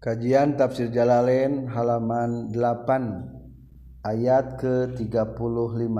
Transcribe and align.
Kajian 0.00 0.56
Tafsir 0.56 0.88
Jalalain 0.88 1.68
halaman 1.68 2.48
8 2.56 4.00
ayat 4.00 4.56
ke-35. 4.56 5.92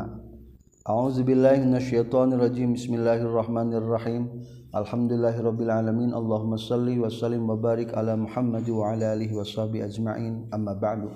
A'udzubillahi 0.88 1.68
minasyaitonirrajim. 1.68 2.80
Bismillahirrahmanirrahim. 2.80 4.40
Alhamdulillahirabbil 4.72 5.68
alamin. 5.68 6.16
Allahumma 6.16 6.56
shalli 6.56 6.96
wa 6.96 7.12
sallim 7.12 7.44
wa 7.44 7.60
barik 7.60 7.92
ala 7.92 8.16
Muhammad 8.16 8.64
wa 8.72 8.88
ala 8.88 9.12
alihi 9.12 9.36
washabi 9.36 9.84
ajma'in. 9.84 10.48
Amma 10.48 10.72
ba'du. 10.72 11.12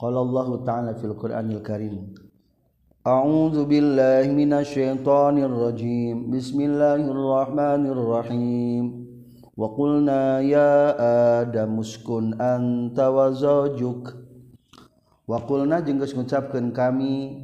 Qala 0.00 0.24
Allahu 0.24 0.64
ta'ala 0.64 0.96
fil 0.96 1.12
Qur'anil 1.12 1.60
Karim. 1.60 2.16
A'udzu 3.04 3.68
billahi 3.68 4.32
minasyaitonirrajim. 4.32 6.32
Bismillahirrahmanirrahim. 6.32 8.97
وقلنا 9.58 10.46
يا 10.46 10.94
آدم 11.42 11.82
اسكن 11.82 12.38
أنت 12.38 12.94
وزوجك 12.94 14.04
وقلنا 15.26 15.76
jeung 15.82 15.98
ngucapkeun 15.98 16.70
kami 16.70 17.42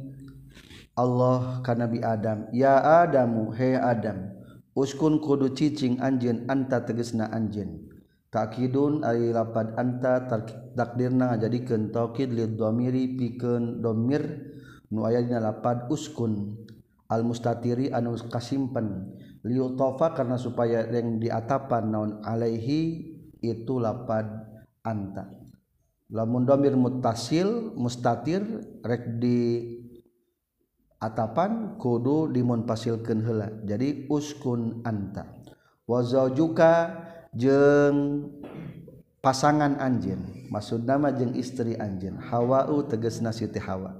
Allah 0.95 1.59
ka 1.59 1.75
Nabi 1.75 1.99
Adam 1.99 2.47
ya 2.55 3.03
Adamu 3.03 3.51
he 3.51 3.75
Adam 3.75 4.31
uskun 4.79 5.19
kudu 5.19 5.51
cicing 5.51 5.99
anjeun 5.99 6.47
anta 6.47 6.87
tegesna 6.87 7.27
anjeun. 7.35 7.91
Takidun 8.31 9.03
ari 9.03 9.31
lapad 9.31 9.75
anta 9.75 10.23
takdirna 10.75 11.35
ngajadikeun 11.35 11.91
taukid 11.91 12.31
lid 12.31 12.55
dhamiri 12.55 13.15
pikeun 13.19 13.83
domir 13.83 14.23
nu 14.91 15.03
aya 15.03 15.19
dina 15.19 15.43
lapad 15.43 15.91
uskun. 15.91 16.63
Al 17.11 17.27
mustatiri 17.27 17.91
anu 17.91 18.17
kasimpen 18.31 19.15
liutofa 19.45 20.17
karena 20.17 20.41
supaya 20.41 20.89
yang 20.89 21.21
diatapan 21.21 21.83
naon 21.93 22.11
alaihi 22.25 23.13
itu 23.45 23.77
lapad 23.77 24.25
anta. 24.81 25.29
Lamun 26.09 26.45
domir 26.49 26.73
mutasil 26.73 27.73
mustatir 27.77 28.41
rek 28.81 29.21
di 29.21 29.37
atapan 30.97 31.77
kudu 31.77 32.33
dimunpasilkan 32.33 33.21
hela 33.21 33.47
jadi 33.61 34.09
uskun 34.09 34.81
anta. 34.81 35.29
Wazajuka 35.85 37.05
jeng 37.37 38.29
pasangan 39.21 39.77
anjin 39.77 40.49
maksud 40.49 40.85
nama 40.85 41.13
jeng 41.13 41.37
istri 41.37 41.77
anjin 41.77 42.17
hawa'u 42.17 42.89
teges 42.89 43.21
nasiti 43.21 43.61
hawa. 43.61 43.93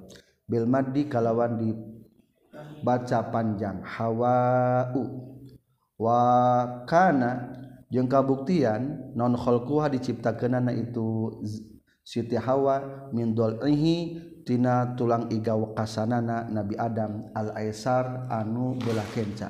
Bil 0.46 0.70
maddi 0.70 1.10
kalawan 1.10 1.58
dibaca 1.58 3.20
panjang. 3.34 3.82
Hawa'u. 3.82 5.35
wakana 5.96 7.56
jeung 7.88 8.12
kabuktian 8.12 9.14
nonholkuha 9.16 9.88
diciptakeunana 9.92 10.76
itu 10.76 11.32
Siti 12.06 12.38
Hawa 12.38 13.10
min 13.18 13.34
dolhi 13.34 14.22
tina 14.46 14.94
tulang 14.94 15.26
iga 15.34 15.58
wakasanana 15.58 16.46
Nabi 16.54 16.78
Adam 16.78 17.34
al 17.34 17.50
Aisar 17.58 18.30
anu 18.30 18.78
belah 18.78 19.08
kenca. 19.10 19.50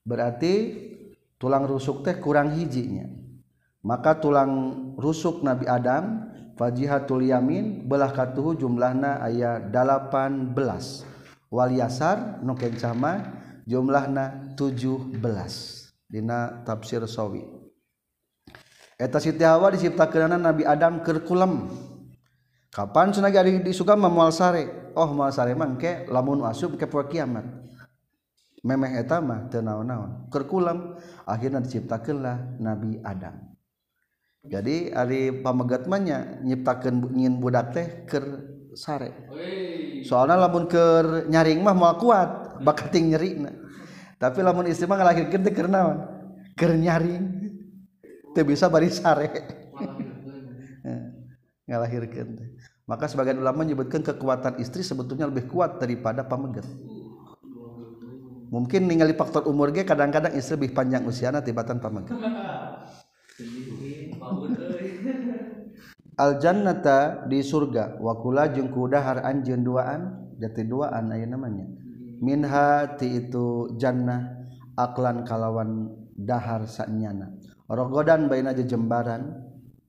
Berarti 0.00 0.72
tulang 1.36 1.68
rusuk 1.68 2.00
teh 2.00 2.16
kurang 2.16 2.56
hijinya. 2.56 3.04
Maka 3.84 4.16
tulang 4.16 4.50
rusuk 4.96 5.44
Nabi 5.44 5.68
Adam 5.68 6.32
fajihatul 6.56 7.28
yamin 7.28 7.84
belah 7.84 8.14
katuhu 8.14 8.56
jumlahna 8.56 9.20
ayat 9.20 9.68
18 9.68 10.56
wal 11.52 11.72
yasar 11.74 12.40
nu 12.40 12.56
kencama 12.56 13.41
jumlahna 13.66 14.54
17 14.58 15.18
dina 16.10 16.62
tafsir 16.66 17.02
sawi. 17.08 17.42
Eta 19.00 19.18
Siti 19.18 19.42
Hawa 19.42 19.74
diciptakeunana 19.74 20.38
Nabi 20.38 20.62
Adam 20.62 21.02
keur 21.02 21.26
kulam 21.26 21.72
kapan 22.70 23.10
cenah 23.10 23.34
ari 23.34 23.58
disuka 23.64 23.98
moal 23.98 24.30
sare? 24.30 24.94
Oh 24.94 25.10
moal 25.10 25.34
sare 25.34 25.56
mah 25.58 25.66
engke 25.66 26.06
lamun 26.06 26.44
asup 26.46 26.78
ke 26.78 26.86
poe 26.86 27.08
kiamat. 27.10 27.42
Memeh 28.62 29.02
eta 29.02 29.18
mah 29.18 29.50
teu 29.50 29.58
naon-naon. 29.58 30.30
Keur 30.30 30.46
kulam 30.46 30.94
akhirna 31.26 31.58
diciptakeunlah 31.66 32.62
Nabi 32.62 33.02
Adam. 33.02 33.52
Jadi 34.42 34.90
ari 34.94 35.42
pamegat 35.42 35.90
mah 35.90 35.98
nya 36.02 36.38
nyiptakeun 36.42 37.14
nyin 37.14 37.42
budak 37.42 37.74
teh 37.74 37.86
keur 38.06 38.26
sare. 38.74 39.30
Soalnya 40.06 40.46
lamun 40.46 40.70
keur 40.70 41.26
nyaring 41.26 41.58
mah 41.58 41.74
moal 41.74 41.98
kuat. 41.98 42.51
Bakat 42.60 42.92
nyeri 42.98 43.40
tapi 44.20 44.38
lamun 44.44 44.68
istri 44.68 44.84
mah 44.84 45.00
ngalahirkeun 45.00 45.42
teh 45.42 45.54
keur 45.56 45.68
naon 45.72 46.04
keur 46.54 46.76
nyaring 46.76 47.24
teu 48.36 48.44
bisa 48.46 48.68
bari 48.68 48.92
sare. 48.92 49.28
Ngalahirkeun 51.68 52.28
teh. 52.38 52.48
Maka 52.86 53.08
sebagian 53.08 53.40
ulama 53.40 53.64
menyebutkan 53.64 54.04
kekuatan 54.04 54.60
istri 54.60 54.84
sebetulnya 54.84 55.26
lebih 55.26 55.48
kuat 55.48 55.80
daripada 55.80 56.22
pamegat 56.22 56.68
mungkin 58.52 58.84
ningali 58.84 59.16
faktor 59.16 59.48
umur 59.48 59.72
ge 59.72 59.88
kadang-kadang 59.88 60.36
istri 60.36 60.60
lebih 60.60 60.76
panjang 60.76 61.08
usiana 61.08 61.40
tibatan 61.40 61.80
pamegat 61.80 62.20
al 66.22 66.36
jannata 66.36 67.24
di 67.24 67.40
surga 67.40 67.96
wakula 67.96 68.52
jeung 68.52 68.68
kudahar 68.68 69.24
anjeun 69.24 69.64
duaan 69.64 70.28
jati 70.36 70.68
duaan 70.68 71.08
aya 71.16 71.24
namanya 71.24 71.64
minha 72.22 72.94
ti 72.94 73.26
itu 73.26 73.74
jannah 73.74 74.46
aklan 74.78 75.26
kalawan 75.26 75.90
dahar 76.14 76.64
sanyana. 76.70 77.34
Rogodan 77.66 78.30
baina 78.30 78.54
jejembaran 78.54 79.42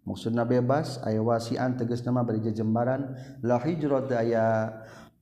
maksudna 0.03 0.44
bebas 0.44 0.97
aya 1.05 1.21
wasian 1.21 1.77
tegas 1.77 2.01
nama 2.01 2.25
bari 2.25 2.41
jejembaran. 2.41 3.13
La 3.45 3.61
hijrat 3.61 4.09
aya 4.11 4.73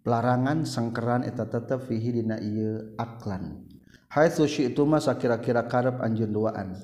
pelarangan 0.02 0.64
sangkeran 0.64 1.28
eta 1.28 1.52
tetep 1.52 1.84
fihi 1.84 2.24
dina 2.24 2.40
ieu 2.40 2.96
aklan. 2.96 3.68
Haitsu 4.12 4.48
syi'tu 4.48 4.88
masa 4.88 5.20
kira-kira 5.20 5.68
karep 5.68 6.00
anjeun 6.00 6.32
duaan. 6.32 6.80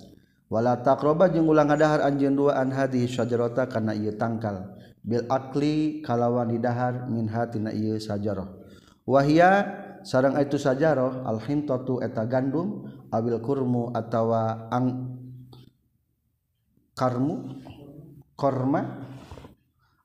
Wala 0.47 0.79
taqraba 0.79 1.27
jeung 1.27 1.47
ulah 1.47 1.67
ngadahar 1.67 2.07
anjeun 2.07 2.35
duaan 2.35 2.71
hadhi 2.71 3.03
syajarata 3.07 3.67
kana 3.67 3.95
ieu 3.95 4.15
tangkal. 4.15 4.75
Bil 5.07 5.23
akli 5.31 6.03
kalawan 6.03 6.51
didahar 6.51 7.07
min 7.07 7.31
hatina 7.31 7.71
ieu 7.71 7.95
sajarah. 7.95 8.47
Wahia 9.07 9.86
sarang 10.07 10.40
itu 10.40 10.56
sajaoh 10.56 11.28
alhintotu 11.28 12.00
eta 12.00 12.23
gandum 12.23 12.88
abil 13.12 13.44
kurmu 13.44 13.91
atawa 13.91 14.72
ang 14.72 15.19
karmu 16.95 17.59
korma 18.40 19.03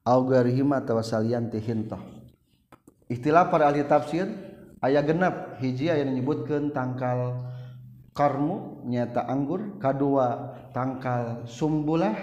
augarihima 0.03 0.83
atawa 0.83 1.07
salianti 1.07 1.63
hintoh 1.63 2.03
istilah 3.07 3.47
para 3.47 3.71
ahli 3.71 3.87
tafsir 3.87 4.27
ayat 4.83 5.07
genap 5.07 5.63
hiji 5.63 5.95
yang 5.95 6.11
menyebutkan 6.11 6.75
tangkal 6.75 7.39
karmu 8.11 8.83
nyata 8.91 9.23
anggur 9.31 9.79
kedua 9.79 10.59
tangkal 10.75 11.47
sumbulah 11.47 12.19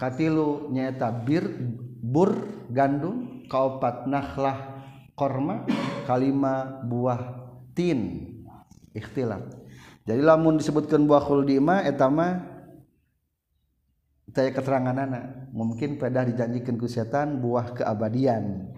katilu 0.00 0.72
nyata 0.72 1.12
bir 1.22 1.52
bur 2.00 2.32
gandum 2.72 3.44
kaopat 3.52 4.08
nahlah 4.08 4.73
korma 5.14 5.64
kalima 6.04 6.82
buah 6.84 7.22
tin. 7.72 8.30
Ikhtilaf. 8.94 9.42
Jadi 10.06 10.22
lamun 10.22 10.60
disebutkan 10.60 11.02
buah 11.08 11.24
khuldima 11.24 11.82
etama 11.82 12.46
taya 14.30 14.54
keterangan 14.54 14.94
anak 14.94 15.50
mungkin 15.50 15.98
pada 15.98 16.22
dijanjikan 16.22 16.78
ku 16.78 16.86
setan 16.86 17.42
buah 17.42 17.74
keabadian. 17.74 18.70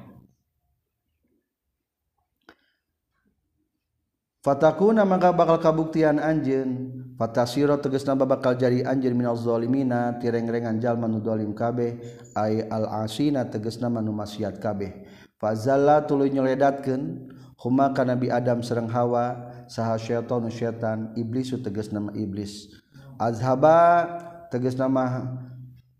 Fatakuna 4.40 5.02
maka 5.02 5.34
bakal 5.34 5.58
kabuktian 5.58 6.22
anjeun. 6.22 7.02
Fatasiro 7.18 7.76
tegasna 7.82 8.14
bakal 8.14 8.54
jadi 8.54 8.86
anjeun 8.86 9.18
minal 9.18 9.34
zalimina 9.34 10.14
tireng-rengan 10.22 10.78
jalma 10.78 11.10
nu 11.10 11.18
zalim 11.20 11.50
kabeh. 11.52 11.98
Ai 12.32 12.62
al 12.70 12.88
asina 13.04 13.44
tegasna 13.50 13.90
manu 13.90 14.14
maksiat 14.14 14.62
kabeh 14.62 15.05
fazalla 15.36 16.04
tuluy 16.04 16.32
nyoledatkeun 16.32 17.32
huma 17.60 17.92
ka 17.96 18.04
nabi 18.04 18.28
adam 18.28 18.60
sareng 18.60 18.88
hawa 18.88 19.52
saha 19.66 19.96
syaitan 19.96 20.46
syaitan 20.52 20.98
iblis 21.16 21.52
tegas 21.64 21.92
nama 21.92 22.12
iblis. 22.12 22.68
Azhaba 23.16 24.04
tegas 24.52 24.76
nama 24.76 25.34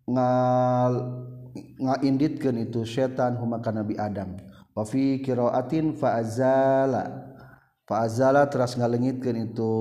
ngal 0.06 0.92
ngainditkeun 1.80 2.68
itu 2.68 2.84
syaitan 2.84 3.36
huma 3.40 3.64
ka 3.64 3.72
nabi 3.72 3.96
adam. 3.96 4.36
Wa 4.76 4.84
fi 4.84 5.24
qiraatin 5.24 5.96
fa 5.96 6.20
azala 6.20 7.32
fa 7.88 8.04
azala 8.04 8.44
teras 8.52 8.76
ngalengitkeun 8.76 9.48
itu 9.52 9.72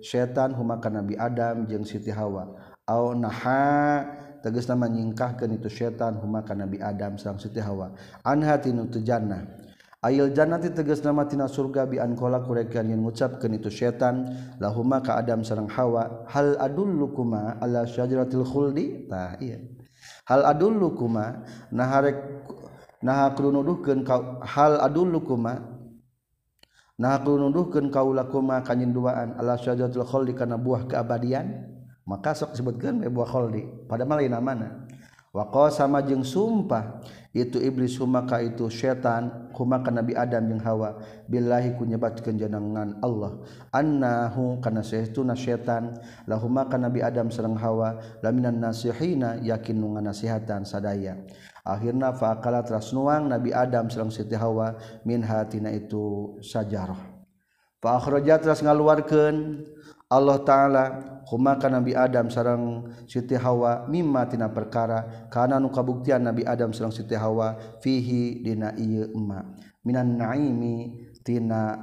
syaitan 0.00 0.56
huma 0.56 0.80
ka 0.80 0.88
nabi 0.88 1.14
adam 1.20 1.68
jeung 1.68 1.84
siti 1.84 2.08
hawa. 2.08 2.56
Au 2.88 3.12
naha 3.12 4.08
tegas 4.40 4.66
nama 4.70 4.86
nyingkahkan 4.86 5.50
itu 5.54 5.68
setan 5.70 6.18
humaka 6.18 6.54
Nabi 6.54 6.78
Adam 6.82 7.16
sang 7.16 7.38
Siti 7.38 7.58
Hawa. 7.58 7.94
Anhatin 8.22 8.76
tinu 8.78 8.90
tujannah 8.90 9.68
Ayil 9.98 10.30
jannati 10.30 10.70
teges 10.70 11.02
nama 11.02 11.26
tina 11.26 11.50
surga 11.50 11.90
bi 11.90 11.98
ankola 11.98 12.38
kurekan 12.38 12.86
yang 12.86 13.02
ngucapkan 13.02 13.50
itu 13.50 13.66
setan. 13.66 14.30
Lahuma 14.62 15.02
ka 15.02 15.18
Adam 15.18 15.42
sarang 15.42 15.66
Hawa. 15.66 16.22
Hal 16.30 16.54
adullukuma 16.54 17.58
ala 17.58 17.82
syajaratil 17.82 18.46
khuldi? 18.46 19.10
Tah 19.10 19.34
iya. 19.42 19.58
Hal 20.30 20.46
adullukuma 20.46 21.42
naharek 21.74 22.14
nah 23.02 23.30
kudu 23.30 23.50
nuduhkeun 23.54 24.02
kau 24.06 24.42
hal 24.42 24.78
adullukuma 24.82 25.78
Nah 26.98 27.14
aku 27.14 27.38
nuduhkan 27.38 27.94
kaulah 27.94 28.26
kanyin 28.66 28.90
duaan 28.90 29.38
ala 29.38 29.54
syajaratul 29.54 30.02
khuldi 30.02 30.34
karena 30.34 30.58
buah 30.58 30.90
keabadian? 30.90 31.77
Maka 32.08 32.32
sok 32.32 32.56
disebutkeun 32.56 33.04
buah 33.12 33.28
khuldi 33.28 33.84
pada 33.84 34.08
lain 34.08 34.32
mana? 34.40 34.88
Wa 35.28 35.44
sama 35.68 36.00
jeung 36.00 36.24
sumpah 36.24 37.04
itu 37.36 37.60
iblis 37.60 38.00
humaka 38.00 38.40
itu 38.40 38.72
setan 38.72 39.52
humaka 39.52 39.92
Nabi 39.92 40.16
Adam 40.16 40.40
yang 40.48 40.62
Hawa. 40.64 40.96
Billahi 41.28 41.76
ku 41.76 41.84
nyebatkeun 41.84 42.40
jenengan 42.40 42.96
Allah. 43.04 43.44
Annahu 43.68 44.56
kana 44.64 44.80
saestuna 44.80 45.36
setan 45.36 46.00
lahumaka 46.24 46.80
Nabi 46.80 47.04
Adam 47.04 47.28
sareng 47.28 47.60
Hawa 47.60 48.00
laminan 48.24 48.56
nasihina 48.56 49.36
yakin 49.44 49.76
nu 49.76 49.92
ngasihatan 50.00 50.64
sadaya. 50.64 51.20
Akhirna 51.60 52.16
faqala 52.16 52.64
teras 52.64 52.96
nuang 52.96 53.28
Nabi 53.28 53.52
Adam 53.52 53.92
sareng 53.92 54.08
Siti 54.08 54.32
Hawa 54.32 54.80
min 55.04 55.20
hatina 55.20 55.68
itu 55.76 56.34
sajarah. 56.40 56.98
Fa 57.78 58.00
akhrajat 58.00 58.48
teras 58.48 58.64
ngaluarkeun 58.64 59.62
Allah 60.08 60.40
ta'ala 60.40 60.84
humakan 61.28 61.84
Nabi 61.84 61.92
Adam 61.92 62.32
sarang 62.32 62.88
Siti 63.04 63.36
Hawa 63.36 63.84
mimma 63.92 64.24
tina 64.24 64.48
perkara 64.48 65.28
kana 65.28 65.60
nu 65.60 65.68
kabuktian 65.68 66.24
Nabi 66.24 66.48
Adam 66.48 66.72
sarang 66.72 66.92
Siti 66.92 67.12
Hawa 67.12 67.60
fihi 67.84 68.40
dina 68.40 68.72
ieu 68.80 69.04
emma. 69.12 69.44
Minan 69.84 70.16
naimi 70.16 70.96
tina 71.20 71.76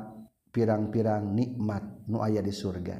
pirang-pirang 0.50 1.38
nikmat 1.38 2.10
nu 2.10 2.18
aya 2.26 2.42
di 2.42 2.50
surga. 2.50 2.98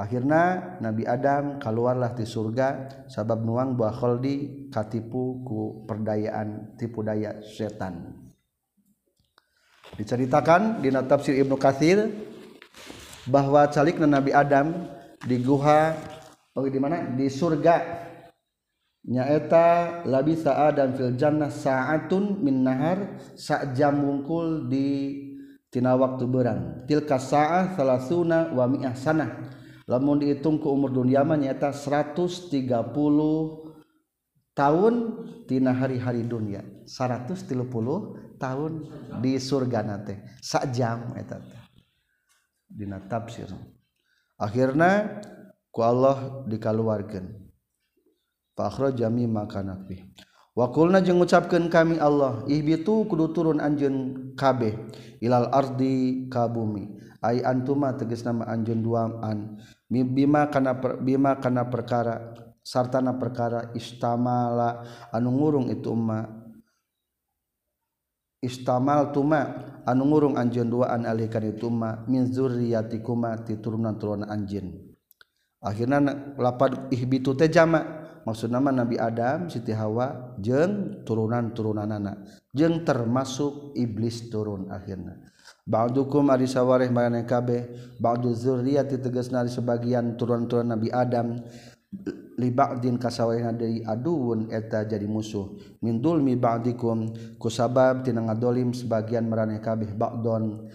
Akhirna 0.00 0.76
Nabi 0.80 1.04
Adam 1.04 1.60
keluarlah 1.60 2.16
di 2.16 2.24
surga 2.24 2.88
sabab 3.12 3.44
nuang 3.44 3.76
buah 3.76 3.92
kholdi 3.92 4.70
katipu 4.72 5.44
ku 5.44 5.84
perdayaan 5.84 6.80
tipu 6.80 7.04
daya 7.04 7.44
setan. 7.44 8.24
Diceritakan 10.00 10.80
di 10.80 10.88
tafsir 10.88 11.36
Ibnu 11.36 11.60
Katsir 11.60 12.08
bahwa 13.28 13.68
calik 13.68 14.00
Nabi 14.00 14.32
Adam 14.32 14.88
di 15.20 15.36
guha 15.42 15.92
oh, 16.56 16.64
di 16.64 16.80
mana? 16.80 17.04
Di 17.12 17.28
surga. 17.28 18.08
Nyaeta 19.00 20.04
labisa 20.04 20.68
adam 20.68 20.92
fil 20.92 21.16
jannah 21.16 21.48
sa'atun 21.48 22.44
min 22.44 22.60
nahar 22.60 23.16
sa 23.32 23.72
jam 23.72 23.96
wungkul 24.04 24.68
di 24.68 25.16
tina 25.72 25.96
waktu 25.96 26.28
berang. 26.28 26.84
Tilka 26.84 27.16
sa'ah 27.16 27.72
salasuna 27.80 28.52
wa 28.52 28.68
mi'ah 28.68 28.92
sanah. 28.92 29.56
Lamun 29.88 30.20
dihitung 30.20 30.60
ke 30.60 30.68
umur 30.68 30.92
dunia 30.92 31.24
mah 31.24 31.40
nyaeta 31.40 31.72
130 31.72 32.52
tahun 34.52 34.94
tina 35.48 35.72
hari-hari 35.72 36.20
dunia. 36.20 36.60
130 36.84 37.48
tahun 38.36 38.72
di 39.24 39.32
surga 39.40 39.80
nate. 39.80 40.20
Sa 40.44 40.68
jam 40.68 41.16
eta 41.16 41.40
dina 42.70 43.02
tafsir 43.02 43.50
akhirnya 44.38 45.20
ku 45.74 45.82
Allah 45.82 46.46
dikaluarkan. 46.46 47.42
Pakro 48.50 48.92
jami 48.92 49.24
makan 49.24 49.72
nabi 49.72 50.04
wakulna 50.52 51.00
jeung 51.00 51.22
ngucapkan 51.22 51.70
kami 51.72 51.96
Allah 51.96 52.44
ihbitu 52.44 53.08
kudu 53.08 53.32
turun 53.32 53.58
anjeun 53.62 54.30
kabeh 54.36 54.76
ilal 55.22 55.48
ardi 55.48 56.26
kabumi 56.28 56.98
ay 57.24 57.40
antuma 57.40 57.96
tegas 57.96 58.20
nama 58.24 58.44
anjeun 58.48 58.84
duaman. 58.84 59.56
Bima 59.88 60.46
kana 60.52 60.76
per, 60.76 61.00
bima 61.00 61.40
kana 61.40 61.68
perkara 61.68 62.36
sartana 62.60 63.16
perkara 63.16 63.72
istamala 63.72 64.84
anu 65.10 65.32
ngurung 65.32 65.72
itu 65.72 65.90
umma 65.90 66.39
istamal 68.40 69.12
tuma 69.12 69.40
anu 69.84 70.08
ngurung 70.08 70.36
anjeun 70.40 70.68
dua 70.68 70.92
an 70.92 71.04
alih 71.04 71.28
ma 71.28 71.52
tuma 71.56 71.90
min 72.08 72.32
zurriyatikuma 72.32 73.44
ti 73.44 73.60
turunan-turunan 73.60 74.28
anjeun. 74.28 74.90
Akhirna 75.60 76.00
lapad 76.40 76.88
ihbitu 76.88 77.36
teh 77.36 77.52
jama 77.52 77.84
maksudna 78.24 78.64
mah 78.64 78.72
Nabi 78.72 78.96
Adam 78.96 79.52
Siti 79.52 79.76
Hawa 79.76 80.36
jeung 80.40 81.04
turunan-turunanana 81.04 82.24
jeung 82.56 82.80
termasuk 82.80 83.76
iblis 83.76 84.32
turun 84.32 84.72
akhirna. 84.72 85.20
Ba'dukum 85.68 86.32
ari 86.32 86.48
sawareh 86.48 86.88
marane 86.88 87.28
kabeh 87.28 87.92
ba'du 88.00 88.32
zurriyati 88.32 88.96
tegasna 89.04 89.44
sebagian 89.44 90.16
turunan 90.16 90.48
turunan 90.48 90.80
Nabi 90.80 90.88
Adam 90.88 91.44
libadin 92.40 92.96
kasawahan 92.96 93.52
dari 93.60 93.84
aduun 93.84 94.48
eta 94.48 94.88
jadi 94.88 95.04
musuh. 95.04 95.60
Mindul 95.84 96.24
mi 96.24 96.40
ba'dikum 96.40 97.12
kusabab 97.36 98.00
tina 98.00 98.24
ngadolim 98.24 98.72
sebagian 98.72 99.28
maraneh 99.28 99.60
kabeh 99.60 99.92
ba'don 99.92 100.72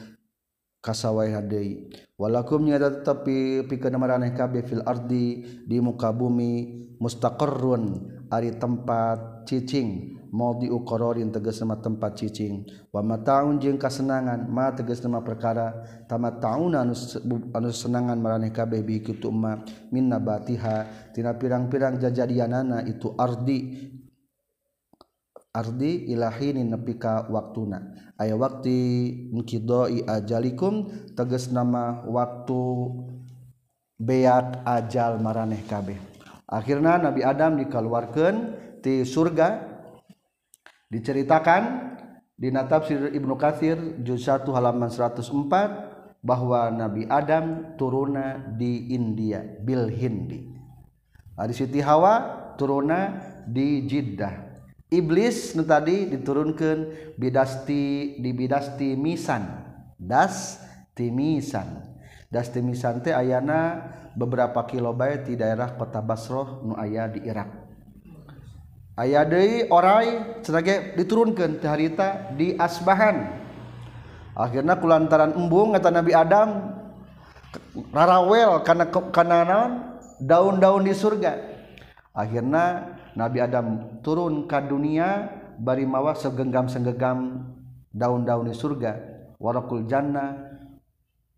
kasawahan 0.86 1.50
deui. 1.50 1.90
Walakum 2.22 2.70
nyata 2.70 3.02
tetapi 3.02 3.66
pikeun 3.66 3.98
maraneh 3.98 4.38
kabeh 4.38 4.62
fil 4.62 4.86
ardi 4.86 5.42
di 5.66 5.82
muka 5.82 6.14
bumi 6.14 6.86
mustaqarrun 7.02 8.14
ari 8.30 8.54
tempat 8.56 9.50
cicing. 9.50 10.22
maudi 10.36 10.68
uqararin 10.68 11.32
tegas 11.32 11.64
nama 11.64 11.80
tempat 11.80 12.20
cicing. 12.20 12.68
Wa 12.92 13.00
mataun 13.00 13.56
jeung 13.64 13.80
kasenangan 13.80 14.52
ma 14.52 14.76
tegas 14.76 15.00
nama 15.00 15.24
perkara. 15.24 15.72
Tamat 16.12 16.44
tauna 16.44 16.84
anu 16.84 17.70
senangan 17.72 18.20
maraneh 18.20 18.52
kabeh 18.52 18.84
bi 18.84 19.00
kitu 19.00 19.32
ma 19.32 19.64
min 19.96 20.12
nabatiha. 20.12 21.10
Tina 21.16 21.32
pirang-pirang 21.40 21.96
jajadianana 22.04 22.84
itu 22.84 23.16
ardi. 23.16 23.88
Ardi 25.56 26.12
ilahini 26.12 26.68
nepi 26.68 27.00
ka 27.00 27.32
waktuna. 27.32 27.96
Aya 28.20 28.36
wakti 28.36 29.12
mukidoi 29.32 30.04
ajalikum 30.04 30.92
tegas 31.16 31.48
nama 31.48 32.04
waktu 32.04 32.64
beat 33.96 34.68
ajal 34.68 35.24
maraneh 35.24 35.64
kabeh. 35.64 35.96
Akhirnya 36.46 37.00
Nabi 37.00 37.24
Adam 37.24 37.56
dikaluarkan 37.56 38.34
di 38.84 39.02
surga 39.02 39.75
diceritakan 40.90 41.94
Dina 42.36 42.68
tafsir 42.68 43.16
Ibnu 43.16 43.40
Katsir 43.40 43.80
juz 44.04 44.28
1 44.28 44.44
halaman 44.52 44.92
104 44.92 45.24
bahwa 46.20 46.68
Nabi 46.68 47.08
Adam 47.08 47.78
turuna 47.80 48.44
di 48.60 48.92
India 48.92 49.40
bil 49.40 49.88
Hindi. 49.88 50.52
Ari 51.40 51.56
Siti 51.56 51.80
Hawa 51.80 52.52
turuna 52.60 53.24
di 53.48 53.88
Jeddah. 53.88 54.58
Iblis 54.92 55.56
nu 55.56 55.64
tadi 55.64 56.12
diturunkan 56.12 56.78
bidasti 57.16 58.18
di 58.20 58.32
bidasti 58.36 59.00
misan. 59.00 59.48
Das 59.96 60.60
timisan. 60.92 61.96
Das 62.28 62.52
timisan 62.52 63.00
teh 63.00 63.16
ayana 63.16 63.80
beberapa 64.12 64.68
kilobayt 64.68 65.32
di 65.32 65.40
daerah 65.40 65.72
kota 65.80 66.04
Basrah 66.04 66.60
nu 66.68 66.76
aya 66.76 67.08
di 67.08 67.24
Irak. 67.24 67.65
Aya 68.96 69.28
Dewi 69.28 69.68
orai 69.68 70.40
sebagai 70.42 70.96
diturunkan 70.96 71.60
harita 71.64 72.32
di 72.36 72.56
asbahan. 72.56 73.44
Akhirnya 74.36 74.76
kulantaran 74.80 75.36
embung 75.36 75.72
kata 75.76 75.92
Nabi 75.92 76.12
Adam 76.12 76.76
rarawel 77.96 78.64
karena 78.68 78.92
kanan 78.92 79.96
daun-daun 80.20 80.84
di 80.84 80.92
surga. 80.92 81.40
Akhirnya 82.16 82.96
Nabi 83.16 83.40
Adam 83.44 84.00
turun 84.04 84.48
ke 84.48 84.60
dunia 84.68 85.32
bari 85.60 85.88
mawa 85.88 86.16
segenggam 86.16 86.68
segenggam 86.68 87.48
daun-daun 87.96 88.52
di 88.52 88.56
surga. 88.56 88.92
Warakul 89.40 89.88
jannah. 89.88 90.56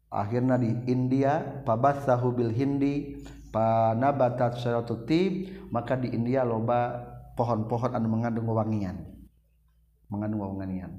Akhirnya 0.08 0.56
di 0.56 0.72
India 0.88 1.62
pabatsahu 1.68 2.32
bil 2.32 2.54
hindi 2.56 3.20
panabatat 3.52 4.56
syaratuti 4.56 5.52
maka 5.68 6.00
di 6.00 6.16
India 6.16 6.48
loba 6.48 7.17
pohon-pohon 7.38 7.94
anu 7.94 8.10
mengandung 8.10 8.50
wewangian. 8.50 8.98
Mengandung 10.10 10.42
wewangian. 10.42 10.92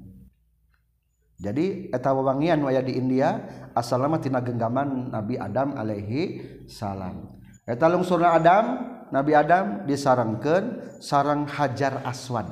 Jadi 1.39 1.91
eta 1.91 2.11
wewangian 2.15 2.59
waya 2.63 2.83
di 2.83 2.95
India 2.95 3.43
asal 3.75 4.03
nama 4.03 4.19
tina 4.19 4.43
genggaman 4.43 5.11
Nabi 5.11 5.35
Adam 5.39 5.75
alaihi 5.75 6.43
salam. 6.67 7.39
Eta 7.67 7.87
lungsurna 7.91 8.35
Adam 8.39 8.65
Nabi 9.11 9.31
Adam 9.35 9.83
disarangkeun 9.87 10.99
sarang 11.03 11.47
Hajar 11.47 12.03
Aswad. 12.03 12.47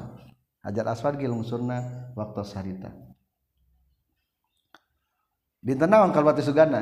Hajar 0.64 0.86
Aswad 0.88 1.20
ge 1.20 1.28
lungsurna 1.28 2.12
waktu 2.16 2.42
sarita. 2.48 2.92
Dinten 5.62 5.90
naon 5.92 6.16
sugana? 6.40 6.82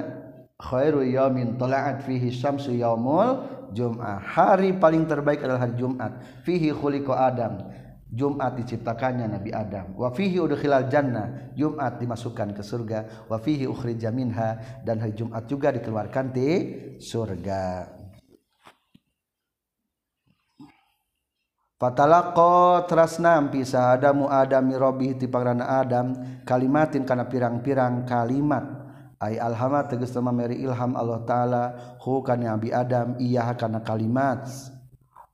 Khairu 0.55 1.03
yaumin 1.03 1.59
tala'at 1.59 2.07
fihi 2.07 2.31
syamsu 2.31 2.71
yaumul 2.79 3.54
Jumat. 3.75 4.23
Hari 4.23 4.79
paling 4.79 5.03
terbaik 5.03 5.43
adalah 5.43 5.67
hari 5.67 5.75
Jumat. 5.75 6.23
Fihi 6.47 6.71
khuliqa 6.71 7.11
Adam. 7.11 7.59
Jumat 8.07 8.55
diciptakannya 8.55 9.27
Nabi 9.27 9.51
Adam. 9.51 9.99
Wa 9.99 10.15
fihi 10.15 10.39
udkhilal 10.39 10.87
jannah. 10.87 11.51
Jumat 11.51 11.99
dimasukkan 11.99 12.55
ke 12.55 12.63
surga. 12.63 13.27
Wa 13.27 13.35
fihi 13.43 13.67
ukhrija 13.67 14.15
minha. 14.15 14.79
Dan 14.87 15.03
hari 15.03 15.11
Jumat 15.19 15.43
juga 15.51 15.75
dikeluarkan 15.75 16.31
di 16.31 16.49
surga. 16.95 17.91
Fatalaqo 21.75 22.87
teras 22.87 23.19
nampi 23.19 23.67
sahadamu 23.67 24.31
Adam 24.31 24.63
mirobi 24.63 25.11
ti 25.19 25.27
pangrana 25.27 25.83
Adam 25.83 26.15
kalimatin 26.47 27.03
kana 27.03 27.27
pirang-pirang 27.27 28.07
kalimat 28.07 28.84
ay 29.23 29.39
alhama 29.39 29.87
tegas 29.87 30.11
nama 30.11 30.31
meri 30.35 30.59
ilham 30.59 30.95
Allah 30.95 31.23
taala 31.23 31.63
hu 32.03 32.19
kana 32.19 32.55
Nabi 32.55 32.69
Adam 32.75 33.15
iya 33.19 33.47
kana 33.55 33.79
kalimat. 33.79 34.47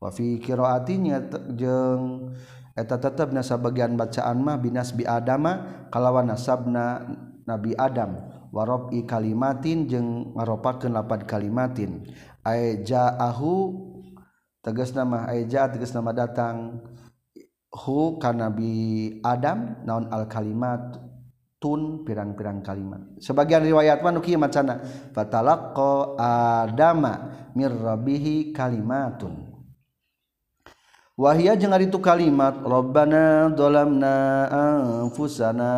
Wa 0.02 0.10
fi 0.10 0.42
qiraatinya 0.42 1.30
jeung 1.54 2.34
eta 2.74 2.98
tetep 2.98 3.30
nasa 3.30 3.58
sabagian 3.58 3.94
bacaan 3.94 4.42
mah 4.42 4.58
binas 4.58 4.94
bi 4.98 5.06
adama 5.06 5.86
kalawan 5.94 6.30
nasabna 6.30 7.06
Nabi 7.46 7.78
Adam. 7.78 8.18
Warobi 8.52 9.08
kalimatin 9.08 9.88
jeung 9.88 10.36
ngaropakeun 10.36 10.92
lapad 10.92 11.24
kalimatin. 11.24 12.04
Ay 12.44 12.82
jaahu 12.82 13.78
tegas 14.66 14.92
nama 14.92 15.30
ay 15.30 15.46
ja 15.48 15.70
tegas 15.70 15.94
nama 15.94 16.12
datang. 16.12 16.82
Hu 17.72 18.20
kana 18.20 18.50
Nabi 18.52 18.74
Adam 19.24 19.80
naon 19.88 20.12
al 20.12 20.28
kalimat. 20.28 21.11
Tun 21.62 22.02
pirang-pirang 22.02 22.66
kalimat. 22.66 23.06
Sebagian 23.22 23.62
riwayat 23.62 24.02
manuki 24.02 24.34
macana 24.34 24.82
fatalaqqa 25.14 26.18
adama 26.66 27.14
mir 27.54 27.70
kalimatun. 28.50 29.54
Wahia 31.22 31.54
jeung 31.54 31.78
itu 31.78 32.02
kalimat 32.02 32.66
rabbana 32.66 33.54
dhalamna 33.54 34.50
anfusana 34.50 35.74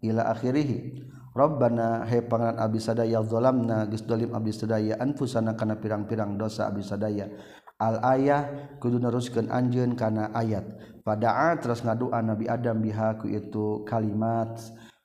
ila 0.00 0.32
akhirih. 0.32 1.04
Rabbana 1.36 2.08
he 2.08 2.24
pangaran 2.24 2.56
abdi 2.56 2.80
sadaya 2.80 3.20
dhalamna 3.20 3.84
geus 3.92 4.08
dolim 4.08 4.32
abdi 4.32 4.56
sadaya 4.56 4.96
anfusana 4.96 5.52
kana 5.52 5.76
pirang-pirang 5.76 6.40
dosa 6.40 6.72
abdi 6.72 6.80
sadaya. 6.80 7.28
Al 7.76 8.00
ayah 8.16 8.72
kudu 8.80 8.96
neruskeun 8.96 9.52
anjeun 9.52 9.92
kana 10.00 10.32
ayat. 10.32 10.64
Pada 11.04 11.52
terus 11.60 11.84
ngadua 11.84 12.24
Nabi 12.24 12.48
Adam 12.48 12.80
bihaku 12.80 13.28
itu 13.28 13.84
kalimat 13.84 14.56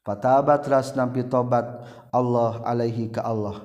fatabat 0.05 0.65
ras 0.67 0.93
nampi 0.97 1.25
tobat 1.25 1.65
Allah 2.11 2.61
alaihi 2.67 3.07
ka 3.09 3.23
Allah. 3.23 3.63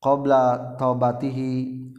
Qabla 0.00 0.76
taubatihi 0.76 1.52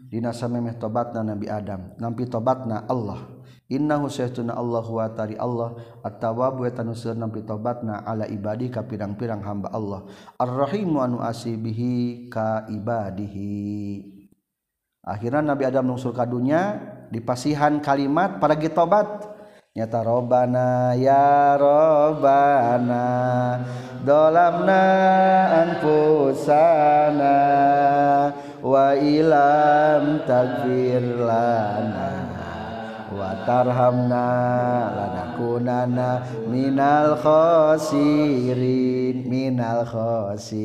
dina 0.10 0.30
samemeh 0.30 0.78
tobatna 0.78 1.26
Nabi 1.26 1.50
Adam. 1.50 1.98
Nampi 1.98 2.30
tobatna 2.30 2.86
Allah. 2.86 3.34
Innahu 3.66 4.14
sayyiduna 4.14 4.54
Allah 4.54 4.86
wa 4.86 5.10
tari 5.10 5.34
Allah. 5.42 5.74
At-tawwab 6.06 6.62
wa 6.62 6.70
tanusur 6.70 7.18
nampi 7.18 7.42
tobatna 7.42 8.06
ala 8.06 8.30
ibadi 8.30 8.70
ka 8.70 8.86
pirang-pirang 8.86 9.42
hamba 9.42 9.74
Allah. 9.74 10.06
Ar-rahim 10.38 11.02
wa 11.02 11.10
anu 11.10 11.18
asibihi 11.18 12.30
ka 12.30 12.70
ibadihi. 12.70 13.58
Akhirnya 15.06 15.42
Nabi 15.42 15.66
Adam 15.66 15.90
nungsul 15.90 16.14
ka 16.14 16.30
dunya 16.30 16.78
dipasihan 17.10 17.78
kalimat 17.82 18.38
para 18.38 18.54
getobat 18.58 19.35
nyata 19.76 20.08
robana 20.08 20.96
ya 20.96 21.60
robana 21.60 23.04
dolamna 24.08 24.80
anfusana 25.68 27.36
wa 28.64 28.96
ilam 28.96 30.24
tagfir 30.24 31.04
lana 31.20 32.08
wa 33.12 33.36
tarhamna 33.44 34.32
lanakunana 34.96 36.24
minal 36.48 37.20
khosirin 37.20 38.48
minal 39.28 39.84
khosirin 39.84 40.56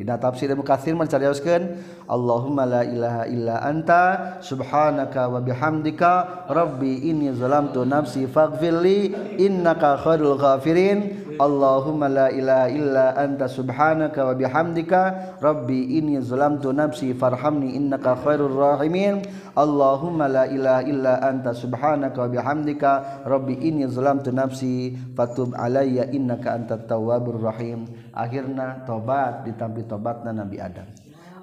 Dina 0.00 0.16
tafsir 0.16 0.48
Ibnu 0.48 0.64
Katsir 0.64 0.96
mencarioskeun 0.96 1.76
Allahumma 2.08 2.64
la 2.64 2.82
ilaha 2.88 3.28
illa 3.28 3.60
anta 3.60 4.40
subhanaka 4.40 5.28
wa 5.28 5.44
bihamdika 5.44 6.48
rabbi 6.48 7.04
inni 7.04 7.28
zalamtu 7.36 7.84
nafsi 7.84 8.24
faghfirli 8.24 9.12
innaka 9.36 10.00
khairul 10.00 10.40
ghafirin 10.40 11.28
Allahumma 11.40 12.04
la 12.12 12.28
ilaha 12.28 12.68
illa 12.68 13.06
anta 13.16 13.48
subhanaka 13.48 14.28
wa 14.28 14.36
bihamdika. 14.36 15.00
Rabbi 15.40 15.96
inni 15.96 16.20
zalamtu 16.20 16.68
nafsi 16.68 17.16
farhamni 17.16 17.80
innaka 17.80 18.12
khairur 18.20 18.52
rahimin. 18.52 19.24
Allahumma 19.56 20.28
la 20.28 20.44
ilaha 20.44 20.84
illa 20.84 21.16
anta 21.24 21.56
subhanaka 21.56 22.20
wa 22.20 22.28
bihamdika. 22.28 23.24
Rabbi 23.24 23.56
inni 23.56 23.88
zalamtu 23.88 24.28
nafsi 24.36 24.92
fatub 25.16 25.56
alayya 25.56 26.12
innaka 26.12 26.52
antat 26.52 26.84
tawwabur 26.84 27.40
rahim. 27.40 27.88
Akhirna 28.12 28.84
tobat 28.84 29.48
ditampi 29.48 29.88
tobatna 29.88 30.36
Nabi 30.36 30.60
Adam. 30.60 30.92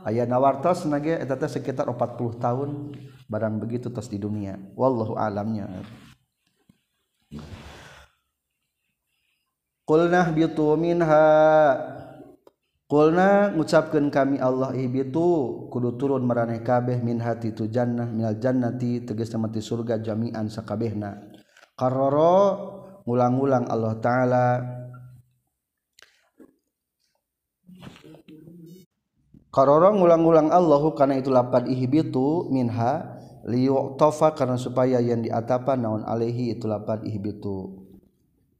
Ayah 0.05 0.29
nawartos 0.29 0.85
nage 0.85 1.17
eta 1.17 1.33
teh 1.41 1.49
sekitar 1.49 1.89
40 1.89 2.37
tahun 2.37 2.69
barang 3.25 3.57
begitu 3.57 3.89
tos 3.89 4.13
di 4.13 4.21
dunia. 4.21 4.61
Wallahu 4.77 5.17
alamnya 5.17 5.65
Qulna 9.87 10.35
bitu 10.35 10.75
minha. 10.75 11.23
Qulna 12.91 13.55
ngucapkeun 13.55 14.11
kami 14.11 14.35
Allah 14.39 14.75
ibitu 14.75 15.67
kudu 15.71 15.95
turun 15.95 16.27
maraneh 16.27 16.59
kabeh 16.59 16.99
min 16.99 17.23
hati 17.23 17.55
tu 17.55 17.71
jannah 17.71 18.07
minal 18.07 18.35
jannati 18.35 19.03
tegasna 19.07 19.47
mati 19.47 19.63
surga 19.63 20.03
jami'an 20.03 20.51
sakabehna. 20.51 21.31
Qarrara 21.79 22.35
ngulang-ulang 23.07 23.67
Allah 23.71 23.93
taala. 24.03 24.47
Qarara 29.55 29.95
ngulang-ulang 29.95 30.51
Allahu 30.51 30.99
karena 30.99 31.15
itu 31.15 31.31
lapad 31.31 31.67
ihbitu 31.71 32.51
minha 32.51 33.19
liyu'tafa 33.47 34.35
karena 34.35 34.59
supaya 34.59 34.99
yang 34.99 35.23
diatapan 35.23 35.79
naon 35.79 36.03
alaihi 36.03 36.59
itu 36.59 36.67
lapad 36.67 37.07
ihbitu 37.07 37.76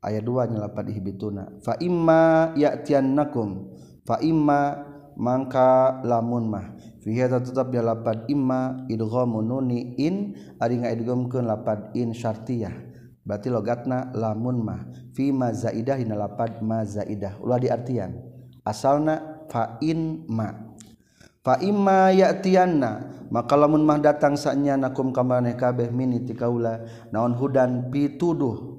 ayat 0.08 0.24
2 0.24 0.56
nya 0.56 0.58
lapad 0.64 0.88
ihbituna. 0.88 1.60
Fa 1.60 1.76
imma 1.84 2.56
ya'tiyannakum. 2.56 3.76
Fa 4.08 4.18
imma 4.24 4.88
mangka 5.20 6.00
lamun 6.08 6.48
mah. 6.48 6.66
Fi 7.04 7.12
hadza 7.20 7.44
tetap 7.44 7.76
dia 7.76 7.84
lapad 7.84 8.24
imma 8.32 8.88
idghamun 8.88 9.44
nuni 9.44 10.00
in. 10.00 10.40
Ari 10.64 10.80
ngaidghamkeun 10.88 11.44
lapad 11.44 11.92
in 12.00 12.16
syartiyah. 12.16 12.72
Berarti 13.28 13.52
logatna 13.52 14.16
lamun 14.16 14.64
mah. 14.64 14.88
Fi 15.12 15.36
ma 15.36 15.52
zaidah 15.52 16.00
dina 16.00 16.16
lapad 16.16 16.64
ma 16.64 16.88
zaidah. 16.88 17.44
Ulah 17.44 17.60
diartian. 17.60 18.16
Asalna 18.64 19.44
fa 19.52 19.76
in 19.84 20.24
ma. 20.32 20.68
Faima 21.44 22.12
ya'tiyanna. 22.12 22.92
Maka 23.32 23.56
lamun 23.56 23.84
mah 23.88 24.04
datang 24.04 24.36
saknya 24.36 24.76
nakum 24.76 25.16
kamarane 25.16 25.56
kabeh 25.56 25.92
mini 25.96 26.24
ti 26.28 26.36
kaula. 26.36 26.84
Naon 27.12 27.36
hudan 27.40 27.88
pituduh 27.88 28.77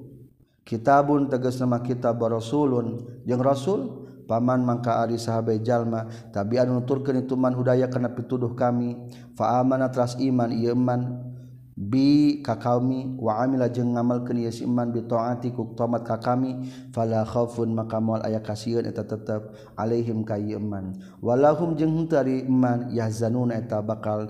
kitabun 0.69 1.25
teges 1.25 1.57
nama 1.57 1.81
kitab 1.81 2.21
barosulun 2.21 3.01
jeung 3.25 3.41
rasul 3.41 4.05
paman 4.29 4.61
mangka 4.61 5.01
ari 5.01 5.17
sahabat 5.17 5.65
jalma. 5.65 6.05
Tabian 6.29 6.69
nuturkeun 6.69 7.25
itu 7.25 7.33
man 7.33 7.57
hudaya 7.57 7.89
kana 7.89 8.13
pituduh 8.13 8.53
kami. 8.53 8.93
Fa 9.33 9.57
amana 9.57 9.89
tras 9.89 10.13
iman 10.21 10.53
ieu 10.53 10.77
man 10.77 11.25
bi 11.73 12.43
ka 12.45 12.59
kami 12.59 13.17
wa 13.17 13.41
amila 13.41 13.65
jeung 13.65 13.97
ngamalkeun 13.97 14.45
ieu 14.45 14.53
iman 14.69 14.93
bi 14.93 15.01
taati 15.09 15.49
ku 15.49 15.73
tomat 15.73 16.05
ka 16.05 16.21
kami. 16.21 16.69
Fala 16.93 17.25
khaufun 17.25 17.73
maka 17.73 17.97
moal 17.97 18.21
aya 18.21 18.37
kasieun 18.37 18.85
eta 18.85 19.01
tetep 19.01 19.49
alaihim 19.73 20.21
ka 20.21 20.37
ieu 20.37 20.61
iman 20.61 20.93
walahum 21.25 21.73
jeung 21.73 21.97
henteu 21.97 22.21
ari 22.21 22.45
iman 22.45 22.93
yahzanuna 22.93 23.57
eta 23.57 23.81
bakal 23.81 24.29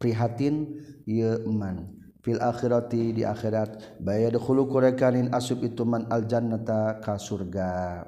prihatin 0.00 0.80
ieu 1.04 1.44
iman 1.44 1.93
fil 2.24 2.40
akhirati 2.40 3.20
di 3.20 3.22
akhirat. 3.22 4.00
Bayadkhulu 4.00 4.64
kurekanin 4.66 5.28
asub 5.36 5.60
itu 5.60 5.84
man 5.84 6.08
al 6.08 6.24
jannata 6.24 7.04
ka 7.04 7.20
surga. 7.20 8.00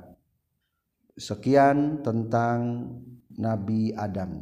Sekian 1.13 2.01
tentang 2.01 2.89
nabi 3.37 3.93
adam. 3.93 4.41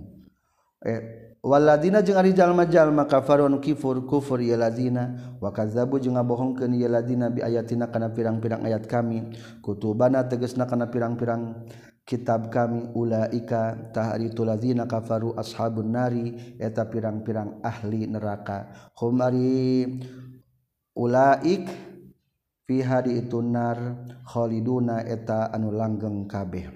Eh 0.78 1.26
waladina 1.44 2.00
jeung 2.00 2.16
ari 2.16 2.32
jalma-jalma 2.32 3.04
kafarun 3.04 3.58
kifur 3.58 4.06
kufur 4.06 4.38
ya 4.38 4.54
ladina. 4.54 5.36
Wa 5.42 5.50
kadzabu 5.50 5.98
jeung 5.98 6.14
ngabohongkeun 6.14 6.72
ya 6.78 6.86
ladina 6.86 7.28
bi 7.28 7.42
ayatina 7.42 7.90
kana 7.90 8.14
pirang-pirang 8.14 8.62
ayat 8.62 8.86
kami. 8.86 9.34
Kutubana 9.58 10.22
tegasna 10.30 10.70
kana 10.70 10.86
pirang-pirang 10.86 11.66
kitab 12.04 12.52
kami 12.52 12.92
ulaika 12.92 13.72
ulaikatahharitulazina 13.90 14.84
kafaru 14.84 15.32
ashabun 15.40 15.88
nari 15.88 16.56
eta 16.60 16.84
pirang-pirang 16.84 17.64
ahli 17.64 18.04
neraka. 18.04 18.92
Humari 19.00 19.88
ulaik 20.92 21.64
fi 22.68 22.76
hari 22.84 23.24
itu 23.24 23.40
nar 23.40 24.04
khaliduna 24.28 25.00
eta 25.08 25.48
anu 25.48 25.72
langgeng 25.72 26.28
kabeh. 26.28 26.68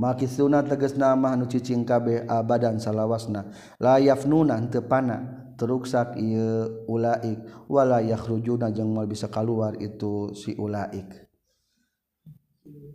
Makisuna 0.00 0.64
teges 0.64 0.96
nama 0.96 1.36
anu 1.36 1.44
cicing 1.44 1.84
kabeh 1.84 2.24
abadan 2.24 2.80
salawasna. 2.80 3.52
La 3.76 4.00
yafnuna 4.00 4.56
teu 4.72 4.80
pana 4.80 5.52
teruksak 5.60 6.16
ieu 6.16 6.88
ulaik. 6.88 7.68
Wala 7.68 8.00
yakhrujuna 8.00 8.72
jeung 8.72 8.96
mal 8.96 9.04
bisa 9.04 9.28
keluar 9.28 9.76
itu 9.76 10.32
si 10.32 10.56
ulaik. 10.56 11.29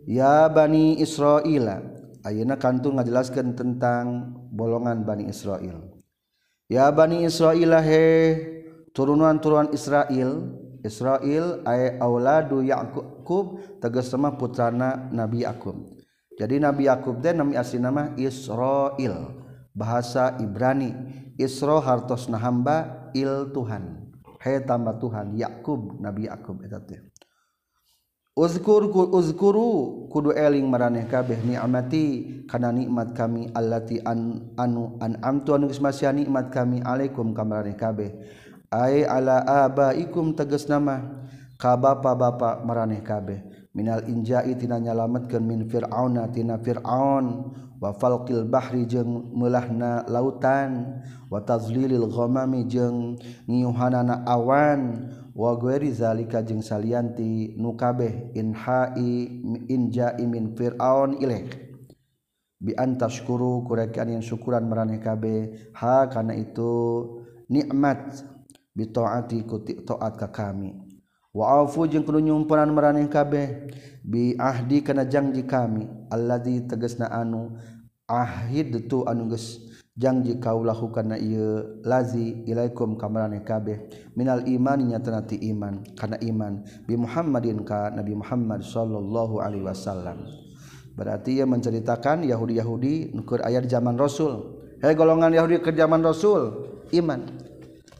ya 0.06 0.48
Bani 0.48 1.02
Israila. 1.02 1.82
Ayeuna 2.26 2.58
kantun 2.58 2.98
ngajelaskan 2.98 3.54
tentang 3.54 4.34
bolongan 4.50 5.06
Bani 5.06 5.30
Israel 5.30 5.96
ya 6.66 6.90
Bani 6.90 7.22
Israila 7.22 7.78
he 7.78 8.34
turunan-turunan 8.90 9.70
Israel 9.70 10.50
Israel 10.82 11.62
ay 11.66 11.98
auladu 12.02 12.62
Yakub 12.66 13.62
tegas 13.78 14.10
sama 14.10 14.34
putrana 14.34 15.06
Nabi 15.14 15.46
Yakub 15.46 15.94
jadi 16.36 16.58
Nabi 16.58 16.90
Yakub 16.90 17.22
teh 17.22 17.30
nama 17.30 17.62
asli 17.62 17.78
nama 17.78 18.12
Israel 18.18 19.38
bahasa 19.70 20.34
Ibrani 20.42 20.92
Isra 21.36 21.84
hartos 21.84 22.32
nahamba 22.32 23.12
il 23.12 23.52
Tuhan. 23.52 24.08
He 24.40 24.56
tambah 24.64 24.96
Tuhan 24.96 25.36
Yakub 25.36 26.00
Nabi 26.00 26.32
Yakub 26.32 26.64
eta 26.64 26.80
teh. 26.80 26.96
Uzkur 28.36 28.92
uzkuru 29.16 30.04
kudu 30.12 30.36
eling 30.36 30.68
maraneh 30.68 31.08
kabeh 31.08 31.40
ni'mati 31.40 32.44
kana 32.44 32.68
nikmat 32.68 33.16
kami 33.16 33.48
allati 33.56 33.96
an 34.04 34.52
anu 34.60 34.92
an 35.00 35.16
amtu 35.24 35.56
anu 35.56 35.72
geus 35.72 35.80
masya 35.80 36.12
nikmat 36.12 36.52
kami 36.52 36.84
alaikum 36.84 37.32
ka 37.32 37.48
maraneh 37.48 37.72
kabeh. 37.80 38.12
Ai 38.68 39.08
ala 39.08 39.40
abaikum 39.40 40.36
tegas 40.36 40.68
nama 40.68 41.24
ka 41.56 41.80
bapa-bapa 41.80 42.60
maraneh 42.60 43.00
kabeh. 43.00 43.40
Minal 43.72 44.04
injai 44.04 44.52
tina 44.60 44.76
nyalametkeun 44.84 45.40
min 45.40 45.64
fir'auna 45.64 46.28
tina 46.28 46.60
fir'aun. 46.60 47.56
Wa 47.80 47.96
falqil 47.96 48.44
bahri 48.44 48.84
jeung 48.84 49.32
meulahna 49.32 50.04
lautan. 50.12 51.00
Wa 51.32 51.40
tazlilil 51.40 52.04
ghamami 52.12 52.68
jeung 52.68 53.16
ngiuhanana 53.48 54.28
awan. 54.28 55.08
wagueri 55.36 55.92
zalika 55.92 56.40
jeung 56.40 56.64
salianti 56.64 57.52
nukabeh 57.60 58.32
inhai 58.32 59.44
inja 59.68 60.16
imin 60.16 60.56
fir'aun 60.56 61.20
ilaih. 61.20 61.44
Bi 62.56 62.72
antaskuru 62.72 63.68
kurekan 63.68 64.16
yang 64.16 64.24
syukuran 64.24 64.64
maraneh 64.64 64.96
kabeh. 64.96 65.68
Ha 65.76 66.08
kana 66.08 66.32
itu 66.32 67.04
nikmat 67.52 68.24
bi 68.72 68.88
taati 68.88 69.44
ku 69.44 69.60
taat 69.60 70.16
ka 70.16 70.32
kami. 70.32 70.72
Wa 71.36 71.60
afu 71.60 71.84
jeung 71.84 72.00
kudu 72.00 72.24
nyumpunan 72.24 72.72
maraneh 72.72 73.12
kabeh 73.12 73.68
bi 74.00 74.32
ahdi 74.40 74.80
kana 74.80 75.04
janji 75.04 75.44
kami. 75.44 75.84
Alladzi 76.08 76.64
tegasna 76.64 77.12
anu 77.12 77.60
ahid 78.08 78.88
tu 78.88 79.04
anu 79.04 79.28
geus 79.28 79.65
janji 79.96 80.36
kau 80.36 80.60
lakukan 80.60 81.08
na 81.08 81.16
ieu 81.16 81.80
lazi 81.82 82.44
ilaikum 82.44 83.00
kamarane 83.00 83.40
kabeh. 83.40 83.88
Minal 84.12 84.44
iman 84.44 84.78
nyatana 84.84 85.24
ti 85.24 85.40
iman. 85.50 85.82
Kana 85.96 86.20
iman 86.20 86.62
bi 86.84 86.94
Muhammadin 86.94 87.64
ka 87.64 87.90
Nabi 87.90 88.12
Muhammad 88.12 88.60
sallallahu 88.62 89.40
alaihi 89.40 89.64
wasallam. 89.64 90.28
Berarti 90.96 91.40
ia 91.40 91.44
menceritakan 91.44 92.24
Yahudi-Yahudi 92.24 93.12
nukur 93.16 93.44
ayat 93.44 93.68
zaman 93.68 93.96
Rasul. 94.00 94.64
Hei 94.80 94.96
golongan 94.96 95.32
Yahudi 95.32 95.60
ke 95.64 95.72
zaman 95.72 96.04
Rasul 96.04 96.72
iman. 96.92 97.20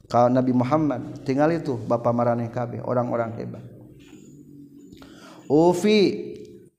Ka 0.06 0.30
Nabi 0.30 0.52
Muhammad 0.54 1.26
tinggal 1.26 1.50
itu 1.50 1.74
bapa 1.76 2.12
maraneh 2.14 2.52
kabeh 2.52 2.84
orang-orang 2.84 3.36
hebat. 3.40 3.64
Ufi 5.46 6.25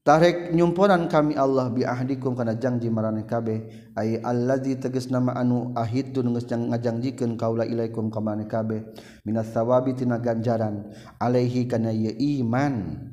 tarik 0.08 0.56
nyumponan 0.56 1.12
kami 1.12 1.36
Allah 1.36 1.68
biahdikum 1.68 2.32
kana 2.32 2.56
janji 2.56 2.88
maraneh 2.88 3.28
kabeh. 3.28 3.92
Ay 3.92 4.24
allazi 4.24 4.80
tegas 4.80 5.12
nama 5.12 5.36
anu 5.36 5.76
ahidtu 5.76 6.24
geus 6.24 6.48
ngajangjikeun 6.48 7.36
kaula 7.36 7.68
ilaikum 7.68 8.08
ka 8.08 8.24
marane 8.24 8.48
kabeh. 8.48 8.88
Minas 9.28 9.52
sawabi 9.52 10.00
tina 10.00 10.16
ganjaran. 10.16 10.96
Alaihi 11.20 11.68
kana 11.68 11.92
ye 11.92 12.16
iman. 12.40 13.04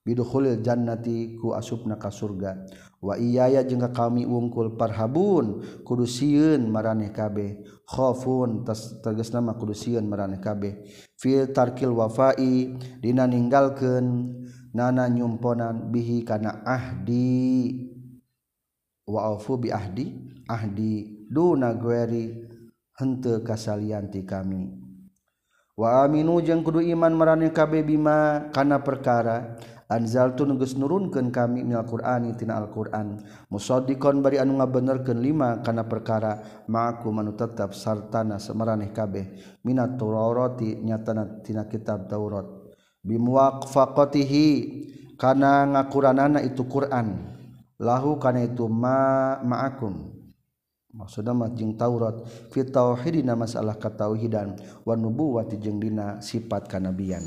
Bidukhulil 0.00 0.64
jannati 0.64 1.36
ku 1.36 1.52
asupna 1.52 2.00
ka 2.00 2.08
surga. 2.08 2.64
Wa 3.04 3.20
iyaya 3.20 3.60
jeung 3.60 3.84
kami 3.92 4.24
wungkul 4.24 4.80
parhabun. 4.80 5.60
Kudu 5.84 6.08
sieun 6.08 6.72
maraneh 6.72 7.12
kabeh. 7.12 7.60
Khafun 7.84 8.64
tegas 9.04 9.28
nama 9.36 9.52
kudu 9.60 9.76
sieun 9.76 10.08
maraneh 10.08 10.40
kabeh. 10.40 10.88
Fil 11.20 11.52
tarkil 11.52 11.92
wafai 11.92 12.80
dina 13.04 13.28
ninggalkeun. 13.28 14.40
Nana 14.72 15.08
nyumponan 15.08 15.92
bihi 15.92 16.24
kana 16.24 16.64
ahdi. 16.64 17.88
Wa 19.06 19.32
aufu 19.32 19.60
bi 19.60 19.68
ahdi. 19.72 20.32
Ahdi 20.48 21.28
duna 21.30 21.72
gueri 21.76 22.28
henteu 22.98 23.40
kasalianti 23.40 24.24
kami. 24.26 24.68
Wa 25.72 26.04
aminu 26.04 26.44
jeung 26.44 26.60
kudu 26.60 26.84
iman 26.84 27.16
marane 27.16 27.48
kabeh 27.48 27.80
bima 27.80 28.50
kana 28.52 28.84
perkara. 28.84 29.56
Anzaltu 29.92 30.48
geus 30.56 30.72
nurunkeun 30.72 31.28
kami 31.28 31.68
minal 31.68 31.84
qur'ani 31.84 32.32
tina 32.40 32.56
alquran. 32.56 33.20
Musaddiqon 33.52 34.24
bari 34.24 34.40
anu 34.40 34.56
ngabenerkeun 34.56 35.20
lima 35.20 35.60
kana 35.60 35.84
perkara. 35.84 36.64
Ma'akum 36.64 37.20
anu 37.20 37.36
tetep 37.36 37.76
sartana 37.76 38.40
samaraneh 38.40 38.88
kabeh. 38.88 39.60
Minat 39.64 40.00
taurati 40.00 40.80
nyatana 40.80 41.44
tina 41.44 41.68
kitab 41.68 42.08
taurat 42.08 42.61
bimuwaqfaqatihi 43.02 44.46
kana 45.18 45.66
ngakuranana 45.70 46.42
itu 46.42 46.66
Quran. 46.66 47.30
Lahu 47.82 48.18
kana 48.22 48.46
itu 48.46 48.70
ma 48.70 49.38
ma'akum. 49.42 50.14
Maksudna 50.94 51.34
mah 51.34 51.50
jeung 51.50 51.74
Taurat. 51.74 52.22
Fi 52.54 52.62
tauhidina 52.62 53.34
masalah 53.34 53.74
katauhidan 53.74 54.54
wa 54.86 54.94
nubuwati 54.94 55.58
jeung 55.58 55.82
dina 55.82 56.22
sifat 56.22 56.70
kanabian. 56.70 57.26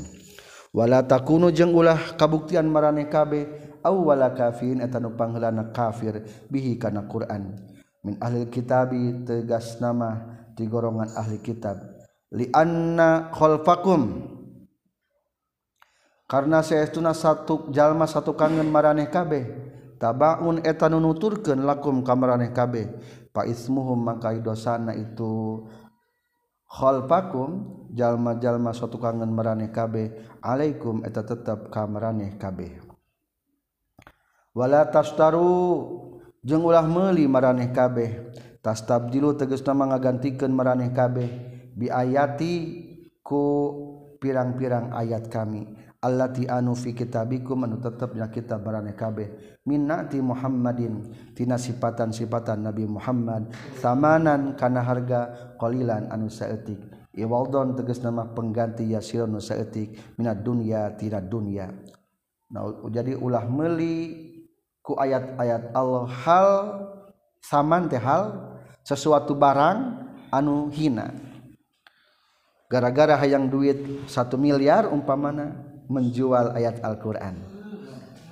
Wala 0.72 1.04
takunu 1.04 1.52
jeung 1.52 1.72
ulah 1.72 2.16
kabuktian 2.16 2.68
marane 2.68 3.08
kabeh 3.08 3.48
awwala 3.80 4.32
kafirin 4.32 4.84
eta 4.84 5.00
nu 5.00 5.12
pangheulana 5.16 5.72
kafir 5.72 6.24
bihi 6.52 6.76
kana 6.76 7.04
Quran. 7.04 7.56
Min 8.04 8.16
ahli 8.22 8.46
kitabi 8.48 9.24
tegas 9.26 9.80
nama 9.82 10.20
di 10.54 10.64
golongan 10.68 11.10
ahli 11.16 11.40
kitab. 11.42 11.76
Li 12.32 12.48
anna 12.52 13.28
khalfakum. 13.34 14.35
karena 16.26 16.62
seestuna 16.62 17.14
satu 17.14 17.70
jalma 17.70 18.04
satu 18.10 18.34
kangen 18.34 18.66
maraneh 18.70 19.06
kabeh. 19.10 19.46
Tabaun 19.96 20.60
eta 20.60 20.92
nu 20.92 21.00
nuturkeun 21.00 21.64
lakum 21.64 22.04
ka 22.04 22.12
maraneh 22.12 22.52
kabeh. 22.52 22.84
Fa 23.32 23.48
ismuhum 23.48 23.96
mangka 23.96 24.34
dosana 24.42 24.92
itu 24.92 25.64
khalfakum 26.68 27.88
jalma-jalma 27.96 28.76
satu 28.76 29.00
kangen 29.00 29.32
maraneh 29.32 29.72
kabeh. 29.72 30.12
Alaikum 30.44 31.00
eta 31.06 31.24
tetep 31.24 31.72
ka 31.72 31.88
maraneh 31.88 32.36
kabeh. 32.36 32.76
Wala 34.52 34.84
tastaru 34.88 35.48
jeung 36.44 36.66
ulah 36.66 36.84
meuli 36.84 37.24
maraneh 37.24 37.72
kabeh. 37.72 38.34
Tastabdilu 38.60 39.38
tegasna 39.38 39.72
mangagantikeun 39.72 40.52
maraneh 40.52 40.90
kabeh. 40.90 41.28
Biayati 41.76 42.52
ku 43.22 43.44
pirang-pirang 44.18 44.92
ayat 44.92 45.28
kami. 45.30 45.85
Allati 46.06 46.46
anu 46.46 46.78
fi 46.78 46.94
kitabikum 46.94 47.66
anu 47.66 47.82
tetepnya 47.82 48.30
kitab 48.30 48.62
barane 48.62 48.94
kabeh. 48.94 49.58
Minnati 49.66 50.22
Muhammadin 50.22 51.10
tina 51.34 51.58
sifatan-sifatan 51.58 52.62
Nabi 52.62 52.86
Muhammad. 52.86 53.50
Samanan 53.82 54.54
kana 54.54 54.86
harga 54.86 55.50
qalilan 55.58 56.06
anu 56.14 56.30
saeutik. 56.30 56.78
Iwaldon 57.10 57.74
tegas 57.74 57.98
nama 57.98 58.30
pengganti 58.30 58.86
yasir 58.86 59.26
anu 59.26 59.42
saeutik. 59.42 59.98
Minat 60.14 60.46
dunya 60.46 60.94
tina 60.94 61.18
dunya. 61.18 61.66
Nah 62.54 62.86
jadi 62.86 63.18
ulah 63.18 63.42
meli 63.50 64.22
ku 64.86 64.94
ayat-ayat 64.94 65.74
Allah 65.74 66.06
hal 66.06 66.50
saman 67.42 67.90
teh 67.90 67.98
hal 67.98 68.54
sesuatu 68.86 69.34
barang 69.34 70.06
anu 70.30 70.70
hina. 70.70 71.10
Gara-gara 72.70 73.18
hayang 73.18 73.50
duit 73.50 74.06
satu 74.06 74.38
miliar 74.38 74.90
umpamana 74.90 75.65
menjual 75.86 76.54
ayat 76.54 76.82
Alquran. 76.82 77.38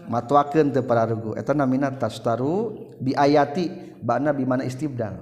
Matwaken 0.05 0.77
para 0.85 1.09
rugu 1.09 1.33
minat 1.64 1.97
tastaru 1.97 2.77
biayati 3.01 3.97
bana 4.05 4.37
bimana 4.37 4.69
istibdal. 4.69 5.17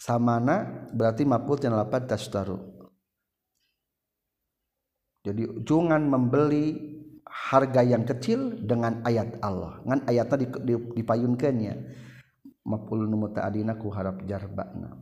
Samana 0.00 0.88
berarti 0.92 1.28
maput 1.28 1.60
yang 1.60 1.76
lapat 1.76 2.08
tastaru. 2.08 2.56
Jadi 5.26 5.66
jangan 5.66 6.06
membeli 6.06 6.94
harga 7.26 7.82
yang 7.82 8.06
kecil 8.06 8.62
dengan 8.62 9.02
ayat 9.02 9.42
Allah. 9.42 9.82
Ngan 9.82 10.06
ayatnya 10.06 10.46
dipayunkannya 10.94 11.74
mapul 12.66 13.06
numu 13.06 13.30
ta'adina 13.30 13.78
ku 13.78 13.88
harap 13.94 14.26
jarbakna 14.26 14.98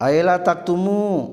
Ayla 0.00 0.40
taktumu 0.42 1.30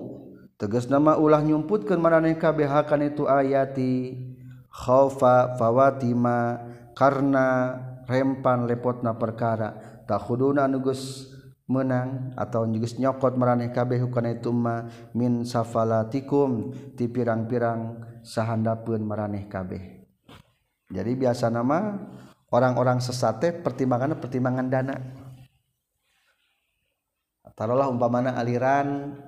tegas 0.59 0.91
nama 0.91 1.15
ulah 1.15 1.39
nyumputkan 1.39 1.95
marane 1.97 2.35
kabehakan 2.35 3.07
itu 3.07 3.23
ayati 3.25 4.19
khaufa 4.67 5.55
fawatima 5.55 6.59
karena 6.91 7.79
rempan 8.05 8.67
lepotna 8.67 9.15
perkara. 9.15 10.03
Tak 10.03 10.25
khuduna 10.25 10.67
nugus 10.67 11.31
menang 11.69 12.33
atau 12.33 12.65
nugus 12.65 12.97
nyokot 12.97 13.37
marane 13.37 13.69
kabeh 13.69 14.01
kana 14.09 14.35
itu 14.35 14.49
ma 14.49 14.89
min 15.15 15.45
safalatikum 15.45 16.73
ti 16.97 17.05
pirang-pirang 17.07 18.03
sahandapun 18.25 19.05
maraneh 19.05 19.45
kabeh. 19.47 20.01
Jadi 20.89 21.11
biasa 21.13 21.53
nama 21.53 21.93
orang-orang 22.49 22.97
sesate 22.97 23.53
pertimbangan 23.53 24.17
pertimbangan 24.17 24.67
dana. 24.67 24.97
Taruhlah 27.53 27.91
umpamana 27.91 28.39
aliran 28.39 29.19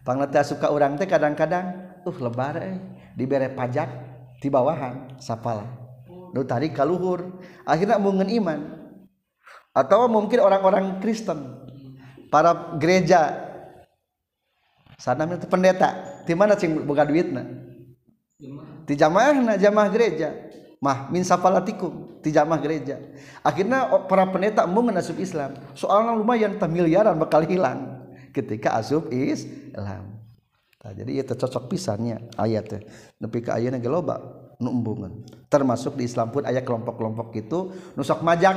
Ahmadiyahpang 0.00 0.48
suka 0.48 0.72
orang 0.72 0.96
teh 0.96 1.04
kadang-kadang 1.04 2.00
uh 2.08 2.16
lebar 2.18 2.56
eh. 2.60 2.76
Diberre 3.14 3.52
pajak 3.52 3.88
di 4.40 4.48
bawahan 4.48 5.20
sapala. 5.20 5.66
Nu 6.32 6.46
tadi 6.46 6.72
kaluhur 6.72 7.42
akhirnya 7.68 8.00
mungkin 8.00 8.30
iman. 8.40 8.60
Atau 9.76 10.08
mungkin 10.08 10.40
orang-orang 10.40 10.98
Kristen 11.04 11.68
para 12.32 12.74
gereja. 12.80 13.50
Sana 14.96 15.28
itu 15.28 15.46
pendeta. 15.48 16.22
Di 16.24 16.32
mana 16.36 16.56
sing 16.56 16.80
boga 16.84 17.04
duitna? 17.04 17.44
Di 18.88 18.94
jamaah 18.96 19.56
jamaah 19.60 19.88
gereja. 19.92 20.32
Mah 20.80 21.12
min 21.12 21.20
safalatikum 21.20 22.24
di 22.24 22.32
jamaah 22.32 22.60
gereja. 22.60 22.96
Akhirnya 23.44 23.84
para 24.08 24.24
pendeta 24.32 24.64
mungkin 24.64 24.96
asup 24.96 25.20
Islam. 25.20 25.60
Soalnya 25.76 26.16
lumayan 26.16 26.56
miliaran 26.56 27.20
bakal 27.20 27.44
hilang 27.44 28.00
ketika 28.32 28.80
asup 28.80 29.12
lam. 29.74 30.06
Nah, 30.80 30.92
jadi 30.96 31.12
itu 31.20 31.36
cocok 31.36 31.68
pisannya 31.68 32.32
ayatnya 32.40 32.80
nepi 33.20 33.44
ke 33.44 33.52
ayatnya 33.52 33.84
geloba 33.84 34.16
numbungan 34.56 35.28
termasuk 35.52 36.00
di 36.00 36.08
Islam 36.08 36.32
pun 36.32 36.48
ayat 36.48 36.64
kelompok-kelompok 36.64 37.36
itu 37.36 37.68
nusok 38.00 38.24
majak 38.24 38.56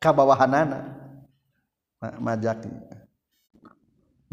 kabawahanana 0.00 1.04
majak. 2.20 2.64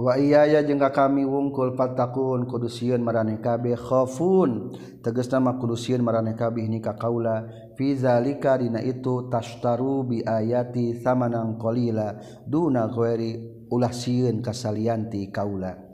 Wa 0.01 0.17
iyaya 0.17 0.65
jengka 0.65 0.89
kami 0.89 1.27
wungkul 1.29 1.77
fatakun 1.77 2.49
kudusian 2.49 3.05
marane 3.05 3.37
kabeh 3.37 3.77
khafun. 3.77 4.73
Tegas 5.03 5.29
nama 5.29 5.61
kudusian 5.61 6.01
marane 6.01 6.33
kabeh 6.33 6.65
ni 6.65 6.81
kaula. 6.81 7.45
Fi 7.77 7.93
zalika 7.93 8.57
dina 8.57 8.81
itu 8.81 9.29
tashtaru 9.29 10.07
bi 10.07 10.17
ayati 10.25 10.97
samanan 10.97 11.59
qalila 11.61 12.17
duna 12.49 12.89
ghairi. 12.89 13.61
Ulah 13.69 13.93
sieun 13.93 14.41
kasalianti 14.41 15.29
kaula. 15.29 15.90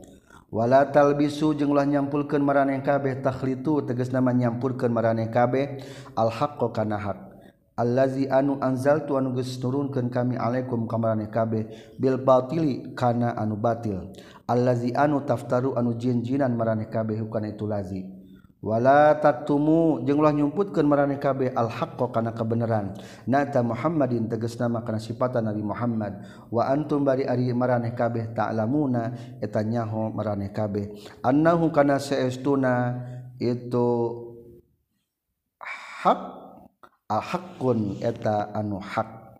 wala 0.47 0.87
talbisu 0.87 1.55
jenglah 1.55 1.83
nyampulkan 1.83 2.39
maraneh 2.39 2.79
kabeh 2.79 3.19
takhlitu 3.19 3.83
tegas 3.83 4.11
nama 4.15 4.31
nyampulkan 4.31 4.91
maraneh 4.91 5.27
kabeh 5.27 5.83
al 6.15 6.31
haqqo 6.31 6.71
kana 6.71 6.95
hak 6.95 7.27
allazi 7.77 8.25
anu 8.25 8.57
anzaltu 8.57 9.15
anu 9.15 9.37
geus 9.37 9.61
nurunkeun 9.61 10.09
kami 10.09 10.33
alaikum 10.33 10.89
ka 10.89 10.97
maraneh 10.97 11.29
kabeh 11.29 11.69
bil 12.01 12.17
batili 12.17 12.97
kana 12.97 13.37
anu 13.37 13.55
batil. 13.55 14.09
Allazi 14.49 14.95
anu 14.97 15.21
taftaru 15.21 15.77
anu 15.77 15.93
jinjinan 15.93 16.57
maraneh 16.57 16.89
kabeh 16.89 17.21
kana 17.29 17.53
itu 17.53 17.69
lazi. 17.69 18.16
wala 18.67 19.15
tatumu 19.15 20.03
ulah 20.03 20.35
nyumputkeun 20.35 20.83
maraneh 20.83 21.15
kabeh 21.15 21.55
al-haqqo 21.55 22.11
kana 22.11 22.35
kebenaran. 22.35 22.99
Nata 23.23 23.63
Muhammadin 23.63 24.27
tegas 24.27 24.59
nama 24.59 24.83
kana 24.83 24.99
sifatan 24.99 25.47
Nabi 25.47 25.63
Muhammad. 25.63 26.27
Wa 26.51 26.67
antum 26.67 27.07
bari 27.07 27.23
ari 27.23 27.47
maraneh 27.55 27.95
kabeh 27.95 28.35
ta'lamuna 28.35 29.15
eta 29.39 29.63
nyaho 29.63 30.11
maraneh 30.11 30.51
kabeh. 30.51 30.99
Annahu 31.23 31.71
kana 31.71 31.95
saestuna 31.95 32.99
itu 33.39 33.87
hak 36.03 36.19
al-haqqun 37.07 38.03
eta 38.03 38.51
anu 38.51 38.83
hak 38.83 39.39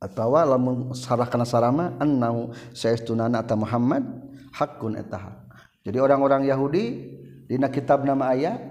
atawa 0.00 0.56
lamun 0.56 0.96
sarah 0.96 1.28
kana 1.28 1.44
sarama 1.44 1.98
annahu 2.00 2.54
saestuna 2.72 3.28
nata 3.28 3.52
Muhammad 3.52 4.00
hakun 4.56 4.96
eta 4.96 5.18
hak 5.20 5.36
jadi 5.84 6.00
orang-orang 6.00 6.48
Yahudi 6.48 7.19
dina 7.50 7.66
kitab 7.66 8.06
nama 8.06 8.30
ayat 8.30 8.62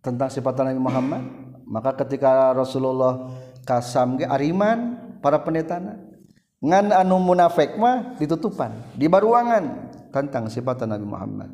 tentang 0.00 0.32
sifat 0.32 0.56
Nabi 0.64 0.80
Muhammad 0.80 1.20
maka 1.68 1.92
ketika 2.00 2.56
Rasulullah 2.56 3.28
kasam 3.68 4.16
ge 4.16 4.24
ariman 4.24 4.96
para 5.20 5.36
pendetana 5.44 6.00
ngan 6.64 6.96
anu 6.96 7.20
munafik 7.20 7.76
mah 7.76 8.16
ditutupan 8.16 8.72
di 8.96 9.04
baruangan 9.04 9.92
tentang 10.08 10.48
sifat 10.48 10.88
Nabi 10.88 11.04
Muhammad. 11.04 11.50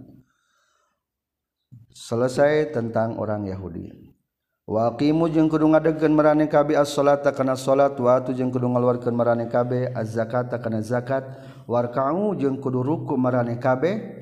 Selesai 1.92 2.72
tentang 2.72 3.18
orang 3.18 3.44
Yahudi. 3.44 4.14
Wakimu 4.62 5.27
jeung 5.29 5.51
kudu 5.51 5.66
ngadegeun 5.66 6.14
marane 6.14 6.46
kabeh 6.46 6.79
as-salata 6.79 7.35
kana 7.35 7.59
salat 7.59 7.98
wa 7.98 8.14
atu 8.14 8.31
jeung 8.31 8.55
kudu 8.55 8.70
ngaluarkeun 8.70 9.12
marane 9.12 9.51
kabeh 9.51 9.90
az-zakata 9.90 10.62
kana 10.62 10.79
zakat 10.81 11.27
warka'u 11.66 12.38
jeung 12.38 12.62
kudu 12.62 12.81
ruku 12.81 13.18
marane 13.18 13.59
kabeh 13.59 14.22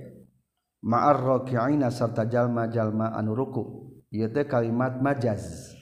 ma'arrokiina 0.85 1.93
serta 1.93 2.25
jalma-jalma 2.27 3.13
anu 3.17 3.37
ruku. 3.37 3.63
Ieu 4.11 4.27
teh 4.27 4.45
kalimat 4.49 4.99
majaz. 4.99 5.73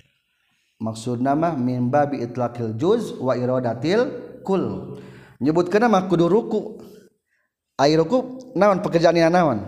Maksudna 0.79 1.35
mah 1.35 1.59
min 1.59 1.91
babi 1.91 2.23
itlaqil 2.23 2.77
juz 2.79 3.17
wa 3.19 3.35
iradatil 3.35 4.07
kul. 4.47 4.95
Nyebutkeun 5.43 5.89
mah 5.91 6.07
kudu 6.07 6.27
ruku. 6.29 6.61
Ai 7.79 7.95
ruku 7.95 8.53
naon 8.59 8.83
pekerjaanna 8.83 9.31
naon? 9.31 9.59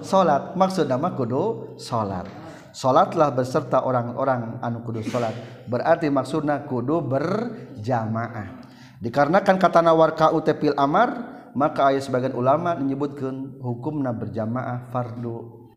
Salat. 0.00 0.56
Maksudna 0.56 0.96
mah 0.96 1.16
kudu 1.16 1.76
salat. 1.80 2.28
Salatlah 2.70 3.34
beserta 3.34 3.82
orang-orang 3.82 4.58
anu 4.64 4.82
kudu 4.84 5.04
salat. 5.06 5.32
Berarti 5.68 6.10
maksudna 6.10 6.66
kudu 6.66 7.04
berjamaah. 7.04 8.68
Dikarenakan 9.00 9.56
kata 9.56 9.80
nawar 9.80 10.12
kau 10.12 10.44
tepil 10.44 10.76
amar 10.76 11.39
maka 11.56 11.94
ayat 11.94 12.06
sebagian 12.06 12.34
ulama 12.34 12.74
menyebutkan 12.76 13.58
hukumna 13.62 14.14
berjamaah 14.14 14.90
fardu 14.90 15.70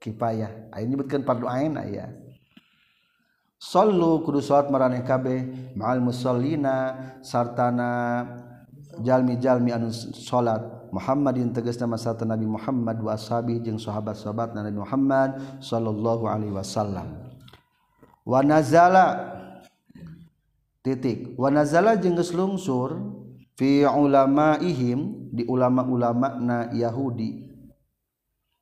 kipayah 0.00 0.68
ayat 0.72 0.86
menyebutkan 0.86 1.24
fardu 1.24 1.46
ain 1.48 1.76
ayat 1.80 2.24
Sallu 3.64 4.20
kudu 4.20 4.44
salat 4.44 4.68
maraneh 4.68 5.00
kabeh 5.08 5.72
ma'al 5.72 6.04
musallina 6.04 7.00
sartana 7.24 8.20
jalmi-jalmi 9.00 9.72
anu 9.72 9.88
salat. 10.12 10.60
Muhammadin 10.92 11.50
tegas 11.50 11.80
nama 11.80 11.96
sarta 11.96 12.28
Nabi 12.28 12.44
Muhammad 12.46 13.00
wa 13.00 13.16
ashabi 13.16 13.58
jeung 13.64 13.80
sahabat-sahabat 13.80 14.54
Nabi 14.54 14.78
Muhammad 14.78 15.58
sallallahu 15.64 16.28
alaihi 16.28 16.52
wasallam. 16.52 17.34
Wa 18.22 18.44
nazala 18.44 19.32
titik. 20.84 21.32
Wa 21.34 21.48
nazala 21.48 21.96
jeung 21.96 22.14
geus 22.20 22.36
lungsur 22.36 23.13
fi 23.54 23.86
ulamaihim 23.86 25.30
di 25.30 25.46
ulama-ulama 25.46 26.38
na 26.38 26.58
Yahudi. 26.74 27.50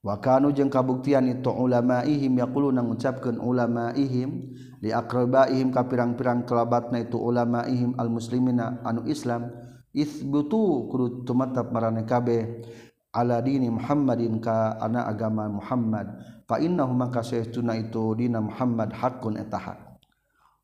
Wa 0.02 0.18
kanu 0.18 0.50
jeung 0.50 0.66
kabuktian 0.66 1.30
itu 1.30 1.46
ulamaihim 1.46 2.34
yaquluna 2.42 2.82
ngucapkeun 2.82 3.38
ulamaihim 3.38 4.50
li 4.82 4.90
aqrabaihim 4.90 5.70
ka 5.70 5.86
pirang-pirang 5.86 6.42
kelabatna 6.42 7.06
itu 7.06 7.14
ulamaihim 7.14 7.94
almuslimina 7.94 8.82
anu 8.82 9.06
Islam. 9.06 9.46
Isbutu 9.92 10.88
kudu 10.88 11.22
tumatap 11.28 11.68
marane 11.68 12.08
kabeh 12.08 12.64
ala 13.12 13.44
dini 13.44 13.68
Muhammadin 13.68 14.40
ka 14.40 14.74
ana 14.80 15.06
agama 15.06 15.46
Muhammad. 15.46 16.18
Fa 16.48 16.58
innahu 16.58 16.96
maka 16.96 17.22
sayyiduna 17.22 17.78
itu 17.78 18.16
dina 18.18 18.42
Muhammad 18.42 18.90
hakun 18.96 19.38
eta 19.38 19.60
hak. 19.60 19.78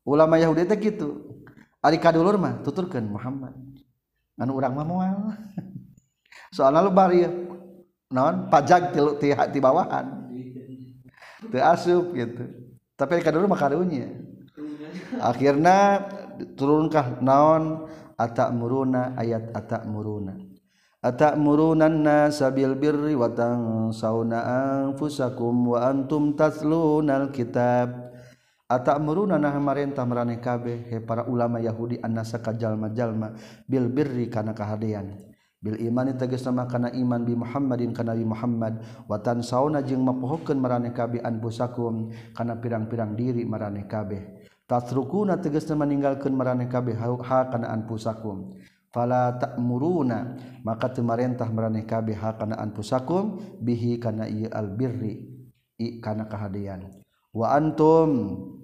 Ulama 0.03 0.35
Yahudi 0.41 0.67
teh 0.67 0.81
kitu. 0.81 1.09
Ari 1.79 2.01
kadulur 2.01 2.35
mah 2.35 2.59
tuturkeun 2.59 3.07
Muhammad. 3.07 3.68
anu 4.39 4.57
urang 4.57 4.73
mah 4.73 4.87
moal. 4.87 5.15
Soalna 6.55 6.81
lu 6.81 6.89
bari 6.89 7.27
non 8.09 8.49
pajak 8.49 8.95
tilu 8.95 9.19
ti 9.19 9.35
hati 9.35 9.61
bawahan. 9.61 10.31
Teu 11.51 11.61
asup 11.61 12.15
gitu. 12.17 12.43
Tapi 12.97 13.21
dulu 13.21 13.45
mah 13.45 13.59
karunya. 13.59 14.09
Akhirna 15.21 16.07
turunkah 16.55 17.19
naon 17.21 17.85
atak 18.15 18.51
muruna 18.55 19.15
ayat 19.15 19.51
atak 19.55 19.87
muruna 19.87 20.49
atak 20.99 21.39
murunan 21.39 22.03
nasabil 22.03 22.75
birri 22.75 23.15
watang 23.15 23.87
sauna 23.95 24.43
anfusakum 24.43 25.71
wa 25.71 25.87
antum 25.87 26.35
taslunal 26.35 27.31
kitab 27.31 28.08
Atamuruna 28.69 29.41
nah 29.41 29.57
marentah 29.57 30.05
maraneh 30.05 30.37
kabeh 30.37 30.93
he 30.93 31.01
para 31.01 31.25
ulama 31.25 31.57
Yahudi 31.57 31.97
annasa 32.05 32.37
kajalma-jalma 32.37 33.33
bil 33.65 33.89
birri 33.89 34.29
kana 34.29 34.53
kahadean. 34.53 35.25
Bil 35.57 35.81
imani 35.81 36.13
tegas 36.13 36.45
nama 36.45 36.69
kana 36.69 36.93
iman 36.93 37.25
bi 37.25 37.33
Muhammadin 37.33 37.97
kana 37.97 38.13
bi 38.13 38.21
Muhammad 38.21 38.85
wa 39.09 39.17
tansauna 39.17 39.81
jeung 39.81 40.05
mapohokeun 40.05 40.61
marane 40.61 40.93
kabeh 40.93 41.17
anfusakum 41.17 42.13
kana 42.37 42.61
pirang-pirang 42.61 43.17
diri 43.17 43.41
marane 43.41 43.89
kabeh. 43.89 44.45
Tatrukuna 44.69 45.41
tegas 45.41 45.65
nama 45.65 45.89
ninggalkeun 45.89 46.37
maraneh 46.37 46.69
kabeh 46.69 46.93
ha 46.93 47.49
kana 47.49 47.73
anfusakum. 47.73 48.53
Fala 48.93 49.33
ta'muruna 49.33 50.37
maka 50.61 50.93
teu 50.93 51.01
marentah 51.01 51.49
maraneh 51.49 51.89
kabeh 51.89 52.13
ha 52.21 52.37
kana 52.37 52.53
anfusakum 52.61 53.41
bihi 53.65 53.97
kana 53.97 54.29
ieu 54.29 54.45
al 54.53 54.69
birri 54.77 55.25
i 55.81 55.97
kana 55.97 56.29
kahadean. 56.29 57.01
Wa 57.33 57.57
antum 57.57 58.58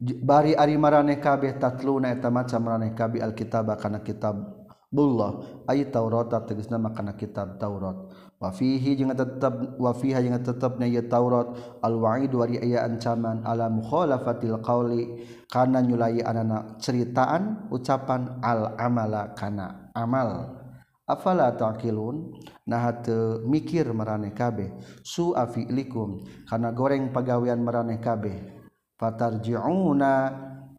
bari 0.00 0.58
ari 0.58 0.74
maraneh 0.78 1.22
kabeh 1.22 1.58
tatluna 1.58 2.10
eta 2.10 2.30
maca 2.30 2.58
maraneh 2.58 2.92
kabeh 2.94 3.22
alkitab 3.22 3.74
kana 3.78 4.00
kitab 4.02 4.64
Bullah. 4.94 5.42
Ay 5.66 5.90
Taurat 5.90 6.30
tegasna 6.30 6.78
makana 6.78 7.18
kitab 7.18 7.58
Taurat. 7.58 7.98
Wa 8.38 8.54
fihi 8.54 8.94
jeung 8.94 9.10
tetep 9.10 9.74
wa 9.74 9.90
fiha 9.90 10.22
jeung 10.22 10.38
tetepna 10.38 10.86
ieu 10.86 11.02
Taurat. 11.10 11.50
Al 11.82 11.98
wa'id 11.98 12.30
wari 12.30 12.62
aya 12.62 12.86
ancaman 12.86 13.42
ala 13.42 13.66
mukhalafatil 13.66 14.62
qauli 14.62 15.26
kana 15.50 15.82
nyulai 15.82 16.22
anana 16.22 16.78
ceritaan 16.78 17.66
ucapan 17.74 18.38
al 18.38 18.78
amala 18.78 19.34
kana 19.34 19.90
amal. 19.98 20.62
Afala 21.10 21.50
taqilun? 21.58 22.30
Nah 22.70 22.94
teu 23.02 23.42
mikir 23.44 23.90
maraneh 23.90 24.30
kabeh 24.30 24.78
su 25.02 25.34
afi'likum 25.34 26.22
kana 26.46 26.70
goreng 26.70 27.10
pagawean 27.10 27.60
maraneh 27.60 27.98
kabeh 27.98 28.53
fatarji'una 28.98 30.12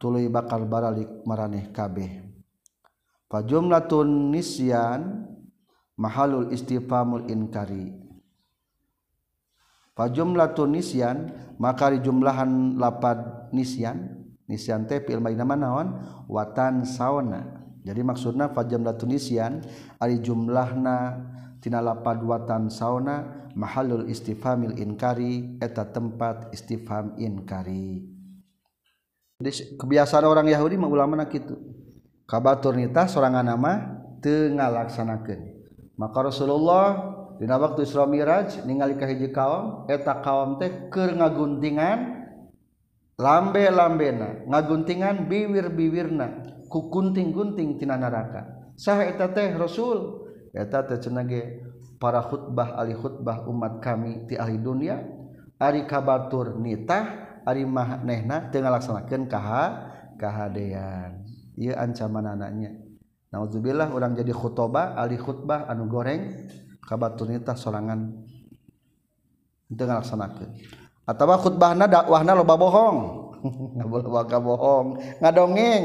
tuluy 0.02 0.28
bakal 0.32 0.68
baralik 0.68 1.24
maraneh 1.24 1.72
kabeh. 1.72 2.24
Fajumlatun 3.32 4.32
nisyan 4.32 5.28
mahalul 6.00 6.54
istifhamul 6.54 7.28
inkari. 7.28 7.96
Fajumlatun 9.96 10.76
nisyan 10.76 11.18
maka 11.60 11.96
jumlahan 11.96 12.76
lapad 12.80 13.50
nisyan. 13.56 14.28
Nisyan 14.46 14.86
teh 14.86 15.02
fi'il 15.02 15.18
madina 15.18 15.42
manaon 15.42 15.98
watan 16.30 16.86
sauna 16.86 17.66
jadi 17.86 18.02
maksudna 18.02 18.50
fajumlatun 18.50 19.14
nisyan 19.14 19.62
ari 20.02 20.18
jumlahna 20.18 21.22
tina 21.66 21.82
lapad 21.82 22.22
watan 22.22 22.70
sauna 22.70 23.50
mahalul 23.58 24.06
istifhamil 24.06 24.78
inkari 24.78 25.58
eta 25.58 25.90
tempat 25.90 26.54
istifham 26.54 27.18
inkari. 27.18 28.06
Jadi, 29.42 29.82
kebiasaan 29.82 30.30
orang 30.30 30.46
Yahudi 30.46 30.78
mah 30.78 30.88
ulama 30.94 31.26
gitu 31.26 31.58
kabatur 32.30 32.78
nita 32.78 33.10
sorangan 33.10 33.42
nama 33.42 33.98
tengah 34.22 34.70
laksanakan 34.70 35.56
maka 35.96 36.28
Rasulullah 36.28 36.88
dina 37.40 37.56
waktu 37.56 37.88
Isra 37.88 38.06
Miraj 38.06 38.64
ningali 38.68 39.00
ka 39.00 39.08
hiji 39.08 39.32
kaum 39.32 39.88
eta 39.88 40.20
kaum 40.20 40.60
teh 40.60 40.92
keur 40.92 41.16
ngaguntingan 41.16 42.28
lambe-lambena. 43.16 44.44
Ngaguntingan 44.48 45.32
biwir-biwirna 45.32 46.28
gunting-gunting 46.68 47.80
Ti 47.80 47.88
naraka. 47.88 48.76
Saheta 48.76 49.32
teh 49.32 49.56
Rasul 49.56 50.25
eta 50.56 50.88
tercenage 50.88 51.60
para 52.00 52.24
khutbah 52.24 52.80
ali 52.80 52.96
khutbah 52.96 53.44
umat 53.52 53.84
kami 53.84 54.24
ti 54.24 54.40
ahli 54.40 54.56
dunia 54.56 55.04
ari 55.60 55.84
kabatur 55.84 56.56
nitah 56.56 57.40
ari 57.44 57.68
mahnehna 57.68 58.50
teu 58.50 58.64
ngalaksanakeun 58.64 59.28
kaha 59.28 59.64
kahadean. 60.16 61.28
Ieu 61.56 61.76
ancaman 61.76 62.36
anaknya 62.36 62.76
naudzubillah 63.32 63.92
orang 63.92 64.16
jadi 64.16 64.32
khutoba 64.32 64.96
ali 64.96 65.20
khutbah 65.20 65.68
anu 65.68 65.92
goreng 65.92 66.48
kabatur 66.84 67.32
nitah 67.32 67.56
sorangan. 67.60 68.16
Teu 69.76 69.86
ngalaksanakeun. 69.86 70.52
Atawa 71.06 71.38
khutbahna 71.38 71.86
dakwahna 71.86 72.34
loba 72.34 72.56
bohong. 72.58 72.98
Loba 73.78 74.26
bohong. 74.42 75.22
Ngadongeng 75.22 75.84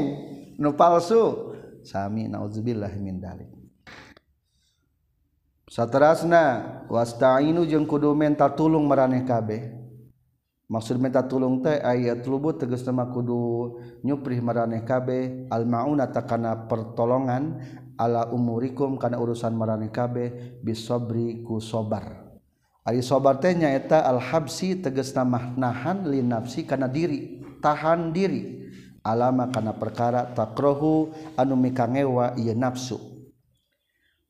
nu 0.57 0.73
palsu. 0.73 1.53
Sami 1.85 2.25
naudzubillah 2.25 2.89
min 2.97 3.21
dalik. 3.21 3.60
satterasna 5.71 6.43
wastainu 6.91 7.63
jeung 7.63 7.87
kudu 7.87 8.11
minta 8.11 8.51
tulung 8.51 8.83
maraneh 8.83 9.23
kabeh. 9.23 9.79
Maksud 10.67 10.99
minta 10.99 11.23
tulung 11.23 11.63
teh 11.63 11.79
ayat 11.79 12.23
lubut 12.27 12.59
tegas 12.59 12.83
nama 12.83 13.07
kudu 13.07 13.79
nyuprih 14.03 14.43
maraneh 14.43 14.83
kabeh. 14.83 15.47
Al 15.47 15.63
mauna 15.63 16.11
takana 16.11 16.67
pertolongan 16.67 17.59
ala 17.95 18.27
umurikum 18.31 18.99
kana 18.99 19.15
urusan 19.15 19.55
maraneh 19.55 19.91
kabeh 19.91 20.59
bisobri 20.59 21.43
ku 21.47 21.63
sobar. 21.63 22.35
Ari 22.87 23.03
sobar 23.03 23.39
teh 23.39 23.55
nyaeta 23.55 24.03
al 24.03 24.19
habsi 24.19 24.79
tegas 24.79 25.15
nama 25.15 25.55
nahan 25.55 26.07
li 26.07 26.19
nafsi 26.23 26.67
kana 26.67 26.91
diri 26.91 27.39
tahan 27.63 28.11
diri. 28.11 28.59
Alama 29.01 29.49
kana 29.49 29.73
perkara 29.75 30.29
takrohu 30.31 31.09
anu 31.33 31.57
mikangewa 31.57 32.37
ieu 32.37 32.55
nafsu. 32.55 33.10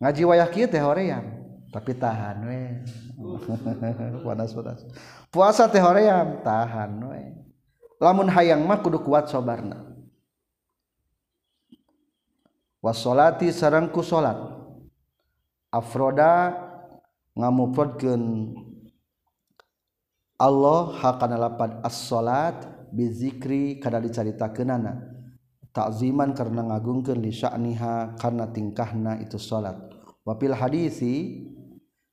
Ngaji 0.01 0.21
wayah 0.25 0.49
kieu 0.49 0.65
teh 0.65 0.81
hoream 0.81 1.41
tapi 1.71 1.95
tahan 1.95 2.37
we. 2.45 2.61
Panas 4.27 4.51
panas. 4.51 4.83
Puasa 5.31 5.71
teh 5.71 5.79
hoream 5.79 6.43
tahan 6.43 6.91
we. 7.07 7.21
Lamun 8.03 8.27
hayang 8.27 8.67
mah 8.67 8.83
kudu 8.83 8.99
kuat 8.99 9.31
sobarna. 9.31 9.87
Wasolati 12.83 13.53
sarang 13.55 13.93
ku 13.93 14.03
salat 14.03 14.35
afroda 15.69 16.59
ngamuprodkeun 17.37 18.57
Allah 20.41 20.81
hakana 20.97 21.37
lapad 21.37 21.77
as-salat 21.85 22.57
bizikri 22.89 23.77
kada 23.77 24.01
dicaritakeunana. 24.01 25.07
Takziman 25.71 26.33
karena 26.35 26.67
ngagungkeun 26.67 27.21
li 27.21 27.31
sya'niha 27.31 28.19
karena 28.19 28.49
tingkahna 28.49 29.21
itu 29.23 29.39
salat 29.39 29.90
wapil 30.25 30.53
hadisi 30.53 31.45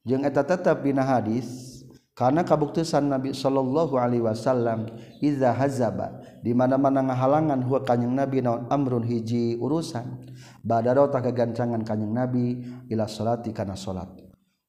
jeung 0.05 0.25
eta 0.25 0.44
tetap 0.44 0.81
dina 0.85 1.05
hadis 1.05 1.79
karena 2.18 2.42
kabuktisan 2.42 3.07
Nabi 3.07 3.31
Shallallahu 3.31 3.94
Alaihi 3.94 4.27
Wasallam 4.27 4.90
iza 5.23 5.55
hazaba 5.55 6.18
di 6.42 6.51
mana 6.51 6.75
mana 6.75 6.99
ngahalangan 7.07 7.62
huwa 7.62 7.87
kanyang 7.87 8.14
Nabi 8.18 8.42
naon 8.42 8.66
amrun 8.75 9.07
hiji 9.07 9.55
urusan. 9.55 10.27
Badaro 10.66 11.07
tak 11.14 11.31
kegancangan 11.31 11.87
kanyang 11.87 12.27
Nabi 12.27 12.59
ila 12.90 13.07
salati 13.07 13.55
kana 13.55 13.79
salat. 13.79 14.11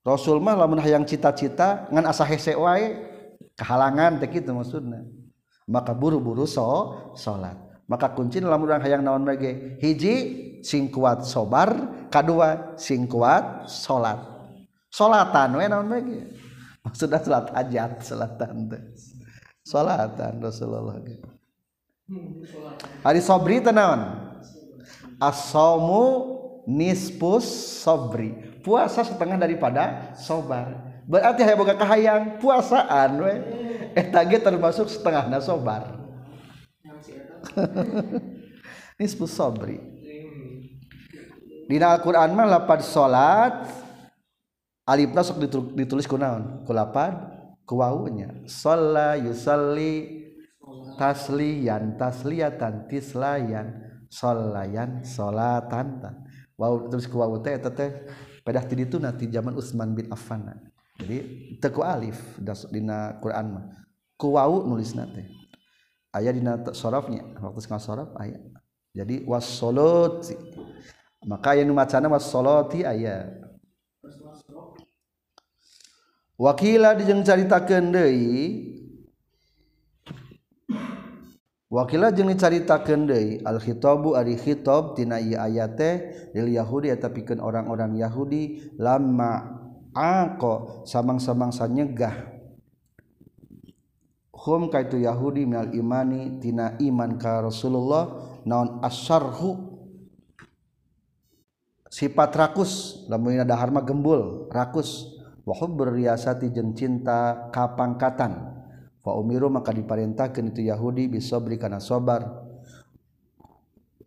Rasul 0.06 0.38
mah 0.38 0.62
lamun 0.62 0.78
hayang 0.78 1.10
cita-cita 1.10 1.90
ngan 1.90 2.06
asa 2.06 2.22
hese 2.22 2.54
wae 2.54 3.02
kehalangan 3.58 4.22
teh 4.22 4.30
kitu 4.30 4.54
maksudna. 4.54 5.02
Maka 5.66 5.98
buru-buru 5.98 6.46
so 6.46 6.94
salat. 7.18 7.58
Maka 7.90 8.14
kuncin 8.14 8.46
lamun 8.46 8.78
hayang 8.78 9.02
naon 9.02 9.26
bage 9.26 9.82
hiji 9.82 10.49
sing 10.62 10.92
kuat 10.92 11.24
sobar 11.26 11.72
kedua 12.12 12.76
sing 12.76 13.06
kuat 13.06 13.70
salat 13.70 14.20
salatan 14.90 15.50
we 15.60 15.66
naon 15.68 15.88
bagi 15.88 16.20
maksudnya 16.84 17.20
salat 17.22 17.48
hajat 17.54 17.92
salatan 18.02 18.70
teh. 18.72 18.84
Salatan 19.60 20.42
Rasulullah. 20.42 20.98
Hari 23.06 23.22
sobri 23.22 23.62
tenawan 23.62 24.34
asomu 25.22 26.06
nispus 26.66 27.46
sobri. 27.86 28.34
Puasa 28.66 29.06
setengah 29.06 29.38
daripada 29.38 30.16
sobar. 30.18 30.74
Berarti 31.06 31.46
hayang 31.46 31.60
boga 31.62 31.76
kahayang 31.78 32.24
puasaan 32.42 33.12
we. 33.22 33.34
Eta 33.94 34.22
ge 34.26 34.38
termasuk 34.42 34.90
setengah 34.90 35.26
nasobar 35.30 36.00
nisfu 39.00 39.26
sabri 39.26 39.80
dina 41.70 41.94
Al-Qur'an 41.94 42.34
mah 42.34 42.50
lapad 42.50 42.82
salat 42.82 43.70
alifna 44.90 45.22
sok 45.22 45.38
ditulis 45.78 46.10
ku 46.10 46.18
naon? 46.18 46.66
Ku 46.66 46.74
lapad 46.74 47.14
ku 47.70 47.78
wawunya 47.78 48.34
shalla 48.50 49.14
yusalli 49.14 50.26
tasliyan 50.98 51.94
tasliyatan 52.02 52.90
tislayan 52.90 53.86
sallayan 54.10 55.06
salatan 55.06 56.02
wawu 56.58 56.90
terus 56.90 57.06
ku 57.06 57.22
wawu 57.22 57.46
teh 57.46 57.54
eta 57.54 57.70
teh 57.70 57.94
pedah 58.42 58.66
ti 58.66 58.74
ditu 58.74 58.98
nanti 58.98 59.30
zaman 59.30 59.54
Utsman 59.54 59.94
bin 59.94 60.10
Affan 60.10 60.50
jadi 61.00 61.18
teku 61.62 61.86
alif 61.86 62.18
dina 62.74 63.16
Quran 63.24 63.46
mah. 63.56 63.66
Kuwau 64.20 64.68
nulis 64.68 64.92
nate 64.98 65.32
ayat 66.12 66.36
dina 66.36 66.60
sorofnya 66.76 67.24
waktu 67.40 67.62
sekarang 67.64 67.80
sorof 67.80 68.10
ayat 68.20 68.42
jadi 68.92 69.24
wasoloti 69.24 70.36
maka 71.24 71.56
yang 71.60 71.72
macana 71.76 72.08
was 72.08 72.28
salati 72.28 72.88
aya 72.88 73.28
wakila 76.40 76.96
dijeng 76.96 77.24
caritakeun 77.28 77.92
deui. 77.92 78.76
Wakila 81.70 82.10
jeung 82.10 82.34
dicaritakeun 82.34 83.06
deui 83.06 83.46
al 83.46 83.62
khitabu 83.62 84.18
ari 84.18 84.34
khitab 84.42 84.98
tina 84.98 85.22
ieu 85.22 85.38
aya 85.38 85.70
teh 85.70 86.26
lil 86.34 86.50
yahudi 86.50 86.90
eta 86.90 87.14
pikeun 87.14 87.38
orang-orang 87.38 87.94
yahudi 87.94 88.74
lama 88.82 89.62
ako 89.94 90.82
samang-samang 90.90 91.54
sanyegah. 91.54 92.42
Hum 94.34 94.74
kaitu 94.74 94.98
yahudi 94.98 95.46
minal 95.46 95.70
imani 95.70 96.42
tina 96.42 96.74
iman 96.82 97.22
ka 97.22 97.46
rasulullah 97.46 98.18
naon 98.50 98.82
asyarhu 98.82 99.69
sifat 101.90 102.32
rakus 102.38 103.04
lamun 103.10 103.42
daharma 103.44 103.82
gembul 103.82 104.48
rakus. 104.54 105.18
Wa 105.44 105.58
hubbur 105.58 105.90
riyasati 105.98 106.54
jeung 106.54 106.78
cinta 106.78 107.50
kapangkatan. 107.50 108.62
Fa 109.02 109.18
umiru 109.18 109.50
maka 109.50 109.74
diperintahkeun 109.74 110.54
itu 110.54 110.70
yahudi 110.70 111.10
bisobri 111.10 111.58
kana 111.58 111.82
sabar 111.82 112.46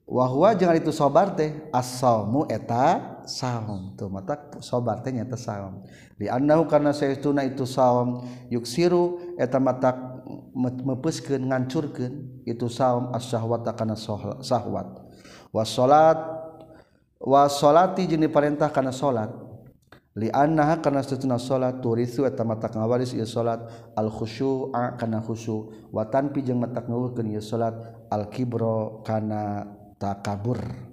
wa 0.06 0.28
huwa 0.28 0.52
jeung 0.54 0.76
itu 0.76 0.92
sabar 0.94 1.34
teh 1.34 1.50
as-saumu 1.74 2.46
eta 2.46 3.18
saum. 3.26 3.98
Tuh 3.98 4.06
mata 4.06 4.38
sabar 4.62 5.02
teh 5.02 5.10
nyata 5.10 5.34
saum. 5.34 5.82
Di 6.14 6.30
annahu 6.30 6.70
kana 6.70 6.94
saestuna 6.94 7.42
itu 7.42 7.66
saum 7.66 8.22
yuksiru 8.46 9.34
eta 9.34 9.58
mata 9.58 10.22
mepeuskeun 10.54 11.50
ngancurkeun 11.50 12.46
itu 12.46 12.70
saum 12.70 13.10
as-sahwata 13.16 13.74
kana 13.74 13.98
sahwat. 14.38 15.10
Was 15.50 15.74
salat 15.74 16.20
wa 17.22 17.46
salati 17.46 18.10
jeung 18.10 18.26
diperintah 18.26 18.74
kana 18.74 18.90
salat 18.90 19.30
li 20.18 20.28
annaha 20.28 20.82
kana 20.84 21.00
satuna 21.00 21.38
salat 21.40 21.80
turisu 21.80 22.28
eta 22.28 22.44
matak 22.44 22.76
ngawaris 22.76 23.16
ieu 23.16 23.24
salat 23.24 23.64
al 23.96 24.12
khusyu'a 24.12 25.00
kana 25.00 25.24
khusyu 25.24 25.88
wa 25.94 26.04
tanpi 26.04 26.44
jeung 26.44 26.60
matak 26.60 26.84
ngawuhkeun 26.90 27.32
ieu 27.32 27.40
salat 27.40 27.78
al 28.12 28.28
kibro 28.28 29.00
kana 29.06 29.64
takabur. 29.96 30.91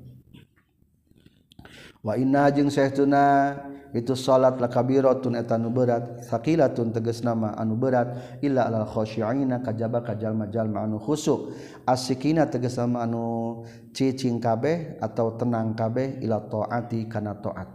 wa 1.99 2.13
inna 2.15 2.47
jeung 2.51 2.71
saytuna 2.71 3.55
itu 3.89 4.13
salat 4.13 4.61
lakabiratun 4.61 5.33
eta 5.33 5.57
nu 5.57 5.73
berat 5.73 6.21
saqilatun 6.29 6.93
tegas 6.93 7.25
nama 7.25 7.57
anu 7.57 7.73
berat 7.73 8.39
illa 8.45 8.69
alal 8.69 8.85
khasyi'ina 8.85 9.65
kajaba 9.65 10.05
kajalma-jalma 10.05 10.85
anu 10.85 11.01
khusuk. 11.01 11.57
Asikina 11.89 12.45
tegas 12.45 12.77
nama 12.77 13.09
anu 13.09 13.65
cicing 13.89 14.37
kabeh 14.37 15.01
atau 15.01 15.33
tenang 15.33 15.73
kabeh 15.73 16.21
ila 16.21 16.37
taati 16.45 17.09
kana 17.09 17.33
taat. 17.41 17.65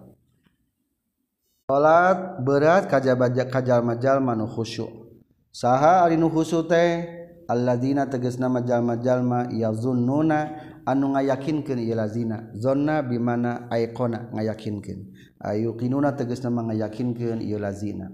Salat 1.66 2.38
berat 2.46 2.86
kajaba 2.86 3.26
kajalma-jalma 3.50 4.38
anu 4.38 4.46
khusyuk 4.46 4.90
saha 5.50 6.06
ari 6.06 6.14
nu 6.14 6.30
khusyuk 6.30 6.70
teh? 6.70 7.22
Alladzina 7.44 8.08
tegas 8.08 8.40
nama 8.40 8.64
jalma-jalma 8.64 9.52
yazunnuna 9.52 10.73
anu 10.86 11.16
ngayakinkeun 11.16 11.80
ialah 11.80 12.08
zina. 12.08 12.48
Zona 12.56 13.02
bimana 13.04 13.68
aikona 13.68 14.30
ngayakinkeun. 14.32 15.12
Ayu 15.44 15.76
kinuna 15.76 16.16
tegas 16.16 16.40
nama 16.40 16.64
ngayakinkeun 16.72 17.44
ialah 17.44 17.72
zina. 17.72 18.08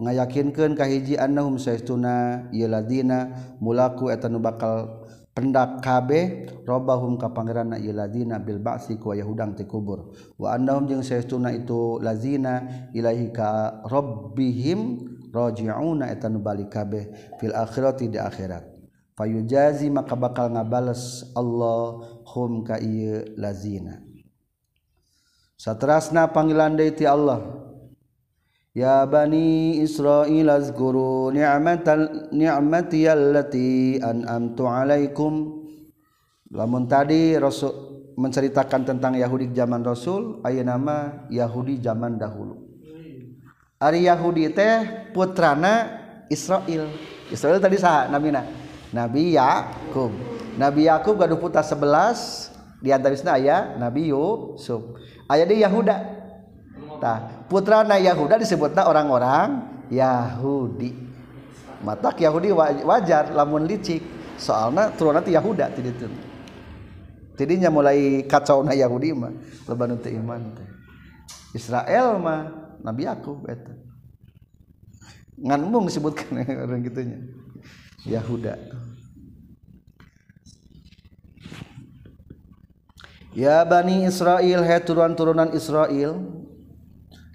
Ngayakinkan 0.00 0.72
kahiji 0.76 1.20
annahum 1.20 1.60
saistuna 1.60 2.48
ialah 2.52 2.84
zina. 2.88 3.18
Mulaku 3.60 4.08
etanu 4.08 4.40
bakal 4.40 5.04
pendak 5.30 5.78
kabe 5.84 6.48
robahum 6.66 7.14
ka 7.20 7.30
pangeranna 7.30 7.78
ialah 7.78 8.08
zina 8.10 8.40
bil 8.40 8.58
ba'si 8.58 8.96
ku 8.96 9.12
yahudang 9.12 9.52
ti 9.52 9.68
kubur. 9.68 10.16
Wa 10.40 10.56
annahum 10.56 10.88
jeung 10.88 11.04
saistuna 11.04 11.52
itu 11.52 12.00
lazina 12.00 12.88
ilahi 12.96 13.28
ka 13.28 13.84
rabbihim 13.86 14.98
raji'una 15.30 16.10
eta 16.10 16.26
nu 16.26 16.42
balik 16.42 16.74
kabe 16.74 17.14
fil 17.38 17.54
akhirati 17.54 18.10
di 18.10 18.18
akhirat. 18.18 18.79
Fayujazi 19.20 19.92
maka 19.92 20.16
bakal 20.16 20.48
ngabales 20.48 21.28
Allah 21.36 22.00
hum 22.24 22.64
ka 22.64 22.80
ieu 22.80 23.36
lazina 23.36 24.00
satrasna 25.60 26.32
panggilan 26.32 26.80
deui 26.80 26.96
ti 26.96 27.04
Allah 27.04 27.60
Ya 28.70 29.02
bani 29.02 29.82
Israil 29.82 30.46
azkuru 30.46 31.34
ni'matal 31.34 32.30
ni'mati 32.30 33.02
allati 33.10 33.98
an'amtu 33.98 34.62
'alaikum. 34.62 35.58
Lamun 36.54 36.86
tadi 36.86 37.34
Rasul 37.34 38.14
menceritakan 38.14 38.86
tentang 38.86 39.18
Yahudi 39.18 39.50
zaman 39.50 39.82
Rasul, 39.82 40.38
aya 40.46 40.62
nama 40.62 41.26
Yahudi 41.34 41.82
zaman 41.82 42.14
dahulu. 42.14 42.62
Ari 43.82 44.06
Yahudi 44.06 44.54
teh 44.54 45.10
putrana 45.10 45.98
Israel. 46.30 46.94
Israel 47.26 47.58
tadi 47.58 47.74
saha 47.74 48.06
nabina? 48.06 48.59
Nabi 48.90 49.38
Yakub. 49.38 50.10
Nabi 50.58 50.90
Yakub 50.90 51.14
gaduh 51.18 51.38
putra 51.38 51.62
11 51.62 52.82
di 52.82 52.90
antarisna 52.90 53.38
aya 53.38 53.78
Nabi 53.78 54.10
Yusuf. 54.10 54.98
Aya 55.30 55.46
di 55.46 55.62
Yahuda. 55.62 56.18
putra 57.48 57.80
Na 57.80 57.96
Yahuda 57.96 58.36
disebutlah 58.36 58.84
orang-orang 58.84 59.80
Yahudi 59.88 61.10
mata 61.80 62.12
Yahudi 62.12 62.52
wajar 62.84 63.32
lamun 63.32 63.64
licik 63.64 64.04
soalnya 64.36 64.92
turun 64.94 65.16
nanti 65.16 65.32
Yahuda 65.32 65.72
jadinya 67.40 67.72
mulai 67.72 68.24
kacau 68.28 68.60
na 68.60 68.76
Yahudi 68.76 69.16
mah 69.16 69.32
iman 69.66 70.42
Israel 71.56 72.20
mah 72.20 72.40
nabi 72.84 73.08
aku 73.08 73.40
nganmung 75.40 75.88
disebutkan 75.88 76.44
orang 76.68 76.84
gitunya 76.84 77.18
Yahuda. 78.08 78.56
Ya 83.36 83.62
Bani 83.62 84.08
Israel 84.08 84.66
he 84.66 84.76
turunan-turunan 84.82 85.54
Israel. 85.54 86.18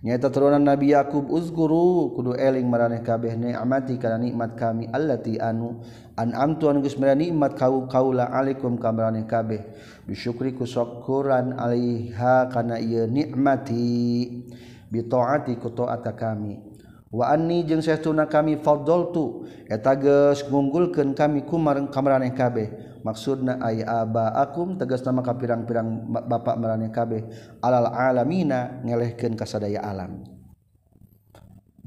Nyaita 0.05 0.29
turunan 0.29 0.61
Nabi 0.61 0.93
Yakub 0.93 1.25
uzguru 1.33 2.13
kudu 2.13 2.37
eling 2.37 2.69
maraneh 2.69 3.01
kabeh 3.01 3.33
ni'mati 3.33 3.97
kana 3.97 4.21
nikmat 4.21 4.53
kami 4.53 4.85
allati 4.93 5.41
anu 5.41 5.81
an'amtu 6.13 6.69
anu 6.69 6.85
geus 6.85 6.93
nikmat 6.93 7.57
kau 7.57 7.89
kaula 7.89 8.29
alaikum 8.29 8.77
ka 8.77 8.93
maraneh 8.93 9.25
kabeh. 9.25 9.65
Bisyukri 10.05 10.53
kusyukuran 10.53 11.57
alaiha 11.57 12.53
kana 12.53 12.77
ieu 12.77 13.09
nikmati 13.09 14.45
bi 14.93 14.99
taati 15.09 15.57
ku 15.57 15.73
taat 15.73 16.05
kami. 16.13 16.74
Waani 17.15 17.63
jeung 17.63 17.79
seuna 17.79 18.27
kami 18.27 18.59
faddaltu 18.59 19.47
eta 19.71 19.95
etages 19.95 20.43
ngunggulkan 20.51 21.15
kami 21.15 21.47
kumareng 21.47 21.87
kamareh 21.87 22.27
kabeh. 22.35 22.99
Maksudna 23.07 23.55
ay 23.63 23.87
aba 23.87 24.35
akum 24.35 24.75
tegas 24.75 24.99
nama 25.07 25.23
ka 25.23 25.31
pirang-pirang 25.31 26.11
bapak 26.11 26.59
marane 26.59 26.91
kabeh. 26.91 27.23
Alal 27.63 27.87
alamina 27.87 28.83
ngelehkeun 28.83 29.39
kasadaya 29.39 29.79
alam. 29.79 30.27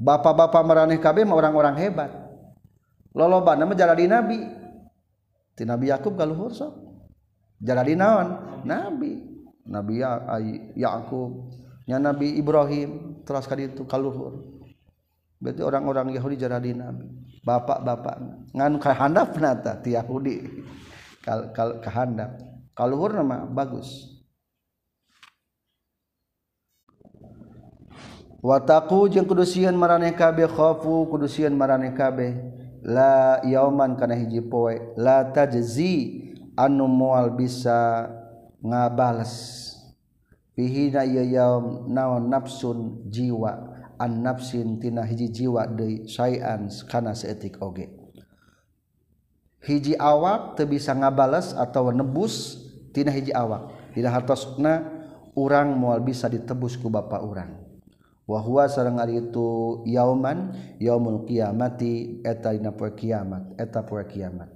Bapak-bapak 0.01 0.65
marane 0.65 0.97
kabeh 0.97 1.21
mah 1.29 1.37
orang-orang 1.37 1.77
hebat. 1.77 2.09
Loloba 3.13 3.53
nama 3.53 3.77
jaladi 3.77 4.09
nabi. 4.09 4.41
Ti 5.53 5.61
nabi 5.61 5.93
Yakub 5.93 6.17
kaluhur 6.17 6.49
sok. 6.57 6.73
Jaladi 7.61 7.93
naon? 7.93 8.33
Nabi. 8.65 9.29
Nabi 9.69 9.93
ya 10.01 10.25
Yakub. 10.73 11.53
Nya 11.85 12.01
nabi 12.01 12.33
Ibrahim. 12.33 13.21
Terus 13.27 13.45
ka 13.45 13.53
ditu 13.53 13.85
kaluhur. 13.85 14.58
Berarti 15.39 15.63
orang-orang 15.63 16.11
Yahudi 16.13 16.35
jaladi 16.35 16.75
nabi. 16.75 17.07
Bapak-bapak 17.39 18.15
ngan 18.51 18.73
kahandap 18.77 19.33
nata 19.39 19.79
ti 19.79 19.95
Yahudi. 19.95 20.43
Kehendap 21.83 22.35
kalauhur 22.75 23.15
nama 23.15 23.47
bagus. 23.47 24.19
Watakku 28.39 29.11
jeung 29.11 29.27
kedusian 29.27 29.75
mareh 29.75 30.15
kabeh 30.15 30.47
khofu 30.47 31.11
kedusian 31.11 31.55
mareh 31.55 31.91
kabeh. 31.91 32.35
La 32.79 33.43
yaman 33.43 33.99
kana 33.99 34.15
hiji 34.15 34.39
poe. 34.39 34.95
La 34.95 35.27
tajzi 35.27 36.23
anu 36.55 36.87
moal 36.87 37.35
bisa 37.35 38.07
ngabales. 38.63 39.67
Fihi 40.55 40.91
ya 40.91 41.03
yaum 41.03 41.87
naon 41.87 42.27
nafsun 42.27 43.07
jiwa 43.07 43.68
an 43.99 44.23
nafsin 44.23 44.79
tina 44.79 45.03
hiji 45.03 45.27
jiwa 45.29 45.67
deui 45.67 46.07
sayan 46.07 46.71
kana 46.87 47.11
seetik 47.11 47.59
oge. 47.59 47.91
Hiji 49.59 49.99
awak 49.99 50.55
teu 50.55 50.65
bisa 50.65 50.95
ngabales 50.95 51.51
atau 51.51 51.91
nebus 51.91 52.63
tina 52.95 53.11
hiji 53.11 53.35
awak. 53.35 53.75
Dina 53.91 54.07
hartosna 54.07 54.87
urang 55.35 55.75
moal 55.75 55.99
bisa 55.99 56.31
ditebus 56.31 56.79
ku 56.79 56.87
bapa 56.87 57.19
urang. 57.19 57.59
Wa 58.29 58.39
huwa 58.39 58.69
sareng 58.69 59.01
ari 59.01 59.19
itu 59.19 59.81
yauman 59.89 60.53
yaumul 60.79 61.25
qiyamati 61.27 62.23
eta 62.23 62.55
dina 62.55 62.71
poe 62.71 62.95
kiamat 62.95 63.59
eta 63.59 63.83
poe 63.83 64.05
kiamat. 64.07 64.47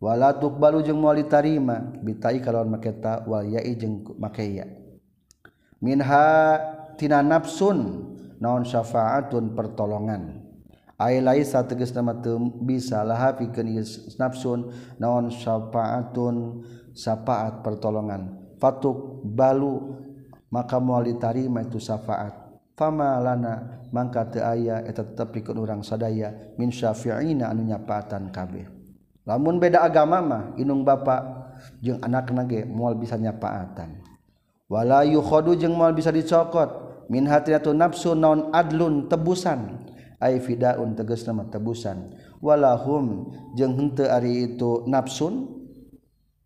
Wala 0.00 0.32
tuqbalu 0.32 0.80
jeung 0.80 0.96
moal 0.96 1.20
ditarima 1.20 1.92
bitai 2.00 2.40
kalawan 2.40 2.72
maketa 2.72 3.20
wal 3.28 3.44
ya'i 3.44 3.76
jeung 3.76 4.00
makeya. 4.16 4.64
Minha 5.84 6.56
tina 6.96 7.20
nafsun 7.20 8.08
naon 8.40 8.64
syafaatun 8.64 9.52
pertolongan. 9.52 10.48
Ay 11.00 11.20
laisa 11.24 11.64
tegas 11.64 11.96
nama 11.96 12.12
teu 12.20 12.36
bisa 12.60 13.00
laha 13.04 13.32
pikeun 13.36 13.80
nafsun 14.20 14.72
naon 15.00 15.32
syafaatun 15.32 16.64
syafaat 16.92 17.64
pertolongan. 17.64 18.36
Fatuk 18.60 19.24
balu 19.24 19.96
maka 20.52 20.76
moal 20.76 21.08
ditarima 21.08 21.64
itu 21.64 21.80
syafaat. 21.80 22.36
Fama 22.76 23.20
lana 23.20 23.84
mangka 23.92 24.28
teu 24.28 24.44
aya 24.44 24.84
eta 24.84 25.04
tetep 25.04 25.36
pikeun 25.36 25.60
urang 25.60 25.80
sadaya 25.84 26.32
min 26.56 26.72
syafi'ina 26.72 27.48
anu 27.48 27.64
nyapaatan 27.64 28.32
kabeh. 28.32 28.68
Lamun 29.28 29.60
beda 29.60 29.84
agama 29.84 30.20
mah 30.24 30.44
inung 30.56 30.80
bapa 30.84 31.48
jeung 31.80 32.00
anak 32.00 32.32
nage 32.32 32.64
moal 32.64 32.96
bisa 32.96 33.20
nyapaatan. 33.20 34.00
Wala 34.68 35.04
yukhadu 35.04 35.56
jeung 35.60 35.76
moal 35.76 35.92
bisa 35.92 36.08
dicokot. 36.08 36.79
min 37.10 37.26
hatinatu 37.26 37.74
nafsu 37.74 38.14
non 38.14 38.54
adlun 38.54 39.10
tebusan. 39.10 39.90
Ay 40.20 40.38
fidaun 40.38 40.94
tegas 40.94 41.24
nama 41.24 41.48
tebusan. 41.48 42.14
Walahum 42.44 43.34
jeng 43.58 43.74
hente 43.74 44.06
ari 44.06 44.52
itu 44.52 44.84
nafsun. 44.86 45.60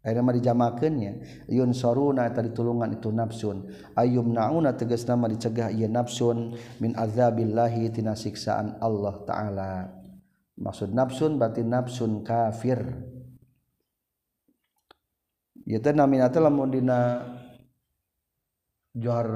Ayeuna 0.05 0.21
mah 0.21 0.37
dijamakeunnya 0.37 1.13
yun 1.49 1.73
soruna 1.73 2.29
tadi 2.29 2.53
tulungan 2.53 2.93
itu 2.93 3.09
nafsun. 3.09 3.73
Ayum 3.97 4.37
nauna 4.37 4.77
tegas 4.77 5.09
nama 5.09 5.27
dicegah 5.27 5.73
iya 5.73 5.89
nafsun. 5.91 6.55
Min 6.79 6.93
azabillahi 6.95 7.89
tina 7.89 8.13
siksaan 8.13 8.79
Allah 8.85 9.15
taala. 9.27 9.73
Maksud 10.55 10.95
nafsun 10.95 11.41
berarti 11.41 11.65
nafsun 11.67 12.23
kafir. 12.23 12.85
Yaitu 15.65 15.91
namina 15.97 16.29
teh 16.29 16.39
lamun 16.39 16.69
johar 18.95 19.29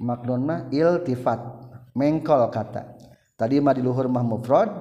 makdonna 0.00 0.68
iltifat 0.72 1.40
mengkol 1.92 2.48
kata. 2.52 2.96
Tadi 3.36 3.60
mah 3.60 3.76
di 3.76 3.84
luhur 3.84 4.08
mah 4.08 4.24
mufrad 4.24 4.72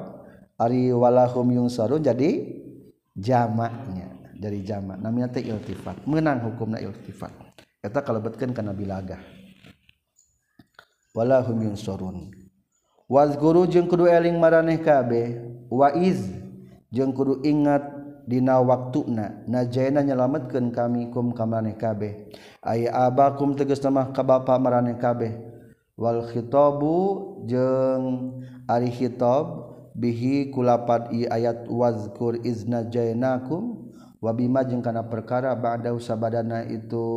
ari 0.56 0.92
walahum 0.96 1.52
yungsarun 1.52 2.00
jadi 2.00 2.44
jamaknya 3.16 4.12
dari 4.36 4.64
jamak. 4.64 5.00
Namanya 5.00 5.36
teh 5.36 5.44
iltifat 5.44 6.08
menang 6.08 6.44
hukumna 6.44 6.80
iltifat. 6.80 7.32
Eta 7.86 8.02
kalebetkeun 8.02 8.50
kana 8.50 8.74
bilagah 8.74 9.22
walahum 11.16 11.64
yungsarun 11.64 12.34
wazguru 13.08 13.64
jeung 13.70 13.88
kudu 13.88 14.12
eling 14.12 14.36
maraneh 14.36 14.82
kabeh 14.84 15.40
waiz 15.72 16.28
jeung 16.92 17.16
kudu 17.16 17.40
ingat 17.48 17.88
dina 18.28 18.60
waktuna 18.60 19.46
najayna 19.48 20.04
nyelametkeun 20.04 20.76
kami 20.76 21.08
kum 21.14 21.32
kamaneh 21.32 21.80
kabeh 21.80 22.36
aya 22.66 22.90
abakum 23.06 23.54
teges 23.54 23.80
nama 23.86 24.10
ka 24.10 24.26
bapa 24.26 24.58
marane 24.58 24.98
kabeh. 24.98 25.38
Wal 25.96 26.28
khitabu 26.28 27.48
jeung 27.48 28.44
ari 28.68 28.92
khitab 28.92 29.72
bihi 29.96 30.52
kulapat 30.52 31.08
i 31.16 31.24
ayat 31.24 31.72
wazkur 31.72 32.36
izna 32.44 32.84
jainakum 32.84 33.96
wa 34.20 34.36
bima 34.36 34.68
jeung 34.68 34.84
kana 34.84 35.08
perkara 35.08 35.56
ba'da 35.56 35.96
sabadana 36.02 36.68
itu. 36.68 37.08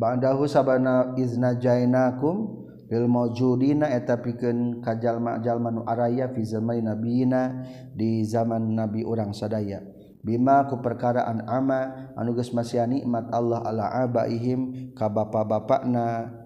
Ba'dahu 0.00 0.48
sabana 0.48 1.12
izna 1.20 1.52
jainakum 1.52 2.59
maujudina 2.90 3.86
eta 3.86 4.18
piken 4.18 4.82
kajjalmakjal 4.82 5.62
manu 5.62 5.86
araya 5.86 6.26
fizamai 6.34 6.82
nabina 6.82 7.62
di 7.94 8.26
zaman 8.26 8.74
nabi 8.74 9.06
orang 9.06 9.30
sadaya. 9.30 9.78
Bimaku 10.20 10.84
perkaraan 10.84 11.48
ama 11.48 12.12
anuges 12.18 12.52
masih 12.52 12.84
nikmat 12.84 13.30
Allah 13.32 13.64
ala 13.64 13.86
abaihim 14.04 14.92
ka 14.92 15.08
bapak-bapakna 15.08 16.40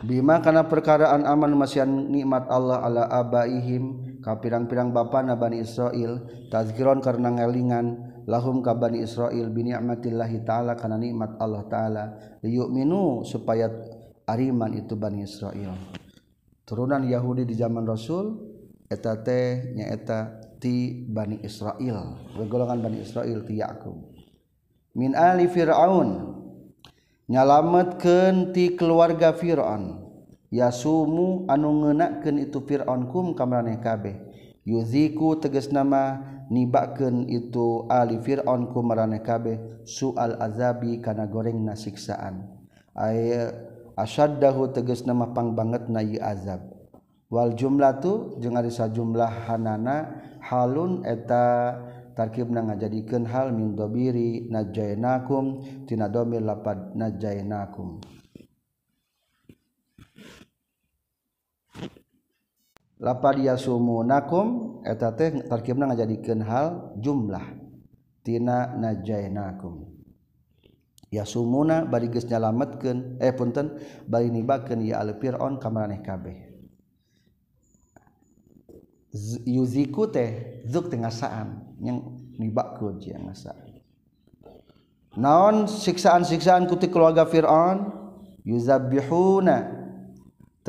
Bima 0.00 0.40
karena 0.40 0.64
perkaraan 0.64 1.28
aman 1.28 1.52
masih 1.52 1.84
nikmat 1.84 2.48
Allah 2.48 2.80
ala 2.80 3.04
abaihim 3.04 4.16
ka 4.24 4.40
pirang-pirang 4.40 4.96
bapa 4.96 5.20
nabani 5.20 5.60
Israil 5.60 6.24
tazkiron 6.48 7.04
karena 7.04 7.28
ngelingan 7.28 8.19
lahum 8.30 8.62
ka 8.62 8.78
bani 8.78 9.02
Israil 9.02 9.50
bi 9.50 9.66
ni'matillahi 9.66 10.46
taala 10.46 10.78
kana 10.78 10.94
nikmat 10.94 11.34
Allah 11.42 11.66
taala 11.66 12.04
liyu'minu 12.46 13.26
supaya 13.26 13.66
ariman 14.30 14.70
itu 14.78 14.94
bani 14.94 15.26
Israil. 15.26 15.74
Turunan 16.62 17.02
Yahudi 17.02 17.42
di 17.42 17.58
zaman 17.58 17.82
Rasul 17.82 18.38
eta 18.86 19.18
teh 19.18 19.74
nyaeta 19.74 20.38
ti 20.62 21.02
bani 21.10 21.42
Israil. 21.42 22.30
Golongan 22.46 22.78
bani 22.78 23.02
Israil 23.02 23.42
ti 23.42 23.58
Yakub. 23.58 23.98
Min 24.94 25.18
ali 25.18 25.50
fir'aun 25.50 26.38
nyalametkeun 27.26 28.54
ti 28.54 28.78
keluarga 28.78 29.34
Fir'aun. 29.34 30.06
Yasumu 30.50 31.46
anu 31.46 31.82
ngeunakeun 31.82 32.42
itu 32.42 32.62
Fir'aun 32.62 33.10
kum 33.10 33.34
kamraneh 33.34 33.78
kabeh. 33.82 34.18
Yuziku 34.66 35.38
tegas 35.38 35.70
nama 35.74 36.22
nibaken 36.50 37.30
itu 37.30 37.86
ali 37.86 38.18
fir'aun 38.18 38.68
ku 38.74 38.82
maraneh 38.82 39.22
kabeh 39.22 39.86
sual 39.86 40.36
azabi 40.42 40.98
kana 40.98 41.30
goreng 41.30 41.62
na 41.62 41.78
siksaan. 41.78 42.50
Ay 42.92 43.32
asyaddahu 43.94 44.74
tegas 44.74 45.06
nama 45.06 45.30
pang 45.30 45.54
banget 45.54 45.86
na 45.86 46.02
azab. 46.02 46.66
Wal 47.30 47.54
jumlah 47.54 48.02
tu 48.02 48.34
jeung 48.42 48.58
ari 48.58 48.74
sajumlah 48.74 49.46
hanana 49.46 50.18
halun 50.42 51.06
eta 51.06 51.78
tarkibna 52.18 52.66
ngajadikeun 52.66 53.22
hal 53.30 53.54
min 53.54 53.78
dobiri 53.78 54.50
najainakum 54.50 55.62
tina 55.86 56.10
domir 56.10 56.42
lapad 56.42 56.90
najainakum 56.98 58.02
lapad 63.00 63.40
yasumunakum 63.40 64.80
eta 64.84 65.16
teh 65.16 65.48
tarkibna 65.48 65.88
ngajadikeun 65.88 66.40
hal 66.44 66.94
jumlah. 67.00 67.58
Tina 68.20 68.76
najainakum. 68.76 69.88
Yasumuna 71.10 71.88
bari 71.88 72.12
geus 72.12 72.28
nyalametkeun 72.28 73.18
eh 73.18 73.32
punten 73.34 73.80
bari 74.06 74.30
nibakeun 74.30 74.84
ya 74.84 75.00
al 75.02 75.18
fir'aun 75.18 75.58
ka 75.58 75.66
maraneh 75.66 75.98
kabeh 76.04 76.38
yuziku 79.42 80.06
teh 80.06 80.62
zuk 80.70 80.86
teh 80.86 81.02
ngasaan 81.02 81.74
yang 81.82 81.98
nibakeun 82.38 83.02
sia 83.02 83.18
ngasaan 83.18 83.82
naon 85.18 85.66
siksaan-siksaan 85.66 86.70
kuti 86.70 86.86
keluarga 86.86 87.26
fir'aun? 87.26 87.98
Yuzabbihuna. 88.46 89.79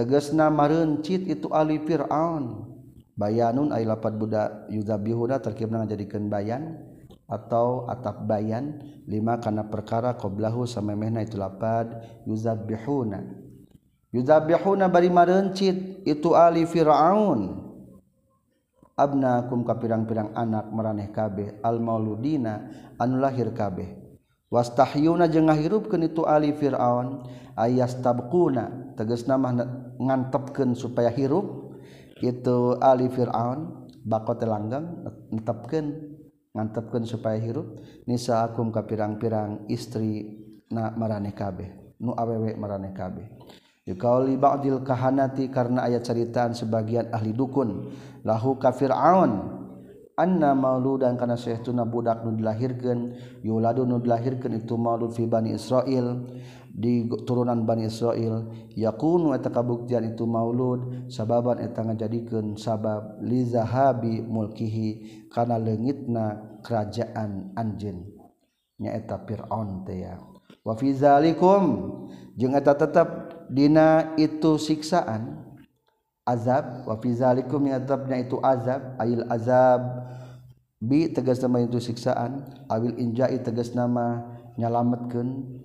tegesna 0.01 0.49
marencit 0.49 1.29
itu 1.29 1.45
Ali 1.53 1.77
Fir'aun. 1.85 2.73
Bayanun 3.13 3.69
ay 3.69 3.85
lapat 3.85 4.17
budak 4.17 4.65
yuzabihuna 4.73 5.37
terkibna 5.37 5.85
ngajadikeun 5.85 6.25
bayan 6.25 6.81
atau 7.29 7.85
atap 7.85 8.25
bayan. 8.25 8.81
Lima 9.05 9.37
kana 9.37 9.69
perkara 9.69 10.17
qoblahu 10.17 10.65
samemehna 10.65 11.21
itu 11.21 11.37
lapad 11.37 12.01
yuzabihuna 12.25 13.21
yuzabihuna 14.09 14.89
bari 14.89 15.13
marencit 15.13 16.01
itu 16.01 16.33
Ali 16.33 16.65
Fir'aun. 16.65 17.69
Abnakum 18.97 19.65
ka 19.65 19.77
pirang-pirang 19.77 20.33
anak 20.33 20.69
maraneh 20.73 21.09
kabeh 21.13 21.61
al 21.61 21.77
mauludina 21.77 22.73
anu 22.97 23.21
lahir 23.21 23.53
kabeh. 23.53 24.00
wastahyuna 24.51 25.31
jeung 25.31 25.47
ngahirupkeun 25.47 26.11
itu 26.11 26.27
ali 26.27 26.51
fir'aun 26.51 27.23
ayastabquna 27.55 28.93
tegas 28.99 29.23
nama 29.25 29.55
ngantepkeun 29.97 30.75
supaya 30.75 31.07
hirup 31.09 31.79
itu 32.19 32.75
ali 32.83 33.07
fir'aun 33.07 33.87
bakot 34.03 34.43
langgang 34.43 35.07
ngantepkeun 35.31 35.87
ngantepkeun 36.51 37.07
supaya 37.07 37.39
hirup 37.39 37.79
nisa 38.03 38.43
akum 38.43 38.75
ka 38.75 38.83
pirang-pirang 38.83 39.71
istri 39.71 40.43
na 40.67 40.91
maraneh 40.91 41.31
kabeh 41.31 41.81
nu 42.01 42.11
awewe 42.17 42.57
maraneh 42.57 42.91
kabeh. 42.91 43.29
Yukauli 43.85 44.37
ba'dil 44.37 44.85
kahanati 44.85 45.49
karena 45.49 45.89
ayat 45.89 46.05
ceritaan 46.05 46.53
sebagian 46.53 47.09
ahli 47.13 47.33
dukun 47.33 47.93
lahu 48.25 48.57
ka 48.57 48.73
fir'aun. 48.73 49.60
anna 50.21 50.53
mauludan 50.53 51.17
kana 51.17 51.33
sayyiduna 51.33 51.89
budak 51.89 52.21
nu 52.21 52.37
dilahirkeun 52.37 53.17
yuladu 53.41 53.89
nu 53.89 53.97
dilahirkeun 53.97 54.61
itu 54.61 54.77
maulud 54.77 55.09
fi 55.09 55.25
bani 55.25 55.57
Israil 55.57 56.29
di 56.71 57.03
turunan 57.27 57.67
Bani 57.67 57.87
Israil. 57.91 58.47
Yakunu 58.73 59.35
eta 59.35 59.51
kabuktian 59.51 60.07
itu 60.07 60.23
maulud 60.23 61.11
sababan 61.11 61.59
eta 61.59 61.83
ngajadikeun 61.83 62.55
sabab 62.55 63.19
li 63.19 63.43
zahabi 63.43 64.23
mulkihi 64.23 65.27
kana 65.27 65.59
leungitna 65.59 66.59
kerajaan 66.63 67.51
anjeun. 67.59 68.07
Nyaeta 68.79 69.21
Firaun 69.27 69.83
teh 69.85 70.07
ya. 70.07 70.17
Wa 70.63 70.73
fi 70.79 70.95
zalikum 70.95 71.63
jeung 72.39 72.55
eta 72.55 72.73
tetep 72.73 73.07
dina 73.51 74.15
itu 74.15 74.55
siksaan 74.57 75.40
azab 76.25 76.85
wa 76.85 76.95
fi 77.01 77.09
zalikum 77.15 77.65
tetapnya 77.65 78.17
itu 78.21 78.37
azab 78.41 78.97
ayil 79.01 79.25
azab. 79.29 79.81
Bi 80.81 81.13
tegas 81.13 81.37
nama 81.45 81.61
itu 81.61 81.77
siksaan 81.77 82.65
awil 82.65 82.97
injai 82.97 83.37
tegas 83.45 83.77
nama 83.77 84.25
nyalametkeun 84.57 85.61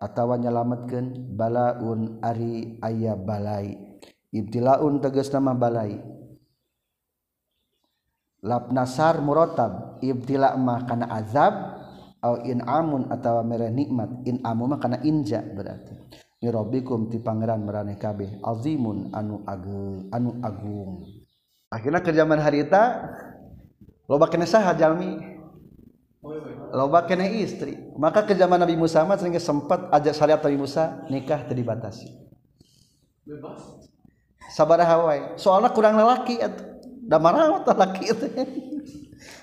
atawa 0.00 0.40
nyalametkeun 0.40 1.36
balaun 1.36 2.20
ari 2.24 2.80
ayah 2.80 3.20
balai. 3.20 3.76
Ibtilaun 4.32 5.04
tegas 5.04 5.28
nama 5.28 5.52
balai. 5.52 6.00
Lap 8.44 8.72
nasar 8.72 9.20
murotab 9.24 10.00
ibtila 10.04 10.56
mah 10.56 10.84
kana 10.84 11.08
azab 11.08 11.54
au 12.20 12.40
in'amun 12.44 13.08
amun 13.08 13.12
atau 13.12 13.40
merah 13.44 13.72
nikmat 13.72 14.24
in'amu 14.24 14.68
mah 14.68 14.80
kana 14.80 15.00
inja 15.04 15.40
berarti. 15.40 16.03
robikum 16.48 17.12
ti 17.12 17.20
Pangeran 17.20 17.64
meraneh 17.64 18.00
kabeh 18.00 18.40
alzimun 18.40 19.12
anu 19.12 19.44
agung 19.44 20.08
anu 20.10 20.40
agung. 20.40 21.04
Akhirnya 21.68 22.00
ke 22.00 22.12
zaman 22.12 22.40
harita 22.40 23.12
loba 24.08 24.28
kene 24.28 24.48
saha 24.48 24.72
jalmi? 24.76 25.36
Loba 26.72 27.04
kene 27.04 27.28
istri. 27.40 27.76
Maka 28.00 28.24
ke 28.24 28.32
zaman 28.32 28.56
Nabi 28.56 28.74
Musa 28.74 29.04
mah 29.04 29.20
sering 29.20 29.36
sempat 29.36 29.92
ajak 29.92 30.16
syariat 30.16 30.40
Nabi 30.40 30.58
Musa 30.58 31.04
nikah 31.12 31.44
teu 31.44 31.54
dibatasi. 31.54 32.08
Bebas 33.24 33.60
sabaraha 34.52 34.96
wae. 35.04 35.22
Soalna 35.36 35.72
kurang 35.72 35.96
lelaki 35.96 36.40
atuh 36.40 36.74
da 37.04 37.20
marawat 37.20 37.68
lelaki 37.68 38.04
itu 38.08 38.26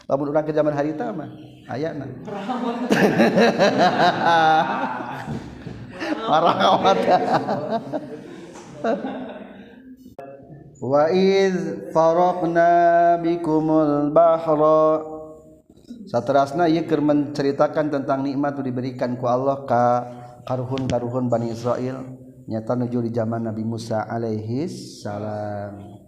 lamun 0.10 0.34
urang 0.34 0.45
ke 0.45 0.54
zaman 0.54 0.74
harita 0.74 1.14
mah 1.14 1.30
ayana 1.70 2.06
marah 6.28 6.58
amat 6.78 7.00
wa 10.82 11.04
iz 11.14 11.56
faraqna 11.94 12.70
bikumul 13.22 14.10
bahra 14.14 15.12
Saterasna 16.12 16.68
ieu 16.68 16.84
keur 16.88 17.00
menceritakan 17.04 17.88
tentang 17.88 18.20
nikmat 18.26 18.60
yang 18.60 18.68
diberikan 18.68 19.16
ku 19.16 19.32
Allah 19.32 19.64
ka 19.64 19.86
karuhun-karuhun 20.44 21.32
Bani 21.32 21.56
Israel 21.56 22.04
nyata 22.52 22.76
nuju 22.76 23.00
di 23.08 23.12
zaman 23.16 23.48
Nabi 23.48 23.64
Musa 23.64 24.04
alaihi 24.04 24.68
salam. 24.68 26.04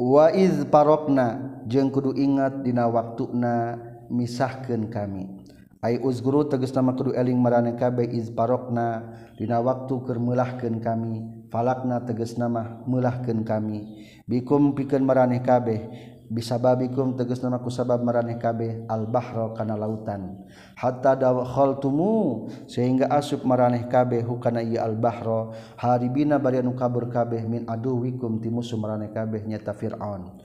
Wa 0.00 0.32
iz 0.36 0.64
parokna 0.68 1.60
jeung 1.68 1.88
kudu 1.88 2.12
ingat 2.16 2.60
dina 2.60 2.88
waktuna 2.92 3.80
misahkeun 4.12 4.92
kami. 4.92 5.39
ay 5.80 5.96
uzguru 6.04 6.44
tegas 6.44 6.76
nama 6.76 6.92
kudu 6.92 7.16
eling 7.16 7.40
marane 7.40 7.72
kabeh 7.72 8.04
iz 8.12 8.28
parokna 8.28 9.16
dina 9.40 9.64
waktu 9.64 9.94
keur 10.04 10.20
meulahkeun 10.20 10.76
kami 10.84 11.24
falakna 11.48 12.04
tegas 12.04 12.36
nama 12.36 12.84
meulahkeun 12.84 13.42
kami. 13.42 14.06
Bikum 14.28 14.76
pikeun 14.76 15.02
marane 15.02 15.40
kabeh 15.40 15.88
bisababikum 16.30 17.18
tegas 17.18 17.42
nama 17.42 17.58
kusabab 17.58 18.04
marane 18.06 18.38
kabeh 18.38 18.86
al 18.86 19.08
bahra 19.10 19.50
kana 19.56 19.74
lautan. 19.74 20.46
Hatta 20.78 21.18
dakhaltumu 21.18 22.46
sehingga 22.70 23.10
asup 23.10 23.42
marane 23.42 23.90
kabeh 23.90 24.22
hukana 24.22 24.62
ieu 24.62 24.78
al 24.78 24.94
bahra 24.94 25.50
haribina 25.80 26.38
bari 26.38 26.62
anu 26.62 26.76
kabur 26.78 27.10
kabeh 27.10 27.42
min 27.48 27.66
aduwikum 27.66 28.38
ti 28.38 28.52
musuh 28.52 28.78
marane 28.78 29.10
kabeh 29.10 29.42
nyata 29.42 29.74
fir'aun. 29.74 30.38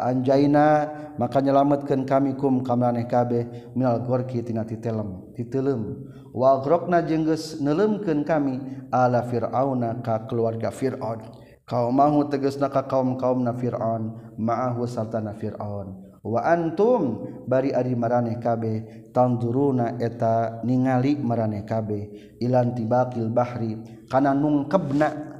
Anjaina 0.00 0.88
maka 1.20 1.44
nyelamatkan 1.44 2.08
kami 2.08 2.32
kum 2.40 2.64
kameh 2.64 3.04
kabeh 3.04 3.76
minal 3.76 4.00
gorki 4.00 4.40
minalgorkitina 4.40 4.64
titilem 4.64 5.36
titilem 5.36 6.08
warokna 6.32 7.04
jengges 7.04 7.60
nelemken 7.60 8.24
kami 8.24 8.56
ala 8.88 9.20
Fir'auna 9.28 10.00
ka 10.00 10.24
keluarga 10.24 10.72
Fir'aun. 10.72 11.20
Kaum 11.62 11.94
mau 11.94 12.24
teges 12.26 12.56
naka 12.58 12.88
kaum 12.88 13.20
kaum 13.20 13.44
na 13.44 13.52
Fir'aun 13.52 14.34
ma'ahu 14.40 14.88
sartana 14.88 15.36
Fir'aun. 15.36 16.12
Wa 16.22 16.40
antum 16.46 17.28
bari 17.50 17.74
ari 17.74 17.98
maraneh 17.98 18.38
kabeh 18.38 19.10
tanduruna 19.12 19.98
eta 20.00 20.62
ningali 20.64 21.18
maraneh 21.20 21.68
kabeh. 21.68 22.36
Ilan 22.40 22.72
tibaqil 22.72 23.28
bahri 23.30 23.78
kana 24.08 24.32
nungkebna 24.32 25.31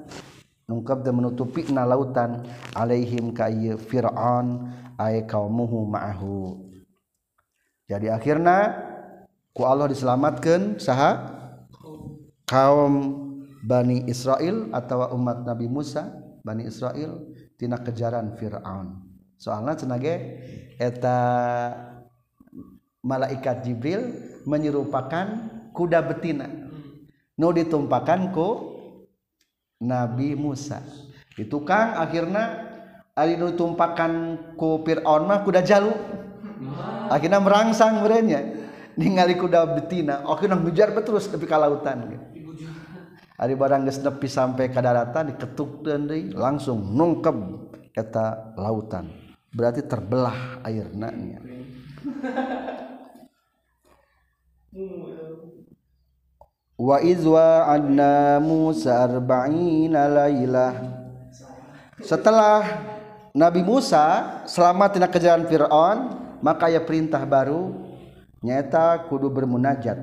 ungkap 0.72 1.04
dan 1.04 1.20
menutupi 1.20 1.68
na 1.68 1.84
lautan 1.84 2.48
alaihim 2.72 3.36
kay 3.36 3.76
Firaun 3.76 4.72
ay 4.96 5.28
kaumuhu 5.28 5.84
ma'ahu. 5.84 6.56
Jadi 7.92 8.08
akhirnya 8.08 8.72
ku 9.52 9.68
Allah 9.68 9.92
diselamatkan 9.92 10.80
saha? 10.80 11.40
Kaum 12.48 13.20
Bani 13.62 14.08
Israel 14.10 14.72
atau 14.74 15.06
umat 15.14 15.46
Nabi 15.46 15.70
Musa 15.70 16.10
Bani 16.42 16.66
Israel 16.66 17.22
tina 17.54 17.78
kejaran 17.78 18.34
Fir'aun. 18.34 18.98
Soalnya 19.38 19.78
cenage 19.78 20.14
eta 20.78 21.18
malaikat 23.02 23.62
Jibril 23.66 24.10
menyerupakan 24.46 25.26
kuda 25.70 26.02
betina. 26.02 26.50
Nu 27.38 27.54
ditumpakan 27.54 28.34
ku 28.34 28.71
Nabi 29.82 30.38
Musa. 30.38 30.78
Itu 31.34 31.66
Kang 31.66 31.98
akhirnya 31.98 32.70
Ali 33.12 33.36
tumpakan 33.36 34.40
ku 34.56 34.80
Fir'aun 34.86 35.28
mah 35.28 35.44
kuda 35.44 35.60
jalu. 35.60 35.92
Akhirnya 37.12 37.44
merangsang 37.44 38.00
berenya 38.00 38.40
ningali 38.96 39.36
kuda 39.36 39.68
betina. 39.76 40.24
Akhirnya 40.24 40.56
ngejar 40.56 40.96
terus 41.04 41.28
tapi 41.28 41.44
ke 41.44 41.52
lautan. 41.52 42.08
Ari 43.36 43.58
barang 43.58 43.84
geus 43.84 43.98
nepi 44.00 44.28
sampai 44.30 44.70
ke 44.70 44.78
daratan 44.78 45.34
diketuk 45.34 45.82
deui 45.82 46.30
langsung 46.30 46.94
nungkep 46.94 47.36
eta 47.92 48.54
lautan. 48.56 49.10
Berarti 49.52 49.84
terbelah 49.84 50.64
airna 50.64 51.10
nya. 51.12 51.40
wa 56.82 56.98
izwa 56.98 57.70
adna 57.70 58.42
Musa 58.42 59.06
arba'ina 59.06 60.10
lailah 60.10 60.74
setelah 62.02 62.90
Nabi 63.30 63.62
Musa 63.62 64.42
selamat 64.50 64.98
tina 64.98 65.06
kejaran 65.06 65.46
Fir'aun 65.46 65.98
maka 66.42 66.66
ya 66.66 66.82
perintah 66.82 67.22
baru 67.22 67.70
nyata 68.42 69.06
kudu 69.06 69.30
bermunajat. 69.30 69.96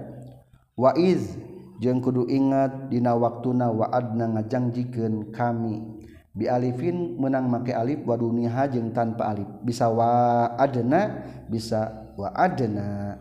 Wa 0.79 0.95
iz 0.95 1.35
jeung 1.83 1.99
kudu 1.99 2.25
ingat 2.31 2.87
dina 2.87 3.11
waktuna 3.13 3.67
wa 3.69 3.91
adna 3.91 4.39
ngajangjikeun 4.39 5.35
kami. 5.35 5.99
Bi 6.31 6.47
alifin 6.47 7.19
menang 7.19 7.51
make 7.51 7.75
alif 7.75 7.99
wa 8.07 8.15
duniha 8.15 8.71
jeung 8.71 8.95
tanpa 8.95 9.35
alif. 9.35 9.51
Bisa 9.61 9.91
wa 9.91 10.55
adna 10.55 11.27
bisa 11.51 12.07
wa 12.15 12.31
adna. 12.31 13.19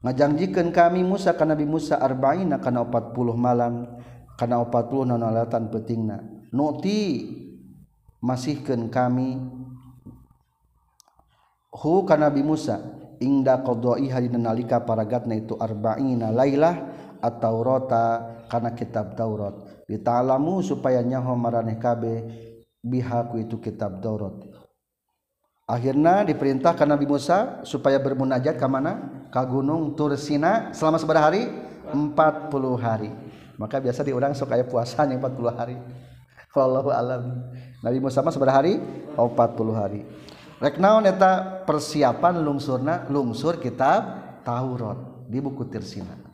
Ngajangjikan 0.00 0.72
kami 0.72 1.04
Musa 1.04 1.36
karena 1.36 1.52
Nabi 1.56 1.66
Musa 1.68 2.00
arba'ina 2.00 2.56
karena 2.60 2.84
40 2.88 3.36
malam 3.36 3.74
karena 4.40 4.56
40 4.64 5.12
nonalatan 5.12 5.68
petingna 5.68 6.24
nuti 6.52 7.28
masihkan 8.24 8.88
kami 8.88 9.36
hu 11.72 12.04
karena 12.08 12.32
Nabi 12.32 12.42
Musa 12.42 12.80
ingda 13.20 13.60
qadai 13.60 14.08
hadina 14.08 14.50
nalika 14.50 14.80
paragatna 14.80 15.36
itu 15.36 15.54
arba'ina 15.60 16.32
lailah 16.32 16.76
atau 17.20 17.60
rota 17.60 18.40
karena 18.48 18.72
kitab 18.72 19.14
Taurat. 19.14 19.84
Ditalamu 19.86 20.64
supaya 20.64 21.04
nyaho 21.04 21.36
maraneh 21.36 21.76
kabeh 21.76 22.24
bihaku 22.80 23.44
itu 23.44 23.60
kitab 23.60 24.00
Taurat. 24.00 24.34
Akhirnya 25.68 26.26
diperintahkan 26.26 26.88
Nabi 26.88 27.06
Musa 27.06 27.62
supaya 27.62 28.02
bermunajat 28.02 28.58
ke 28.58 28.66
mana 28.66 29.19
ke 29.30 29.42
gunung 29.46 29.94
Tursina 29.94 30.74
selama 30.74 30.98
seberapa 30.98 31.30
hari? 31.30 31.46
40 31.90 32.14
hari. 32.78 33.10
Maka 33.56 33.78
biasa 33.78 34.02
diurang 34.02 34.34
supaya 34.34 34.66
puasanya 34.66 35.16
40 35.16 35.58
hari. 35.58 35.76
Wallahu 36.58 36.90
alam. 36.90 37.50
Nabi 37.80 37.98
Musa 38.02 38.20
mah 38.20 38.34
seberapa 38.34 38.58
hari? 38.58 38.76
Oh, 39.14 39.30
40 39.32 39.72
hari. 39.74 40.00
Rek 40.60 40.76
naon 40.76 41.08
eta 41.08 41.64
persiapan 41.64 42.42
lungsurna? 42.42 43.08
Lungsur 43.08 43.56
kitab 43.56 44.04
Taurat 44.44 44.98
di 45.30 45.40
buku 45.40 45.64
Tursina 45.70 46.30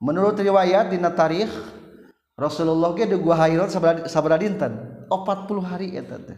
menurut 0.00 0.36
riwayat 0.36 0.92
di 0.92 0.98
tarikh 1.00 1.52
Rasulullah 2.36 2.92
ge 2.92 3.08
di 3.08 3.16
gua 3.16 3.48
Hairat 3.48 3.72
sabaraha 4.08 4.40
dinten? 4.40 4.72
40 5.08 5.48
hari 5.64 5.96
eta 5.96 6.20
teh. 6.20 6.36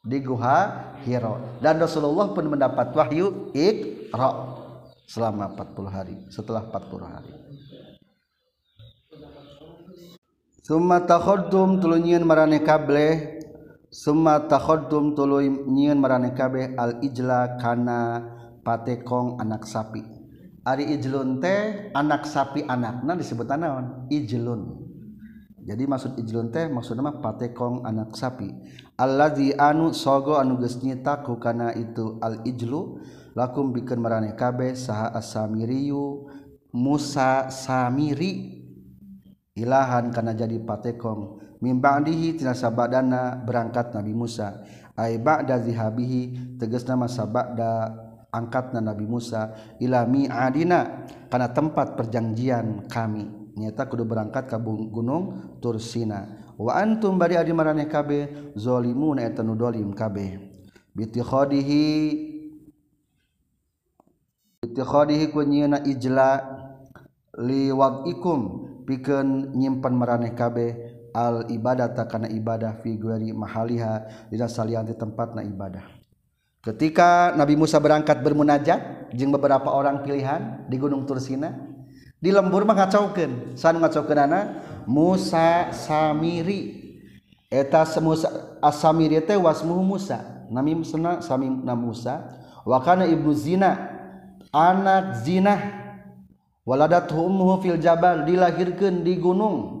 Di 0.00 0.24
Guha 0.24 0.94
Hiro. 1.04 1.58
Dan 1.60 1.82
Rasulullah 1.82 2.32
pun 2.32 2.48
mendapat 2.48 2.94
wahyu 2.96 3.52
Iqra 3.52 4.30
selama 5.08 5.56
40 5.56 5.88
hari 5.88 6.16
setelah 6.28 6.68
40 6.68 7.08
hari. 7.08 7.32
Summa 10.60 11.00
takhaddum 11.00 11.80
tuluy 11.80 12.12
marane 12.20 12.60
kable 12.60 13.40
summa 13.88 14.44
takhaddum 14.44 15.16
tuluy 15.16 15.48
marane 15.96 16.36
kabeh. 16.36 16.76
Al 16.76 17.00
ijla 17.00 17.56
kana 17.56 18.20
patekong 18.60 19.40
anak 19.40 19.64
sapi. 19.64 20.04
Ari 20.68 20.92
ijlun 20.92 21.40
teh 21.40 21.88
anak 21.96 22.28
sapi 22.28 22.68
anakna 22.68 23.16
disebut 23.16 23.48
naon 23.48 24.12
ijlun. 24.12 24.84
Jadi 25.64 25.84
maksud 25.88 26.20
ijlun 26.20 26.52
teh 26.52 26.68
maksudna 26.68 27.08
mah 27.08 27.16
patekong 27.24 27.88
anak 27.88 28.12
sapi. 28.12 28.52
Allazi 29.00 29.56
anu 29.56 29.96
sogo 29.96 30.36
anu 30.36 30.60
geus 30.60 30.84
nyita 30.84 31.24
kana 31.40 31.72
itu 31.72 32.20
al 32.20 32.44
ijlu 32.44 33.00
lakum 33.38 33.70
bikin 33.70 34.02
marane 34.02 34.34
kabeh 34.34 34.74
saha 34.74 35.14
asamiriyu 35.14 36.26
Musa 36.74 37.46
Samiri. 37.54 38.58
Ilahan 39.54 40.10
karena 40.10 40.34
jadi 40.34 40.58
patekong. 40.58 41.38
Mimba'dihi 41.58 42.38
tina 42.38 42.54
sabadana 42.54 43.38
berangkat 43.42 43.90
Nabi 43.94 44.14
Musa. 44.14 44.62
Ai 44.94 45.18
ba'da 45.18 45.58
zihabihi 45.58 46.54
tegasna 46.58 46.94
masa 46.94 47.26
ba'da 47.26 47.90
angkatna 48.30 48.78
Nabi 48.78 49.06
Musa. 49.06 49.54
Ila 49.82 50.06
mi'adina 50.06 51.06
karena 51.26 51.50
tempat 51.50 51.98
perjanjian 51.98 52.86
kami. 52.86 53.54
Nyata 53.58 53.90
kudu 53.90 54.06
berangkat 54.06 54.46
ke 54.46 54.58
gunung 54.62 55.58
Tursina. 55.58 56.46
Wa 56.54 56.78
antum 56.78 57.18
bari 57.18 57.34
adi 57.34 57.50
maraneh 57.50 57.90
kabeh 57.90 58.54
zalimun 58.54 59.18
eta 59.18 59.42
nu 59.42 59.58
dolim 59.58 59.90
kabeh. 59.90 60.38
Bitikhadihi 60.94 61.86
bitikhadihi 64.58 65.30
ku 65.30 65.46
nyieuna 65.46 65.86
ijla 65.86 66.42
liwadikum 67.38 68.38
pikeun 68.82 69.54
nyimpen 69.54 69.94
maraneh 69.94 70.34
kabeh 70.34 70.74
al 71.14 71.46
ibadata 71.46 72.10
kana 72.10 72.26
ibadah 72.26 72.82
fi 72.82 72.98
ghairi 72.98 73.30
mahaliha 73.30 74.26
dina 74.26 74.50
salian 74.50 74.82
di 74.82 74.98
tempatna 74.98 75.46
ibadah. 75.46 75.86
Ketika 76.58 77.38
Nabi 77.38 77.54
Musa 77.54 77.78
berangkat 77.78 78.18
bermunajat 78.18 79.14
jeung 79.14 79.30
beberapa 79.30 79.70
orang 79.70 80.02
pilihan 80.02 80.66
di 80.66 80.74
Gunung 80.74 81.06
Tursina 81.06 81.54
di 82.18 82.34
lembur 82.34 82.66
mah 82.66 82.82
ngacaukeun 82.82 83.54
san 83.54 83.78
ngacaukeun 83.78 84.34
Musa 84.90 85.70
Samiri. 85.70 86.90
Eta 87.48 87.86
asami 88.60 89.16
wasmu 89.22 89.80
Musa. 89.86 90.18
Na 90.50 91.74
Musa. 91.78 92.14
Wakana 92.68 93.08
ibu 93.08 93.32
zina 93.32 93.97
anak 94.58 95.22
zinah. 95.22 95.60
Waladat 96.66 97.08
ummuhu 97.14 97.64
fil 97.64 97.80
jabal 97.80 98.26
dilahirkan 98.28 99.00
di 99.06 99.16
gunung. 99.16 99.78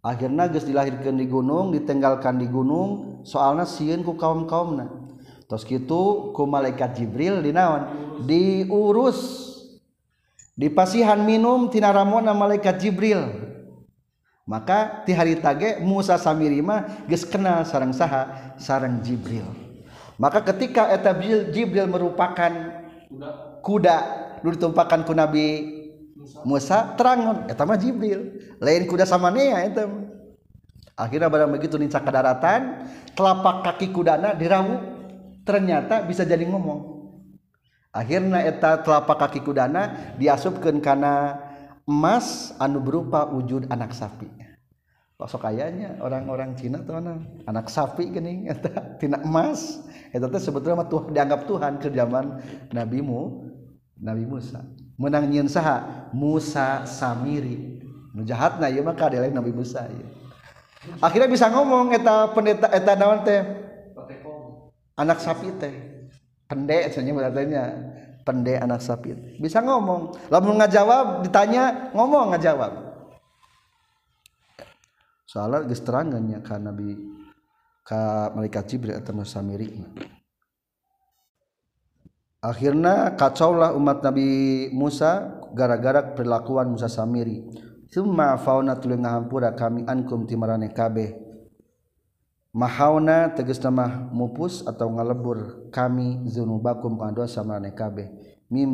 Akhirnya 0.00 0.46
geus 0.46 0.62
dilahirkan 0.62 1.18
di 1.18 1.26
gunung 1.26 1.74
ditenggalkan 1.74 2.38
di 2.38 2.46
gunung 2.46 3.20
soalnya 3.26 3.66
sieun 3.66 4.06
ku 4.06 4.14
kaum-kaumna. 4.14 4.86
Tos 5.50 5.66
kitu 5.66 6.30
ku 6.30 6.42
malaikat 6.46 6.94
Jibril 6.96 7.42
dinaon 7.42 7.90
diurus. 8.24 9.44
Dipasihan 10.56 11.20
minum 11.20 11.68
tina 11.68 11.92
ramona 11.92 12.32
malaikat 12.32 12.80
Jibril. 12.80 13.28
Maka 14.46 15.02
ti 15.02 15.10
hari 15.10 15.42
tage 15.42 15.82
Musa 15.82 16.16
Samirima 16.16 17.04
geus 17.10 17.26
kenal 17.26 17.66
sarang 17.66 17.92
saha 17.92 18.54
sarang 18.56 19.02
Jibril. 19.02 19.44
Maka 20.16 20.40
ketika 20.40 20.88
eta 20.94 21.12
Jibril 21.52 21.90
merupakan 21.90 22.52
budak. 23.10 23.45
Kuda. 23.66 23.98
Dulu 24.46 24.54
ditumpakan 24.54 25.02
ku 25.02 25.10
Nabi 25.10 25.74
Musa 26.46 26.94
terang 26.94 27.50
eta 27.50 27.66
mah 27.66 27.74
Jibril. 27.74 28.38
Lain 28.62 28.86
kuda 28.86 29.02
sama 29.02 29.34
nea 29.34 29.66
eta 29.66 29.90
akhirnya 30.94 31.26
barang 31.26 31.50
begitu 31.58 31.74
nincak 31.74 32.06
ke 32.06 32.10
daratan 32.14 32.86
telapak 33.18 33.66
kaki 33.66 33.90
kudana 33.90 34.38
dirawu. 34.38 34.94
Ternyata 35.42 36.06
bisa 36.06 36.22
jadi 36.22 36.46
ngomong. 36.46 36.94
Akhirnya 37.90 38.46
eta 38.46 38.82
telapak 38.86 39.26
kaki 39.26 39.42
kudana 39.42 40.14
diasupkan 40.14 40.78
karena 40.78 41.42
emas 41.86 42.54
anu 42.58 42.82
berupa 42.82 43.26
wujud 43.30 43.66
anak 43.70 43.94
sapi. 43.94 44.26
Pasok 45.16 45.48
kayaknya 45.48 45.96
orang-orang 46.04 46.52
Cina 46.60 46.84
tuh 46.84 47.00
anak, 47.00 47.24
anak 47.48 47.72
sapi 47.72 48.12
gini 48.12 48.44
eta 48.52 49.00
tina 49.00 49.16
emas. 49.24 49.80
Eta 50.12 50.28
teh 50.28 50.42
sebetulnya 50.42 50.84
mah 50.84 50.88
Tuhan 50.92 51.08
dianggap 51.16 51.40
Tuhan 51.48 51.72
ke 51.80 51.88
zaman 51.88 52.24
Nabi 52.76 53.00
Nabi 53.96 54.28
Musa. 54.28 54.64
Menang 54.96 55.28
nyin 55.28 55.48
saha 55.48 56.08
Musa 56.12 56.84
Samiri. 56.84 57.80
Nu 58.16 58.24
jahat 58.24 58.56
na 58.60 58.72
ieu 58.72 58.84
mah 58.84 58.96
kadele 58.96 59.28
Nabi 59.32 59.52
Musa 59.52 59.88
ieu. 59.88 60.08
Akhirnya 61.02 61.26
bisa 61.26 61.50
ngomong 61.50 61.92
eta 61.92 62.30
pendeta 62.30 62.70
eta 62.70 62.92
naon 62.94 63.24
teh? 63.26 63.42
Anak 64.96 65.20
sapi 65.20 65.52
teh. 65.60 65.74
Pendek 66.46 66.94
cenah 66.94 67.12
berarti 67.12 67.42
pendek 68.22 68.58
anak 68.62 68.80
sapi. 68.80 69.12
Bisa 69.42 69.60
ngomong. 69.60 70.30
Lamun 70.30 70.56
ngajawab 70.62 71.26
ditanya 71.26 71.90
ngomong 71.92 72.32
ngajawab. 72.32 72.72
Soalnya 75.26 75.66
geus 75.66 75.82
terangkannya 75.82 76.38
ka 76.40 76.56
Nabi 76.56 76.96
ka 77.82 78.30
malaikat 78.32 78.64
Jibril 78.70 78.96
atau 78.96 79.26
Samiri 79.26 79.74
akhirnya 82.46 83.18
kacaulah 83.18 83.74
umat 83.74 84.06
Nabi 84.06 84.70
Musa 84.70 85.42
gara-gara 85.50 86.14
perlakuan 86.14 86.70
Musa 86.70 86.86
Samiri 86.86 87.42
summa 87.90 88.36
fauna 88.36 88.76
tuluy 88.78 88.98
ngahampura 89.00 89.54
kami 89.56 89.86
ankum 89.86 90.26
timarane 90.26 90.70
kabeh. 90.70 91.16
Mahauna 92.56 93.36
tegas 93.36 93.60
nama 93.60 94.08
mupus 94.12 94.64
atau 94.64 94.88
ngalebur 94.88 95.68
kami 95.68 96.24
zunubakum 96.24 96.96
kana 96.96 97.12
dosa 97.12 97.44
marane 97.44 97.76
kabeh. 97.76 98.08
Mim 98.48 98.70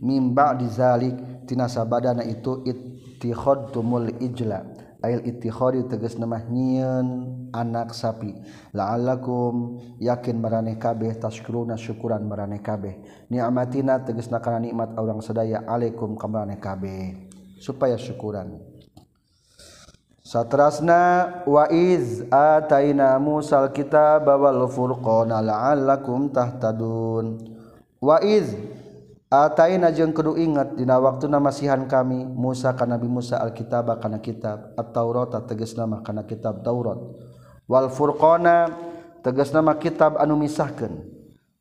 mim 0.00 0.32
ba'di 0.32 0.64
zalik 0.72 1.16
tina 1.44 1.68
sabadana 1.68 2.24
itu 2.24 2.64
ittikhadtumul 2.64 4.16
ijla. 4.16 4.64
ail 5.02 5.20
ittihari 5.26 5.84
tegas 5.90 6.16
nemah 6.16 6.46
nyieun 6.48 7.06
anak 7.52 7.92
sapi. 7.92 8.32
La'allakum 8.72 9.82
yakin 9.98 10.38
maraneh 10.38 10.78
kabeh 10.78 11.18
tashkuruna 11.18 11.76
syukuran 11.76 12.24
maraneh 12.24 12.62
kabeh. 12.62 13.26
Ni'matina 13.28 14.00
tegas 14.00 14.30
nakana 14.30 14.62
nikmat 14.62 14.94
orang 14.96 15.20
sedaya 15.20 15.66
alaikum 15.66 16.14
ka 16.14 16.26
maraneh 16.30 16.62
kabeh. 16.62 17.28
Supaya 17.60 17.98
syukuran. 17.98 18.58
Satrasna 20.22 21.44
wa 21.44 21.68
iz 21.68 22.24
ataina 22.30 23.20
Musal 23.20 23.68
kitaba 23.74 24.38
wal 24.40 24.64
furqana 24.70 25.44
la'allakum 25.44 26.32
tahtadun. 26.32 27.36
Wa 28.00 28.22
iz 28.24 28.56
Ataina 29.32 29.88
jeung 29.88 30.12
kudu 30.12 30.36
ingat 30.36 30.76
dina 30.76 31.00
waktu 31.00 31.24
namasihan 31.24 31.88
kami 31.88 32.20
Musa 32.20 32.76
kana 32.76 33.00
Nabi 33.00 33.08
Musa 33.08 33.40
Alkitab 33.40 33.88
kana 33.96 34.20
kitab 34.20 34.76
At-Taurat 34.76 35.32
tegas 35.48 35.72
nama 35.72 36.04
kana 36.04 36.28
kitab 36.28 36.60
Taurat. 36.60 37.00
Wal 37.64 37.88
Furqana 37.88 38.68
tegas 39.24 39.48
nama 39.56 39.80
kitab 39.80 40.20
anu 40.20 40.36
misahkeun. 40.36 41.08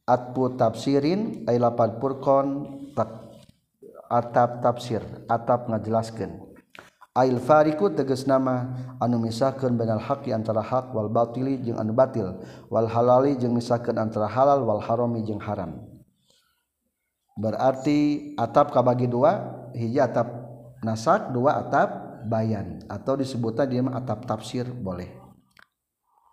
Atpu 0.03 0.51
tafsirin 0.59 1.47
ay 1.47 1.55
lapad 1.63 1.95
furqan 2.03 2.67
atap 4.11 4.59
tafsir 4.59 4.99
atap 5.31 5.71
ngajelaskeun. 5.71 6.51
Ail 7.15 7.39
fariku 7.39 7.87
tegas 7.87 8.27
nama 8.27 8.67
anu 8.99 9.15
misahkeun 9.23 9.79
benal 9.79 10.03
haqi 10.03 10.35
antara 10.35 10.59
hak 10.59 10.91
wal 10.91 11.07
batili 11.07 11.63
jeung 11.63 11.79
anu 11.79 11.95
batil 11.95 12.35
wal 12.67 12.91
halali 12.91 13.39
jeung 13.39 13.55
misahkeun 13.55 13.95
antara 13.95 14.27
halal 14.27 14.59
wal 14.67 14.83
harami 14.83 15.23
jeung 15.23 15.39
haram. 15.39 15.90
berarti 17.37 18.31
atap 18.35 18.75
kabagi 18.75 19.07
dua 19.07 19.67
hiji 19.75 19.99
atap 19.99 20.27
nasak 20.83 21.31
dua 21.31 21.61
atap 21.61 22.21
bayan. 22.25 22.83
Atau 22.89 23.17
disebutnya 23.17 23.65
dia 23.65 23.81
atap 23.93 24.25
tafsir 24.29 24.67
boleh. 24.69 25.09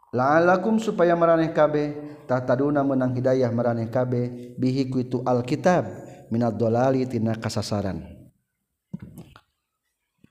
La'alakum 0.08 0.80
supaya 0.80 1.12
maraneh 1.12 1.52
kabe 1.52 2.16
tahtaduna 2.24 2.80
menang 2.80 3.12
hidayah 3.12 3.52
maraneh 3.52 3.92
kabe 3.92 4.56
bihi 4.56 4.88
kuitu 4.88 5.20
alkitab 5.20 5.84
minad 6.32 6.56
dolali 6.56 7.04
tina 7.04 7.36
kasasaran. 7.36 8.16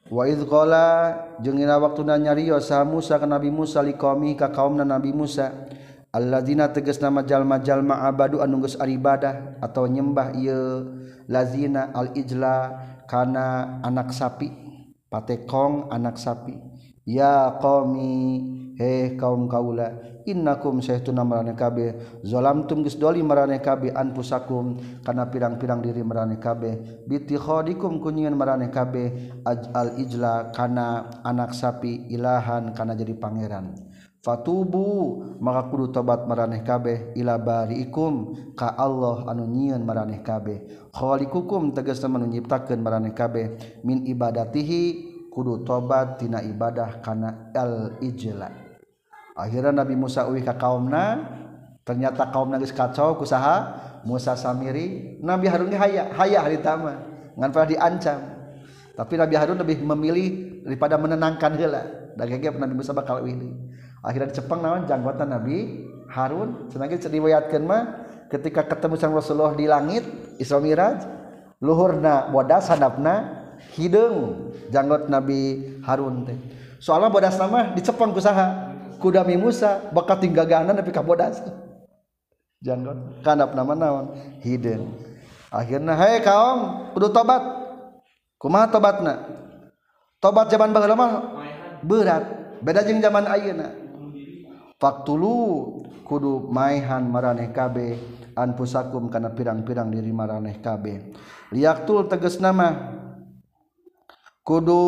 Wa 0.08 0.24
idh 0.24 0.48
qala 0.48 1.14
jeung 1.44 1.60
waktu 1.60 2.02
nanya 2.08 2.32
Rio 2.32 2.58
sa 2.64 2.82
Musa 2.88 3.20
ka 3.20 3.28
Nabi 3.28 3.52
Musa 3.52 3.84
liqaumi 3.84 4.40
ka 4.40 4.50
kaumna 4.50 4.88
Nabi 4.88 5.12
Musa? 5.12 5.68
Alladzina 6.16 6.72
teges 6.72 7.04
nama 7.04 7.22
jalma-jalma 7.22 8.08
abadu 8.08 8.40
anunggus 8.40 8.80
geus 8.80 8.88
ibadah 8.88 9.60
atau 9.60 9.86
nyembah 9.92 10.34
ye 10.40 10.56
lazina 11.28 11.92
al-ijla 11.92 12.56
kana 13.12 13.80
anak 13.84 14.16
sapi 14.16 14.48
patekong 15.12 15.92
anak 15.92 16.16
sapi. 16.20 16.56
Ya 17.08 17.56
qaumi 17.64 18.44
he 18.76 19.16
kaum 19.16 19.48
kaula 19.48 19.96
innakum 20.28 20.84
saytuna 20.84 21.24
marane 21.24 21.56
kabeh. 21.56 22.20
Zalamtum 22.28 22.84
geus 22.84 23.00
doli 23.00 23.24
marane 23.24 23.64
kabeh 23.64 23.96
anfusakum 23.96 24.80
kana 25.08 25.32
pirang-pirang 25.32 25.80
diri 25.80 26.04
marane 26.04 26.36
kabeh. 26.36 27.04
Bitikhadikum 27.08 28.04
kunyian 28.04 28.36
marane 28.36 28.68
kabeh. 28.68 29.40
Al 29.48 29.96
ijla 29.96 30.52
kana 30.52 31.08
anak 31.24 31.56
sapi 31.56 32.12
ilahan 32.12 32.76
kana 32.76 32.92
jadi 32.92 33.16
pangeran. 33.16 33.87
fatubu 34.28 35.24
maka 35.40 35.72
kudu 35.72 35.96
tobat 35.96 36.28
maraneh 36.28 36.68
kabeh 36.68 37.16
ila 37.16 37.40
bariikum 37.40 38.36
ka 38.60 38.76
Allah 38.76 39.24
anu 39.32 39.48
nyieun 39.48 39.88
maraneh 39.88 40.20
kabeh. 40.20 40.92
Khaliqukum 40.92 41.72
tegasna 41.72 42.12
anu 42.20 42.28
nyiptakeun 42.28 42.84
maraneh 42.84 43.16
kabeh. 43.16 43.80
Min 43.88 44.04
ibadatihi 44.04 44.84
kudu 45.32 45.64
tobat 45.64 46.20
tina 46.20 46.44
ibadah 46.44 47.00
kana 47.00 47.56
al 47.56 47.96
ijla 48.04 48.68
akhirnya 49.38 49.86
Nabi 49.86 49.94
Musa 49.94 50.26
uwi 50.26 50.42
ka 50.42 50.58
kaumna 50.58 51.22
ternyata 51.86 52.34
kaumna 52.34 52.58
geus 52.58 52.74
kacau 52.74 53.16
kusaha 53.22 53.86
Musa 54.02 54.34
Samiri 54.34 55.22
Nabi 55.22 55.46
Harun 55.46 55.70
haya 55.78 56.10
haya 56.18 56.42
hari 56.42 56.58
tama 56.66 56.98
ngan 57.38 57.54
pernah 57.54 57.70
diancam. 57.70 58.20
Tapi 58.98 59.14
Nabi 59.14 59.36
Harun 59.38 59.62
lebih 59.62 59.78
memilih 59.86 60.30
daripada 60.66 60.98
menenangkan 60.98 61.54
heula. 61.54 61.86
Dan 62.18 62.34
gege 62.34 62.50
Nabi 62.50 62.74
Musa 62.74 62.98
bakal 62.98 63.30
ini 63.30 63.54
akhiran 64.08 64.32
Jepang 64.32 64.64
naon 64.64 64.88
janggota 64.88 65.28
Nabi 65.28 65.84
Harun. 66.08 66.72
Senangnya 66.72 66.96
diriwayatkan 66.96 67.62
mah 67.68 68.08
ketika 68.32 68.64
ketemu 68.64 68.96
sang 68.96 69.12
Rasulullah 69.12 69.52
di 69.52 69.68
langit 69.68 70.08
Isra 70.40 70.64
Miraj 70.64 71.04
luhurna 71.60 72.32
bodas 72.32 72.72
hadapna 72.72 73.44
hidung 73.76 74.48
janggot 74.72 75.12
Nabi 75.12 75.76
Harun 75.84 76.24
teh. 76.24 76.40
Soalnya 76.80 77.12
bodas 77.12 77.36
nama 77.36 77.76
dicepang 77.76 78.16
kusaha 78.16 78.72
kudami 79.04 79.36
Musa 79.36 79.92
bakat 79.92 80.24
tinggaganan 80.24 80.72
tapi 80.72 80.96
ka 80.96 81.04
bodas. 81.04 81.44
Janggot 82.64 83.22
kanap 83.22 83.54
nama 83.54 83.76
naon? 83.76 84.06
Hidung. 84.42 84.96
Akhirnya 85.52 85.94
hei 86.00 86.24
kaum 86.24 86.92
kudu 86.96 87.12
tobat. 87.12 87.44
Kumaha 88.38 88.70
tobatna? 88.70 89.14
Tobat 90.22 90.50
zaman 90.50 90.74
baheula 90.74 90.96
mah 90.98 91.12
berat. 91.82 92.24
Beda 92.62 92.82
jeung 92.86 93.02
zaman 93.02 93.26
ayeuna. 93.26 93.87
faktulu 94.78 95.34
kudu 96.06 96.48
maihan 96.54 97.04
maraneh 97.10 97.50
kabe 97.52 97.98
anfusakum 98.38 99.10
kana 99.10 99.34
pirang-pirang 99.34 99.90
diri 99.90 100.14
maraneh 100.14 100.62
kabe. 100.62 101.14
Liaktul 101.52 102.06
tegas 102.08 102.38
nama 102.38 102.96
kudu 104.46 104.82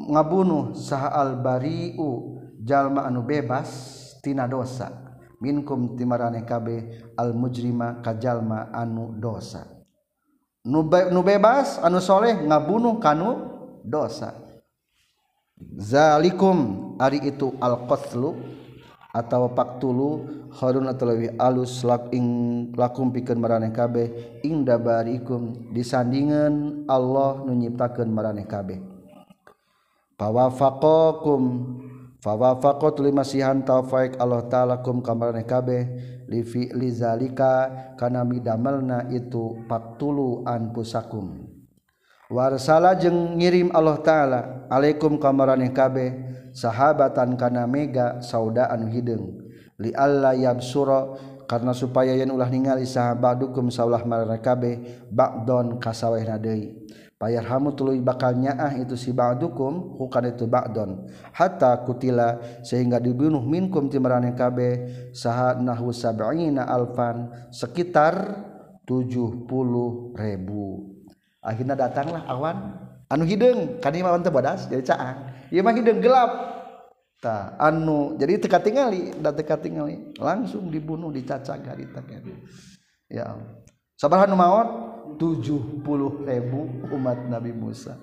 ngabunuh 0.00 0.74
saha 0.74 1.12
al 1.12 1.38
bariu 1.38 2.40
jalma 2.58 3.06
anu 3.06 3.22
bebas 3.22 3.70
tina 4.24 4.48
dosa. 4.48 4.90
Minkum 5.42 5.98
timarane 5.98 6.46
kabe 6.46 7.02
al 7.18 7.34
mujrima 7.34 7.98
kajalma 7.98 8.70
anu 8.70 9.18
dosa. 9.18 9.66
Nu, 10.62 10.86
be, 10.86 11.10
nu 11.10 11.26
bebas 11.26 11.82
anu 11.82 11.98
soleh 11.98 12.38
ngabunuh 12.46 13.02
kanu 13.02 13.50
dosa. 13.82 14.38
Zalikum 15.78 16.94
ari 17.02 17.26
itu 17.26 17.54
al 17.58 17.86
qatlu 17.90 18.61
atau 19.12 19.52
paktulu 19.52 20.24
Harun 20.56 20.88
atauwi 20.88 21.36
alus 21.36 21.84
lakum 21.84 23.12
pikeun 23.12 23.36
maraneh 23.36 23.72
kabeh 23.72 24.40
inda 24.40 24.80
barikum 24.80 25.68
disandingan 25.72 26.84
Allah 26.88 27.44
nu 27.44 27.52
nyiptakeun 27.52 28.08
maraneh 28.08 28.48
kabeh. 28.48 28.80
Fawafaqakum 30.16 31.42
fawafaqat 32.24 33.04
limasihan 33.04 33.60
taufaik 33.60 34.16
Allah 34.16 34.48
ta'ala 34.48 34.80
kum 34.80 35.04
kamaraneh 35.04 35.44
kabeh 35.44 35.82
li 36.32 36.40
fi 36.46 36.72
lizalika 36.72 37.68
kana 38.00 38.24
midamalna 38.24 39.12
itu 39.12 39.60
paktulu 39.68 40.40
anfusakum 40.48 41.51
warsala 42.32 42.96
jeung 42.96 43.36
ngirim 43.36 43.68
Allah 43.76 44.00
ta'ala 44.00 44.40
Alaikum 44.72 45.20
kamarane 45.20 45.68
kabeh 45.68 46.16
sahabatan 46.56 47.36
kana 47.36 47.68
mega 47.68 48.24
saudaan 48.24 48.88
hidung 48.88 49.52
li 49.76 49.92
Allah 49.92 50.32
yabsura 50.32 51.12
karena 51.52 51.76
supaya 51.76 52.16
yen 52.16 52.32
ulah 52.32 52.48
ningali 52.48 52.88
sahabat 52.88 53.44
dukum 53.44 53.68
saulah 53.68 54.00
marana 54.08 54.40
kabeh 54.40 55.04
ba'don 55.12 55.76
kasawehna 55.76 56.40
deui. 56.40 56.72
Payarhamu 57.20 57.76
tuluy 57.78 58.02
bakal 58.02 58.34
nyaah 58.34 58.74
itu 58.82 58.98
si 58.98 59.14
ba'dukum 59.14 60.00
bukan 60.00 60.32
itu 60.32 60.48
ba'don. 60.48 61.06
Hatta 61.30 61.78
kutila 61.86 62.40
sehingga 62.66 62.98
dibunuh 62.98 63.44
minkum 63.44 63.86
ti 63.86 64.00
kabeh 64.34 64.72
saha 65.14 65.54
nahwu 65.60 65.94
sab'ina 65.94 66.66
alfan 66.66 67.30
sekitar 67.52 68.42
70 68.88 70.18
ribu. 70.18 70.91
akhirnya 71.42 71.74
datanglah 71.74 72.22
awan. 72.30 72.78
Anu 73.12 73.28
hidung 73.28 73.76
kan 73.82 73.92
imam 73.92 74.24
teh 74.24 74.32
bodas 74.32 74.72
jadi 74.72 74.80
caang 74.88 75.18
ieu 75.52 75.60
mah 75.60 75.74
hidung 75.76 76.00
gelap. 76.00 76.30
Ta 77.20 77.58
anu 77.60 78.16
jadi 78.16 78.40
teka 78.40 78.62
tingali 78.62 79.12
da 79.20 79.34
teka 79.34 79.60
tingali 79.60 80.16
langsung 80.16 80.72
dibunuh 80.72 81.12
dicacag 81.12 81.60
harita 81.66 82.00
ya 83.12 83.36
Allah. 83.36 83.60
Sabaraha 84.00 84.26
nu 84.26 84.34
maot 84.34 84.68
70 85.20 85.84
ribu 86.24 86.60
umat 86.88 87.18
Nabi 87.28 87.52
Musa. 87.52 88.00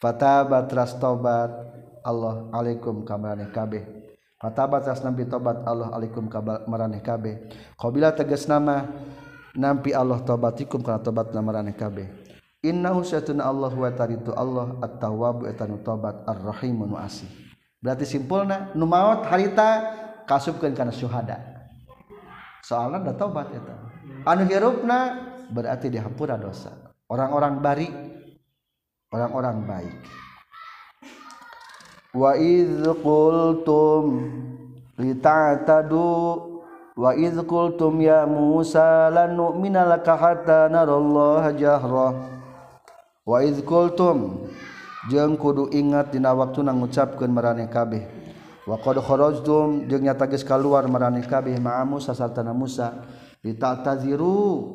Fatabat 0.00 0.66
rastobat 0.74 1.52
Allah 2.04 2.50
alaikum 2.50 3.04
kamarane 3.06 3.52
kabeh. 3.52 3.84
Fatabat 4.40 4.88
ras 4.88 5.04
nabi 5.04 5.28
tobat 5.28 5.60
Allah 5.68 5.92
alaikum 5.92 6.24
kamarane 6.32 7.04
kabeh. 7.04 7.44
Qabila 7.76 8.16
tegas 8.16 8.48
nama 8.48 8.88
nampi 9.52 9.92
Allah 9.92 10.24
tobatikum 10.24 10.80
kana 10.80 11.04
tobat 11.04 11.28
maraneh 11.36 11.76
kabeh. 11.76 12.08
Innahu 12.60 13.00
syatuna 13.00 13.48
Allah 13.48 13.72
wa 13.72 13.88
taritu 13.88 14.36
Allah 14.36 14.76
at-tawwabu 14.84 15.48
etanu 15.48 15.80
tobat 15.80 16.28
ar-rahimun 16.28 16.92
wa 16.92 17.08
asih. 17.08 17.24
Berarti 17.80 18.04
simpulna 18.04 18.68
nu 18.76 18.84
maot 18.84 19.24
harita 19.24 19.96
kasubkeun 20.28 20.76
kana 20.76 20.92
syuhada. 20.92 21.40
Soalna 22.60 23.00
da 23.00 23.16
tobat 23.16 23.48
eta. 23.56 23.80
Anu 24.28 24.44
hirupna 24.44 25.16
berarti 25.48 25.88
dihapura 25.88 26.36
dosa. 26.36 26.92
Orang-orang 27.08 27.64
bari 27.64 27.88
orang-orang 29.08 29.56
baik. 29.64 29.96
Wa 32.12 32.36
idz 32.36 32.84
qultum 33.00 34.04
lita'tadu 35.00 36.12
wa 36.92 37.10
idz 37.16 37.40
qultum 37.48 38.04
ya 38.04 38.28
Musa 38.28 39.08
lan 39.08 39.32
nu'mina 39.32 39.88
laka 39.88 40.12
hatta 40.12 40.68
narallaha 40.68 41.56
jahrah 41.56 42.39
waizkultum 43.30 44.50
jeung 45.06 45.38
kudu 45.38 45.70
ingat 45.70 46.10
dina 46.10 46.34
waktu 46.34 46.66
na 46.66 46.74
ngucapkeun 46.74 47.30
maraneh 47.30 47.70
kabeh. 47.70 48.02
Wa 48.66 48.76
qad 48.82 48.98
kharajtum 48.98 49.86
jeung 49.86 50.02
nyata 50.02 50.26
geus 50.26 50.42
kaluar 50.42 50.90
maraneh 50.90 51.22
kabeh 51.22 51.54
ma'a 51.62 51.86
Musa 51.86 52.10
sarta 52.10 52.42
Musa. 52.50 53.06
Litataziru 53.40 54.66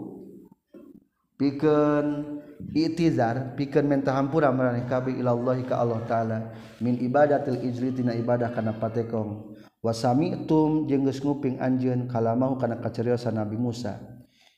pikeun 1.37 2.39
itizar 2.73 3.53
pikeun 3.59 3.85
menta 3.85 4.15
hampura 4.15 4.49
maraneh 4.49 4.87
kabeh 4.89 5.19
ilallahi 5.19 5.67
ka 5.67 5.83
Allah 5.83 6.01
taala. 6.07 6.39
Min 6.79 6.97
ibadatil 6.97 7.61
ijri 7.61 7.91
tina 7.91 8.15
ibadah 8.15 8.55
kana 8.55 8.73
patekong. 8.79 9.53
Wasami'tum 9.85 10.89
jeung 10.89 11.05
geus 11.05 11.21
nguping 11.21 11.61
anjeun 11.61 12.09
kalamau 12.09 12.57
kana 12.57 12.81
kacariyosan 12.81 13.37
Nabi 13.37 13.53
Musa. 13.53 14.14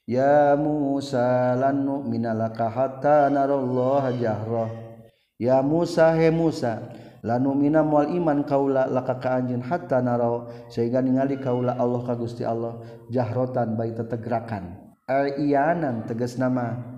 ya 0.07 0.55
Musa 0.55 1.53
lan 1.59 1.83
nu'mina 1.83 2.31
laka 2.31 2.71
hatta 2.71 3.27
narallaha 3.27 4.15
jahrah 4.15 4.71
ya 5.37 5.59
Musa 5.61 6.15
he 6.15 6.31
Musa 6.31 6.79
lan 7.21 7.43
nu'mina 7.43 7.83
mual 7.83 8.09
iman 8.09 8.47
kaula 8.47 8.87
laka 8.87 9.19
ka 9.19 9.37
anjeun 9.37 9.61
hatta 9.61 9.99
narau 9.99 10.47
sehingga 10.71 11.03
ningali 11.03 11.37
kaula 11.37 11.75
Allah 11.75 12.01
ka 12.07 12.15
Gusti 12.15 12.47
Allah 12.47 12.79
jahrotan 13.11 13.75
bae 13.75 13.91
tetegrakan 13.91 14.87
ayanan 15.07 16.03
tegas 16.03 16.35
nama. 16.35 16.95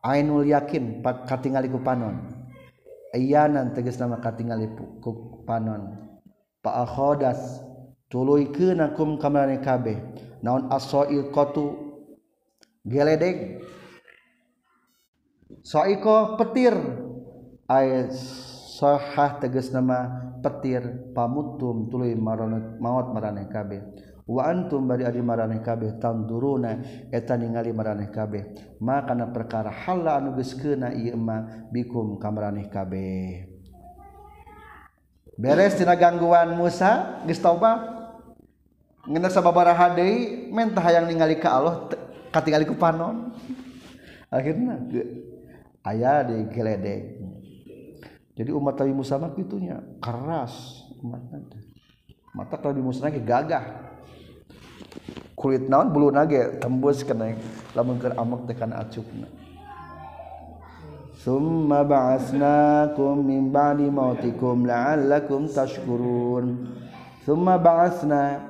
Ainul 0.00 0.48
yakin 0.48 1.04
katingali 1.28 1.68
ku 1.68 1.84
panon. 1.84 2.24
Ayanan 3.12 3.76
tegas 3.76 4.00
nama 4.00 4.16
katingali 4.16 4.72
ku 5.04 5.44
panon. 5.44 5.92
Pa 6.64 6.88
akhodas 6.88 7.60
tuluykeun 8.08 8.80
akum 8.80 9.20
kamarane 9.20 9.60
kabeh. 9.60 10.00
Naon 10.40 10.72
asoil 10.72 11.28
qatu 11.28 11.89
geledeg 12.86 13.64
soiko 15.64 16.36
petir. 16.40 16.74
Ayat 17.70 18.10
sohah 18.74 19.38
tegas 19.38 19.70
nama 19.70 20.10
petir. 20.42 21.12
Pamutum 21.14 21.86
tuluy 21.86 22.18
maraneh 22.18 22.80
maut 22.82 23.14
maraneh 23.14 23.46
kabeh. 23.46 23.82
Wa 24.30 24.46
antum 24.46 24.86
bari 24.86 25.02
adi 25.02 25.22
maraneh 25.22 25.62
kabeh 25.62 25.98
tanduruna 26.02 26.78
eta 27.10 27.38
ningali 27.38 27.70
maraneh 27.70 28.10
kabeh. 28.10 28.74
Ma 28.82 29.02
kana 29.06 29.30
perkara 29.30 29.70
halla 29.70 30.18
anu 30.18 30.34
geus 30.38 30.54
keuna 30.58 30.90
ieu 30.94 31.14
ma 31.14 31.66
bikum 31.70 32.18
kamaraneh 32.18 32.66
kabeh. 32.66 33.46
Beres 35.38 35.78
tina 35.78 35.94
gangguan 35.94 36.58
Musa 36.58 37.22
geus 37.26 37.38
tobat 37.38 37.86
ngeuna 39.06 39.30
sababaraha 39.30 39.94
deui 39.94 40.50
mentah 40.50 40.82
hayang 40.82 41.06
ningali 41.06 41.38
ka 41.38 41.54
Allah 41.54 41.90
katingali 42.30 42.64
ku 42.66 42.78
panon 42.78 43.34
akhirnya 44.30 44.78
ayah 45.86 46.22
di 46.26 46.46
geledek 46.50 47.20
jadi 48.40 48.56
umat 48.56 48.72
Nabi 48.80 48.92
Musa 48.96 49.20
mah 49.20 49.36
gitunya 49.36 49.84
keras. 50.00 50.80
Umat 51.04 51.20
mata 52.32 52.56
kalau 52.56 52.72
di 52.72 52.80
Musa 52.80 53.04
lagi 53.04 53.20
gagah. 53.20 53.92
Kulit 55.36 55.68
naon 55.68 55.92
bulu 55.92 56.08
nage 56.08 56.56
tembus 56.56 57.04
kena. 57.04 57.36
Lamun 57.76 58.00
keur 58.00 58.16
amok 58.16 58.48
tekan 58.48 58.72
acukna. 58.72 59.28
Summa 61.20 61.84
ba'asnakum 61.84 63.20
min 63.20 63.52
ba'di 63.52 63.92
mautikum 63.92 64.64
la'allakum 64.64 65.44
tashkurun. 65.44 66.64
Summa 67.28 67.60
ba'asna 67.60 68.40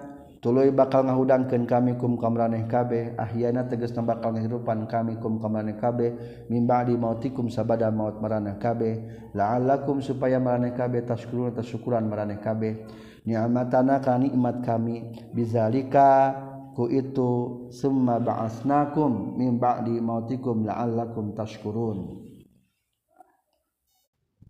bakal 0.73 1.05
ngahudangkan 1.05 1.69
kami 1.69 2.01
kum 2.01 2.17
kamraneh 2.17 2.65
kabeh 2.65 3.13
ahyana 3.21 3.69
teges 3.69 3.93
na 3.93 4.01
bakal 4.01 4.33
ngahirupan 4.33 4.89
kami 4.89 5.21
kum 5.21 5.37
kamraneh 5.37 5.77
kabeh 5.77 6.17
mimba 6.49 6.81
di 6.89 6.97
mautikum 6.97 7.53
sabada 7.53 7.93
maut 7.93 8.17
maraneh 8.25 8.57
kabeh 8.57 9.29
la'allakum 9.37 10.01
supaya 10.01 10.41
maraneh 10.41 10.73
kabeh 10.73 11.05
taskurun 11.05 11.53
syukuran 11.61 12.09
maraneh 12.09 12.41
kabeh. 12.41 12.89
Ni'matana 13.21 14.01
ka 14.01 14.17
nikmat 14.17 14.65
kami 14.65 15.13
bizalika 15.37 16.33
ku 16.73 16.89
itu 16.89 17.69
summa 17.69 18.17
ba'asnakum 18.17 19.37
min 19.37 19.61
ba'di 19.61 20.01
mautikum 20.01 20.65
la'allakum 20.65 21.37
tashkurun. 21.37 22.17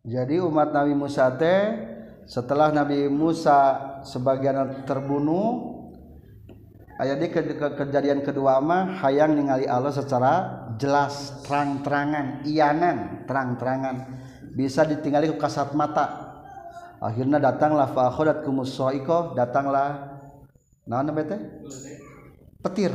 Jadi 0.07 0.39
umat 0.39 0.71
Nabi 0.71 0.95
Musa 0.95 1.35
teh 1.35 1.61
setelah 2.31 2.71
Nabi 2.71 3.11
Musa 3.11 3.75
sebagian 4.07 4.87
terbunuh 4.87 5.80
di 7.01 7.33
ke 7.33 7.41
kejadian 7.81 8.21
kedua 8.21 8.61
mah 8.61 9.01
hayang 9.01 9.33
ningali 9.33 9.65
Allah 9.65 9.89
secara 9.89 10.33
jelas 10.77 11.41
terang-terangan 11.49 12.45
iyanan 12.45 13.25
terang-terangan. 13.25 14.21
Bisa 14.53 14.85
ditinggali 14.85 15.33
ke 15.33 15.41
kasat 15.41 15.73
mata. 15.73 16.37
Akhirnya 17.01 17.41
datanglah 17.41 17.89
fa 17.97 18.13
akhadat 18.13 18.45
kumusaiko 18.45 19.33
datanglah 19.33 20.21
naon 20.85 21.09
bete 21.17 21.41
petir. 22.61 22.93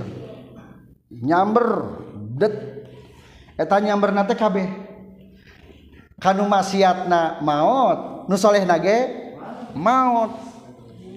Nyamber 1.09 1.97
det. 2.37 2.53
Eta 3.57 3.81
nyamber 3.81 4.13
nate 4.13 4.37
kabeh. 4.37 4.69
Kanu 6.21 6.45
maksiatna 6.45 7.41
maut 7.41 8.29
nu 8.29 8.37
soleh 8.37 8.61
nage 8.69 9.09
maut. 9.73 10.37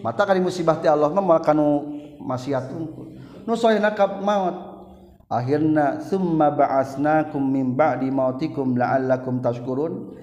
Mata 0.00 0.24
kali 0.24 0.40
musibahti 0.40 0.88
Allah 0.88 1.12
makan 1.12 1.58
maksiat 2.20 2.70
unggul 2.74 3.18
nusoy 3.48 3.80
ka 3.80 4.20
maut. 4.20 4.76
Akhirna 5.28 6.00
summa 6.00 6.48
ba'asnakum 6.48 7.40
min 7.40 7.76
ba'di 7.76 8.08
mautikum 8.08 8.80
la'allakum 8.80 9.44
tashkurun. 9.44 10.16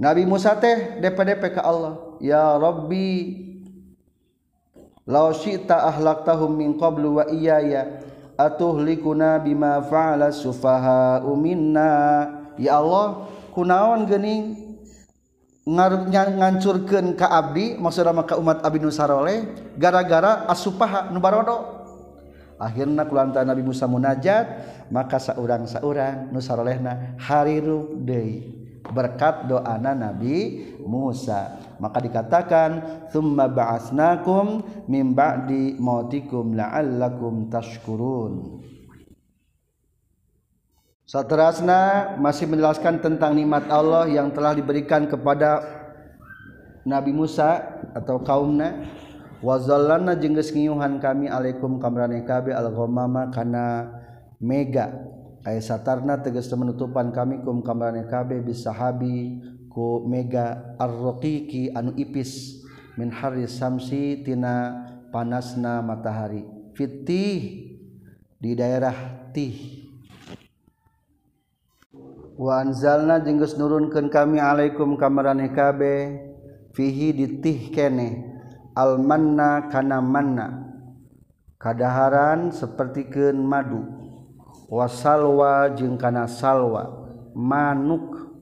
Nabi 0.00 0.24
Musa 0.24 0.56
teh 0.56 0.96
DPDP 1.00 1.56
ke 1.56 1.60
Allah 1.60 2.16
ya 2.24 2.56
Rabbi 2.56 3.36
law 5.04 5.28
syi'ta 5.36 5.88
ahlaktahum 5.92 6.56
min 6.56 6.80
qablu 6.80 7.20
wa 7.20 7.28
iyaya 7.28 8.00
atuhlikuna 8.40 9.44
bima 9.44 9.84
fa'ala 9.84 10.32
sufaha'u 10.32 11.36
minna. 11.36 11.92
Ya 12.56 12.80
Allah 12.80 13.28
kunaon 13.52 14.08
geuning? 14.08 14.65
ngancurkan 15.66 17.18
ke 17.18 17.26
Abdi 17.26 17.74
maksud 17.74 18.06
maka 18.14 18.38
umat 18.38 18.62
Abi 18.62 18.78
Nusarole 18.78 19.50
gara-gara 19.74 20.46
asupaha 20.46 21.10
nubarodo 21.10 21.82
akhirnya 22.56 23.02
kulanta 23.10 23.42
Nabi 23.42 23.66
Musa 23.66 23.90
munajat 23.90 24.46
maka 24.94 25.18
saurang 25.18 25.66
saurang 25.66 26.30
Nusarolehna 26.30 27.18
harirup 27.18 27.98
deui 27.98 28.56
berkat 28.90 29.50
doana 29.50 29.94
Nabi 29.94 30.62
Musa. 30.86 31.58
Maka 31.82 31.98
dikatakan 32.00 32.70
thumma 33.10 33.50
ba'asnakum 33.50 34.62
mim 34.86 35.12
ba'di 35.12 35.76
mautikum 35.76 36.54
la'allakum 36.54 37.50
tashkurun. 37.50 38.62
Saterasna 41.06 42.18
masih 42.18 42.50
menjelaskan 42.50 42.98
tentang 42.98 43.38
nikmat 43.38 43.70
Allah 43.70 44.10
yang 44.10 44.34
telah 44.34 44.58
diberikan 44.58 45.06
kepada 45.06 45.62
Nabi 46.82 47.14
Musa 47.14 47.62
atau 47.94 48.18
kaumnya. 48.26 48.90
Wazallana 49.38 50.18
jengges 50.18 50.50
ngiuhan 50.50 50.98
kami 50.98 51.30
alaikum 51.30 51.78
kamrane 51.78 52.26
kabe 52.26 52.50
al-ghamama 52.50 53.30
kana 53.30 53.86
mega. 54.42 54.90
Ay 55.46 55.62
satarna 55.62 56.18
tegas 56.18 56.50
menutupan 56.50 57.14
kami 57.14 57.38
kum 57.46 57.62
kamrane 57.62 58.10
kabe 58.10 58.42
bisahabi 58.42 59.38
ku 59.70 60.02
mega 60.10 60.74
ar-raqiqi 60.74 61.70
anu 61.70 61.94
ipis. 61.94 62.66
Min 62.98 63.14
harri 63.14 63.46
samsi 63.46 64.26
tina 64.26 64.74
panasna 65.14 65.86
matahari. 65.86 66.42
Fitih 66.74 67.62
di 68.42 68.50
daerah 68.58 69.30
tih 69.30 69.85
waanzalna 72.36 73.24
jenggus 73.24 73.56
nurunkan 73.56 74.12
kami 74.12 74.36
Alaikum 74.36 75.00
kamareh 75.00 75.48
kabe 75.56 76.20
fihi 76.76 77.16
ditih 77.16 77.72
kene 77.72 78.28
almanna 78.76 79.72
kana 79.72 80.04
manna 80.04 80.46
kadaharan 81.56 82.52
sapertikeun 82.52 83.40
madu 83.40 83.80
wasalwa 84.68 85.72
jeung 85.72 85.96
kana 85.96 86.28
salwa 86.28 87.08
manuk 87.32 88.36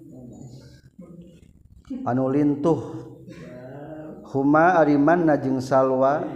anu 2.03 2.27
lintuh 2.35 2.83
huma 4.35 4.75
ari 4.83 4.99
manna 4.99 5.39
jeung 5.39 5.63
salwa 5.63 6.27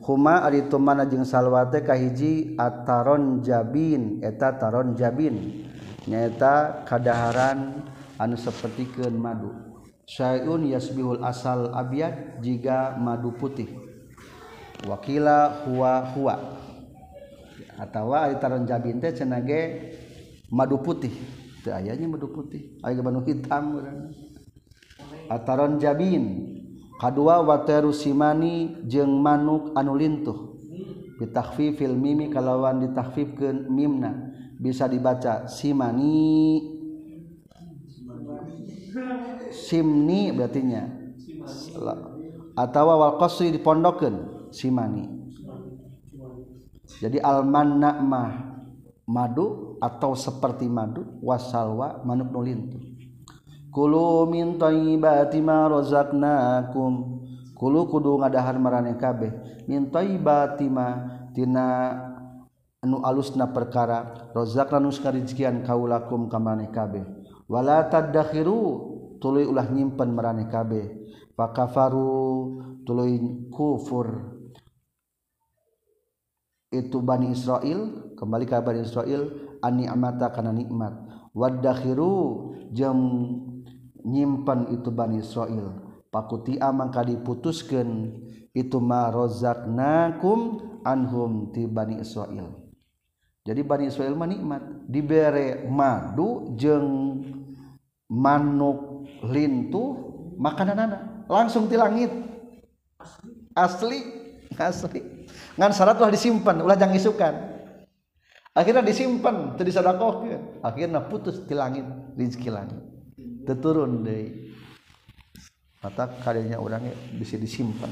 huma 0.00 0.48
ari 0.48 0.64
tumana 0.72 1.04
jeung 1.04 1.28
salwa 1.28 1.68
teh 1.68 1.84
kahiji 1.84 2.56
ataron 2.56 3.44
jabin 3.44 4.24
eta 4.24 4.56
taron 4.56 4.96
jabin. 4.96 5.68
nyata 6.06 6.82
kadaharan 6.86 7.86
anu 8.18 8.34
sapertikeun 8.38 9.14
madu. 9.14 9.50
Syaiun 10.02 10.66
yasbihul 10.66 11.22
asal 11.22 11.70
abiyat 11.72 12.42
jika 12.42 12.98
madu 12.98 13.32
putih. 13.38 13.70
Wakila 14.82 15.62
huwa 15.62 16.10
huwa 16.10 16.34
atau 17.78 18.14
aitaran 18.14 18.66
jabin 18.66 18.98
teh 18.98 19.14
cenage 19.14 19.94
madu 20.50 20.82
putih. 20.82 21.14
Teu 21.62 21.70
ayanya 21.70 22.10
madu 22.10 22.28
putih. 22.34 22.82
Aya 22.82 22.98
madu 22.98 23.22
hitam 23.22 23.78
ataron 25.30 25.78
jabin. 25.78 26.50
Kadua 26.98 27.42
wateru 27.42 27.94
simani 27.94 28.86
jeung 28.90 29.22
manuk 29.22 29.74
anu 29.78 29.94
lintuh. 29.94 30.54
Bitakhfifil 31.18 31.94
mimi 31.94 32.26
kalawan 32.30 32.82
ditakhfifkeun 32.82 33.70
mimna. 33.70 34.34
Bisa 34.62 34.86
dibaca 34.86 35.50
simani. 35.50 36.62
Simni 39.50 40.30
berartinya. 40.30 40.86
Atau 42.54 42.84
wal 42.86 43.18
qasri 43.18 43.50
dipondokeun 43.50 44.46
simani. 44.54 45.10
Jadi 47.02 47.18
alman 47.18 47.82
mah 48.06 48.62
madu 49.10 49.74
atau 49.82 50.14
seperti 50.14 50.70
madu 50.70 51.18
wasalwa 51.18 52.06
manuk 52.06 52.30
nulintu 52.30 52.92
kulu 53.72 54.28
min 54.28 54.60
thayyibati 54.60 55.40
ma 55.40 55.66
razaqnakum. 55.66 57.24
Kulu 57.56 57.88
kudu 57.88 58.20
ngadahar 58.20 58.60
marane 58.60 58.94
kabeh. 59.00 59.32
Min 59.66 59.88
thayyibati 59.88 60.68
ma 60.68 60.86
tina 61.32 61.66
anu 62.82 62.98
alusna 63.06 63.48
perkara 63.50 64.30
rozakna 64.34 64.82
nuskarizkian 64.82 65.62
kaulakum 65.62 66.26
kamane 66.26 66.68
kabeh 66.74 67.06
wala 67.46 67.86
tadakhiru 67.86 68.90
tuluy 69.22 69.46
ulah 69.46 69.70
nyimpen 69.70 70.10
marane 70.10 70.50
kabeh 70.50 71.02
pakafaru 71.38 72.82
tuluy 72.84 73.48
kufur. 73.50 74.38
Itu 76.72 77.04
Bani 77.04 77.36
Israel 77.36 78.12
kembali 78.16 78.48
ke 78.48 78.56
Bani 78.64 78.80
Israel 78.80 79.28
an 79.60 79.76
ni'mata 79.76 80.32
kana 80.32 80.56
nikmat. 80.56 80.96
Wadakhiru 81.36 82.12
jam 82.72 82.96
nyimpen 84.04 84.72
itu 84.72 84.88
Bani 84.88 85.20
Israel. 85.20 85.92
Amang 86.60 86.92
kali 86.92 87.16
diputuskeun 87.16 87.88
itu 88.52 88.78
ma 88.80 89.08
rozaknakum 89.08 90.40
anhum 90.84 91.52
ti 91.52 91.64
Bani 91.68 92.00
Israel. 92.00 92.61
jadi 93.42 93.60
Bani 93.66 93.90
Israel 93.90 94.14
menikmat. 94.14 94.86
Diberre 94.86 95.66
dibere 95.66 95.70
madu 95.70 96.54
jeng 96.54 96.86
manuk 98.06 99.08
lintu 99.26 99.98
makanan 100.38 100.78
anak 100.78 101.02
langsung 101.26 101.66
di 101.66 101.74
langit. 101.74 102.10
Asli. 103.50 104.00
Asli. 104.54 105.26
Ngan 105.58 105.72
syarat 105.74 105.98
ulah 105.98 106.12
disimpan 106.14 106.62
ulah 106.62 106.78
jangan 106.78 106.94
isukan. 106.94 107.34
Akhirnya 108.52 108.84
disimpan 108.84 109.56
tadi 109.58 109.72
sadakoh 109.72 110.28
akhirnya 110.62 111.02
putus 111.08 111.42
di 111.42 111.54
langit 111.56 111.82
rezeki 112.14 112.50
langit. 112.52 112.78
Teturun 113.42 114.06
deh 114.06 114.54
mata 115.82 116.06
kalinya 116.22 116.62
orangnya 116.62 116.94
bisa 117.18 117.34
disimpan. 117.34 117.90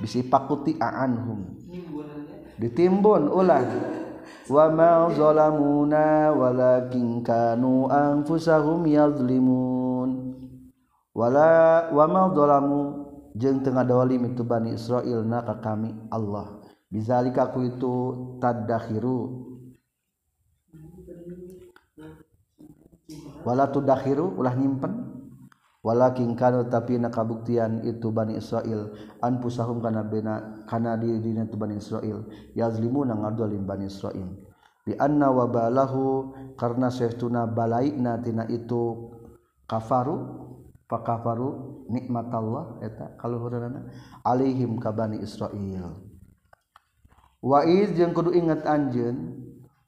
Bisa 0.00 0.24
pakuti 0.24 0.80
aanhum 0.80 1.52
ditimbun 2.56 3.28
ulah. 3.28 3.60
wama 4.50 5.10
zalamuna 5.14 6.30
walakin 6.34 7.22
kanu 7.24 7.88
anfusahum 7.88 8.84
yazlimun 8.88 10.34
wala 11.14 11.88
wama 11.94 12.34
zalamu 12.34 13.04
jeung 13.34 13.66
teu 13.66 13.74
ngadawalim 13.74 14.30
itu 14.30 14.46
Bani 14.46 14.78
Israilna 14.78 15.42
ka 15.42 15.58
kami 15.58 15.90
Allah. 16.08 16.62
Bizalika 16.86 17.50
ku 17.50 17.66
itu 17.66 17.94
tadakhiru. 18.38 19.50
Wala 23.42 23.66
tudakhiru 23.68 24.38
ulah 24.38 24.54
nyimpen. 24.54 25.13
wala 25.84 26.16
kingkano 26.16 26.64
tapi 26.72 26.96
na 26.96 27.12
kabuktian 27.12 27.84
itu 27.84 28.08
Bani 28.08 28.40
Israil 28.40 28.96
an 29.20 29.36
pusahum 29.44 29.84
kana 29.84 30.00
bena 30.00 30.64
kana 30.64 30.96
di 30.96 31.12
dina 31.20 31.44
tu 31.44 31.60
Bani 31.60 31.76
Israil 31.76 32.24
yazlimu 32.56 33.04
na 33.04 33.12
ngadolim 33.12 33.68
Bani 33.68 33.92
Israil 33.92 34.32
bi 34.88 34.96
anna 34.96 35.28
wabalahu 35.28 36.32
karna 36.56 36.88
sahtuna 36.88 37.44
balaina 37.44 38.16
tina 38.24 38.48
itu 38.48 39.12
kafaru 39.68 40.48
pakafaru 40.88 41.84
nikmat 41.92 42.32
Allah 42.32 42.80
eta 42.80 43.12
kaluhurna 43.20 43.92
alaihim 44.24 44.80
ka 44.80 44.88
Bani 44.88 45.20
Israil 45.20 46.00
wa 47.44 47.60
iz 47.68 47.92
jeung 47.92 48.16
kudu 48.16 48.32
ingat 48.32 48.64
anjeun 48.64 49.36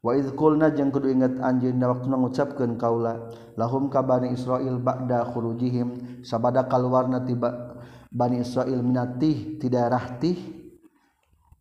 wakulna 0.03 0.71
jeung 0.71 0.93
kudu 0.93 1.11
inget 1.11 1.37
anjin 1.41 1.81
waktu 1.81 2.07
mengucapkan 2.07 2.77
kaula 2.77 3.33
lahum 3.57 3.89
ka 3.89 4.05
Bani 4.05 4.33
Israil 4.33 4.77
bakda 4.79 5.25
hurujihim 5.25 6.21
sabada 6.23 6.65
keluarna 6.65 7.21
tiba 7.25 7.77
Bani 8.07 8.41
Israil 8.41 8.79
minatih 8.81 9.59
tidak 9.59 9.91
rahtih 9.91 10.57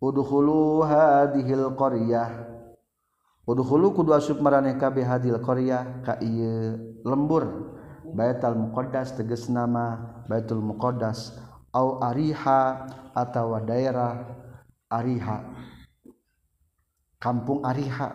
udhulu 0.01 0.85
hadhil 0.85 1.73
qaryah. 1.75 2.55
Udhulu 3.47 3.95
kudu 3.95 4.11
asup 4.11 4.43
maraneh 4.43 4.75
kabeh 4.75 5.07
hadhil 5.07 5.39
qaryah 5.39 6.03
ka 6.03 6.19
ieu 6.23 6.99
lembur. 7.07 7.75
Baitul 8.07 8.55
Muqaddas 8.55 9.19
teges 9.19 9.51
nama 9.51 10.23
Baitul 10.31 10.63
Muqaddas 10.63 11.35
au 11.75 11.99
ariha 11.99 12.87
atawa 13.15 13.59
daerah 13.63 14.39
ariha. 14.87 15.43
kampung 17.21 17.65
Ariha. 17.65 18.13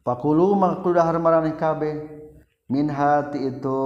Pakulu 0.00 0.56
makdahar 0.56 1.16
mareh 1.20 1.54
kabeh. 1.56 1.96
Min 2.70 2.86
hati 2.86 3.50
itu 3.50 3.78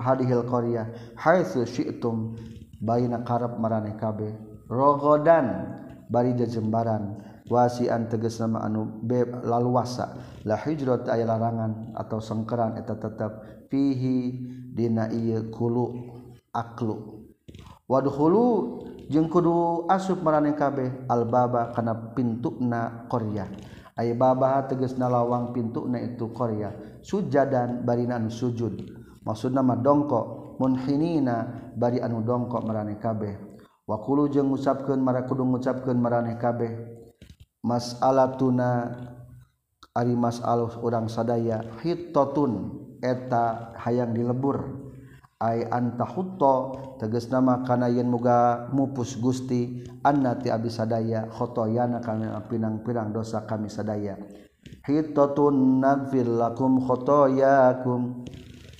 hadihil 0.00 0.48
Korea 0.48 0.88
haitsu 1.20 1.68
syi'tum 1.68 2.32
baina 2.80 3.20
karab 3.28 3.60
mareh 3.60 3.92
kabeh. 4.00 4.32
Rogodan 4.72 5.68
bari 6.08 6.32
jembaran 6.40 7.20
wasian 7.52 8.08
teges 8.08 8.40
nama 8.40 8.64
anu 8.64 8.88
be 9.04 9.28
laluasa. 9.44 10.16
La 10.48 10.56
hijrat 10.56 11.12
aya 11.12 11.28
larangan 11.28 11.92
atau 11.92 12.24
sengkeran 12.24 12.80
eta 12.80 12.96
tetap 12.96 13.44
fihi 13.68 14.40
dina 14.72 15.12
ieu 15.12 15.52
kulu 15.52 15.92
aklu. 16.56 17.28
Wadkhulu 17.84 18.44
jeung 19.08 19.26
kudu 19.26 19.86
asup 19.88 20.20
marane 20.20 20.52
kabeh 20.54 21.06
albaba 21.08 21.72
kana 21.74 22.14
pintuna 22.14 23.06
Korea. 23.08 23.48
Ay 23.92 24.16
babaha 24.16 24.68
teges 24.72 24.96
nalawang 24.96 25.52
pintuna 25.52 26.00
itu 26.00 26.30
Korea. 26.32 26.72
Sujadan 27.02 27.82
barinan 27.82 28.30
sujud. 28.30 28.78
Maksud 29.22 29.54
nama 29.54 29.78
dongkok 29.78 30.58
munhinina 30.58 31.70
bari 31.78 32.02
anu 32.02 32.22
dongkok 32.22 32.62
marane 32.66 32.98
kabeh. 32.98 33.34
Wakulu 33.86 34.30
jeung 34.30 34.50
ngucapkeun 34.50 35.02
mara 35.02 35.26
kudu 35.26 35.42
ngucapkeun 35.42 35.98
marane 35.98 36.38
kabeh. 36.38 36.72
Mas'alatuna 37.62 38.96
ari 39.94 40.16
masalah 40.16 40.72
urang 40.82 41.06
sadaya 41.06 41.62
hitotun 41.82 42.82
eta 43.02 43.76
hayang 43.78 44.14
dilebur. 44.16 44.91
ay 45.42 45.66
antahutto 45.66 46.78
tegas 47.02 47.26
nama 47.26 47.66
kana 47.66 47.90
yen 47.90 48.06
muga 48.06 48.70
mupus 48.70 49.18
Gusti 49.18 49.82
annati 50.06 50.54
abdi 50.54 50.70
sadaya 50.70 51.26
khotoyana 51.26 51.98
kami 51.98 52.30
pinang-pinang 52.46 53.10
dosa 53.10 53.42
kami 53.42 53.66
sadaya. 53.66 54.14
Hitatun 54.86 55.82
nagfir 55.82 56.30
lakum 56.30 56.78
khotoyakum. 56.86 58.22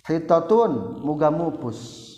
Hitatun 0.06 1.02
muga 1.02 1.34
mupus. 1.34 2.10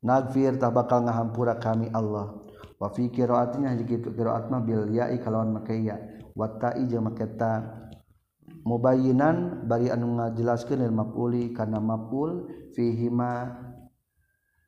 Nagfir 0.00 0.56
tak 0.56 0.72
bakal 0.72 1.04
ngahampura 1.04 1.60
kami 1.60 1.92
Allah. 1.92 2.40
Wa 2.80 2.88
fi 2.92 3.12
qiraatina 3.12 3.76
jadi 3.76 4.00
qiraat 4.04 4.48
mah 4.48 4.64
bil 4.64 4.88
ya'i 4.88 5.20
kalawan 5.20 5.60
makaiya. 5.60 6.00
Wa 6.32 6.48
ta'i 6.60 6.88
jeung 6.88 7.08
mubayinan 8.64 9.68
bari 9.68 9.92
anu 9.92 10.16
ngajelaskeun 10.16 10.80
lil 10.80 10.94
maf'uli 10.96 11.52
kana 11.52 11.78
maf'ul 11.84 12.48
fihi 12.72 13.12
ma 13.12 13.52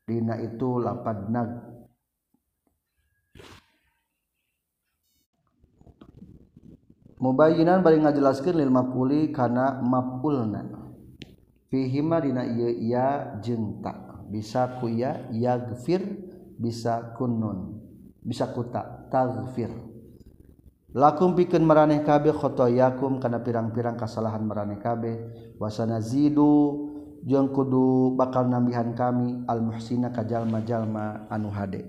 dina 0.05 0.37
itu 0.39 0.79
lapad 0.79 1.33
nag. 1.33 1.51
Mubayinan 7.17 7.81
bari 7.81 8.05
ngajelaskeun 8.05 8.61
lil 8.61 8.69
maf'uli 8.69 9.33
kana 9.33 9.81
maf'ulna 9.81 10.93
fihi 11.73 12.05
ma 12.05 12.21
dina 12.21 12.45
ieu 12.45 12.69
ya 12.85 13.41
jeung 13.41 13.81
ta 13.81 14.21
bisa 14.29 14.77
ku 14.77 14.93
ya 14.93 15.25
yagfir 15.33 16.05
bisa 16.61 17.17
kunun 17.17 17.81
bisa 18.21 18.53
ku 18.53 18.69
ta 18.69 19.09
tagfir. 19.09 19.96
lakum 20.97 21.37
pikeun 21.37 21.61
maraneh 21.61 22.01
kabeh 22.01 22.33
khotoyakum 22.33 23.21
kana 23.21 23.45
pirang-pirang 23.45 24.01
kasalahan 24.01 24.41
maraneh 24.41 24.81
kabeh. 24.81 25.17
Wasana 25.61 26.01
zidu 26.01 26.89
jeung 27.21 27.53
kudu 27.53 28.17
bakal 28.17 28.49
nambihan 28.49 28.97
kami 28.97 29.45
al 29.45 29.61
muhsina 29.61 30.09
ka 30.09 30.25
jalma-jalma 30.25 31.29
anu 31.29 31.53
hade. 31.53 31.85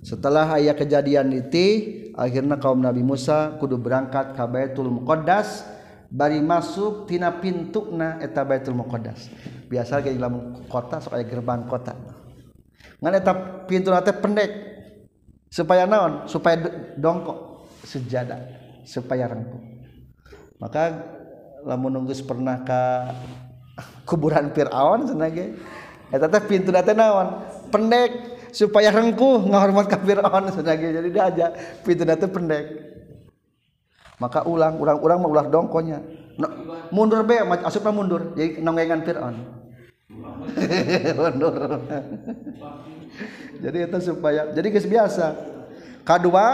Setelah 0.00 0.56
aya 0.56 0.72
kejadian 0.72 1.28
itu 1.36 2.16
akhirnya 2.16 2.56
kaum 2.56 2.80
Nabi 2.80 3.04
Musa 3.04 3.60
kudu 3.60 3.76
berangkat 3.76 4.32
ka 4.32 4.48
Baitul 4.48 4.88
Muqaddas 4.88 5.68
bari 6.08 6.40
masuk 6.40 7.04
tina 7.04 7.28
pintuna 7.28 8.16
eta 8.24 8.40
Baitul 8.40 8.72
Muqaddas. 8.72 9.28
Biasa 9.68 10.00
ge 10.00 10.16
lamun 10.16 10.64
kota 10.72 11.04
sok 11.04 11.20
aya 11.20 11.28
gerbang 11.28 11.68
kota. 11.68 11.92
Ngan 13.04 13.12
eta 13.12 13.32
pintuna 13.68 14.00
teh 14.00 14.16
pendek 14.16 14.48
supaya 15.52 15.84
naon? 15.84 16.24
Supaya 16.24 16.64
dongkok. 16.96 17.49
Sejadah 17.90 18.38
supaya 18.86 19.26
rengkuh 19.26 19.58
maka 20.62 21.02
lamun 21.64 21.92
nunggu 21.92 22.14
pernah 22.24 22.60
ke 22.62 22.82
kuburan 24.04 24.52
Fir'aun 24.52 25.08
senage 25.08 25.56
eta 26.10 26.26
teh 26.28 26.42
pintu 26.44 26.74
teh 26.74 26.96
naon? 26.96 27.46
Pendek 27.70 28.10
supaya 28.50 28.90
rengkuh 28.90 29.46
ngahormat 29.48 29.86
ka 29.88 29.96
Fir'aun 30.00 30.52
senage 30.52 30.86
jadi 30.90 31.08
dia 31.08 31.24
aja 31.32 31.46
pintu 31.80 32.04
teh 32.04 32.30
pendek. 32.30 32.64
Maka 34.20 34.44
ulang 34.44 34.76
ulang-ulang 34.76 35.18
mah 35.24 35.30
ulah 35.32 35.46
dongkonya. 35.48 35.98
No, 36.36 36.48
mundur 36.92 37.24
be 37.24 37.40
asupna 37.64 37.88
mundur. 37.88 38.36
Jadi 38.36 38.60
nonggengan 38.60 39.00
Fir'aun. 39.00 39.36
Mundur. 41.20 41.54
Jadi 43.64 43.78
itu 43.84 43.98
supaya 44.00 44.48
jadi 44.56 44.72
guys 44.72 44.88
biasa. 44.88 45.36
Kedua 46.00 46.44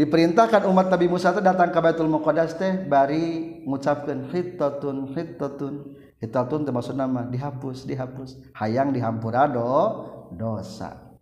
diperintahkan 0.00 0.64
umat 0.64 0.88
Nabi 0.88 1.12
Musa 1.12 1.36
itu 1.36 1.44
datang 1.44 1.68
ke 1.68 1.76
Baitul 1.76 2.08
Muqaddas 2.08 2.56
teh 2.56 2.88
bari 2.88 3.60
ngucapkeun 3.68 4.32
hittatun 4.32 5.12
hittatun 5.12 5.74
hittatun 6.16 6.64
teh 6.64 6.72
maksudna 6.72 7.04
mah 7.04 7.28
dihapus 7.28 7.84
dihapus. 7.84 8.40
Hayang 8.56 8.96
dihampura 8.96 9.44
do 9.44 9.68
dosa. 10.32 11.12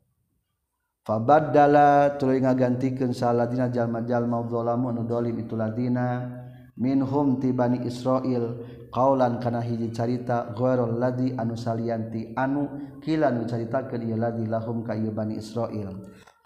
Fabaddala 1.03 2.21
tuluy 2.23 2.39
ngagantikeun 2.39 3.11
saladina 3.11 3.67
jalma-jalma 3.67 4.47
zalamu 4.47 4.95
nu 4.95 5.03
dolim 5.03 5.35
itu 5.43 5.59
ladina. 5.59 6.39
Minhum 6.79 7.43
ti 7.43 7.51
bani 7.51 7.83
Israil 7.83 8.63
kaulan 8.95 9.43
kana 9.43 9.59
hiji 9.59 9.91
carita 9.91 10.55
ghairul 10.55 11.03
ladzi 11.03 11.35
anu 11.35 11.59
salianti 11.59 12.39
anu. 12.39 12.95
Kila 13.03 13.35
nu 13.35 13.43
caritakeun 13.43 14.07
ieu 14.07 14.15
ladzi 14.15 14.47
lahum 14.47 14.87
ka 14.87 14.95
ieu 14.95 15.11
bani 15.11 15.35
Israil. 15.43 15.91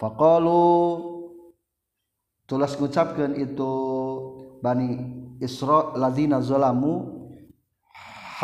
Faqalu 0.00 1.11
tulas 2.52 2.76
ngucapkan 2.76 3.32
itu 3.32 3.72
Bani 4.60 5.00
Isra 5.40 5.96
ladina 5.96 6.44
zalamu 6.44 7.24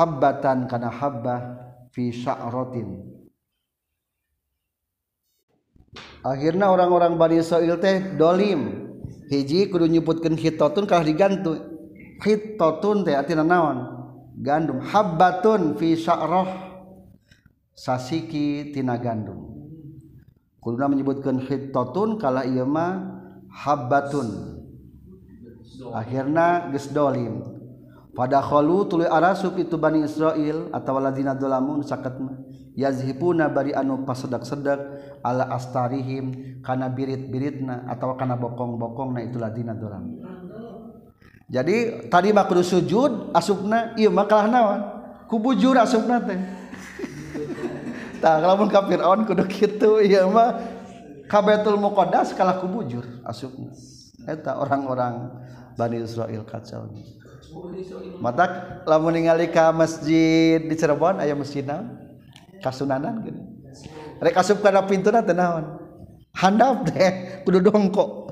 habbatan 0.01 0.65
kana 0.65 0.89
habbah 0.89 1.41
fi 1.93 2.09
sya'ratin. 2.09 3.05
Akhirnya 6.25 6.73
orang-orang 6.73 7.21
Bani 7.21 7.45
Israel 7.45 7.77
teh 7.77 8.17
dolim. 8.17 8.89
Hiji 9.29 9.69
kudu 9.69 9.85
nyebutkan 9.85 10.41
hitotun 10.41 10.89
kalah 10.89 11.05
digantu. 11.05 11.61
Hitotun 12.25 13.05
teh 13.05 13.13
artinya 13.13 13.45
naon? 13.45 13.79
Gandum. 14.41 14.81
Habbatun 14.81 15.77
fi 15.77 15.93
sya'rah. 16.01 16.49
Sasiki 17.77 18.73
tina 18.73 18.97
gandum. 18.97 19.53
Kuduna 20.59 20.91
menyebutkan 20.91 21.39
hitotun 21.45 22.19
kalah 22.19 22.43
iya 22.43 22.67
mah 22.67 23.18
habbatun. 23.59 24.29
Akhirnya 25.91 26.71
geus 26.71 26.91
dolim. 26.95 27.43
Pada 28.15 28.43
khalu 28.43 28.83
tuluy 28.91 29.07
arasub 29.07 29.55
itu 29.63 29.79
Bani 29.79 30.03
Israil 30.03 30.75
atau 30.75 30.99
ladina 30.99 31.39
dolamun 31.39 31.87
sakat 31.87 32.19
yazhibuna 32.75 33.47
bari 33.47 33.71
anu 33.71 34.03
pasedak-sedak 34.03 34.79
ala 35.23 35.47
astarihim 35.55 36.59
kana 36.63 36.91
birit-biritna 36.91 37.87
atau 37.87 38.19
kana 38.19 38.35
bokong-bokongna 38.35 39.23
itu 39.23 39.39
ladina 39.39 39.71
dolam. 39.71 40.19
Jadi 41.47 42.11
tadi 42.11 42.35
mah 42.35 42.45
kudu 42.51 42.61
sujud 42.67 43.31
asupna 43.33 43.95
ieu 43.95 44.11
mah 44.11 44.27
kalah 44.27 44.51
naon? 44.51 44.81
Kubujur 45.31 45.79
asupna 45.79 46.19
teh. 46.21 46.37
Tah 48.23 48.43
lamun 48.43 48.67
ka 48.67 48.83
Firaun 48.83 49.25
kudu 49.31 49.47
kitu 49.47 50.03
ieu 50.03 50.27
mah. 50.27 50.78
kabetul 51.29 51.77
muqaddas 51.77 52.33
kalah 52.33 52.59
kubujur 52.59 53.05
asupna. 53.23 53.71
Eta 54.25 54.59
orang-orang 54.59 55.31
Bani 55.79 56.03
Israel 56.03 56.43
kacau. 56.43 56.91
Mata 58.19 58.81
lamun 58.85 59.15
ningali 59.15 59.49
ka 59.49 59.71
masjid 59.71 60.59
di 60.59 60.75
Cirebon 60.75 61.23
aya 61.23 61.39
masjid 61.39 61.63
naon? 61.63 61.97
Kasunanan 62.59 63.23
gini. 63.23 63.41
Rek 64.19 64.35
asup 64.35 64.59
kana 64.61 64.83
pintuna 64.85 65.23
teu 65.23 65.39
naon? 65.39 65.79
Handap 66.35 66.89
teh 66.91 67.43
kudu 67.47 67.63
dongkok 67.63 68.29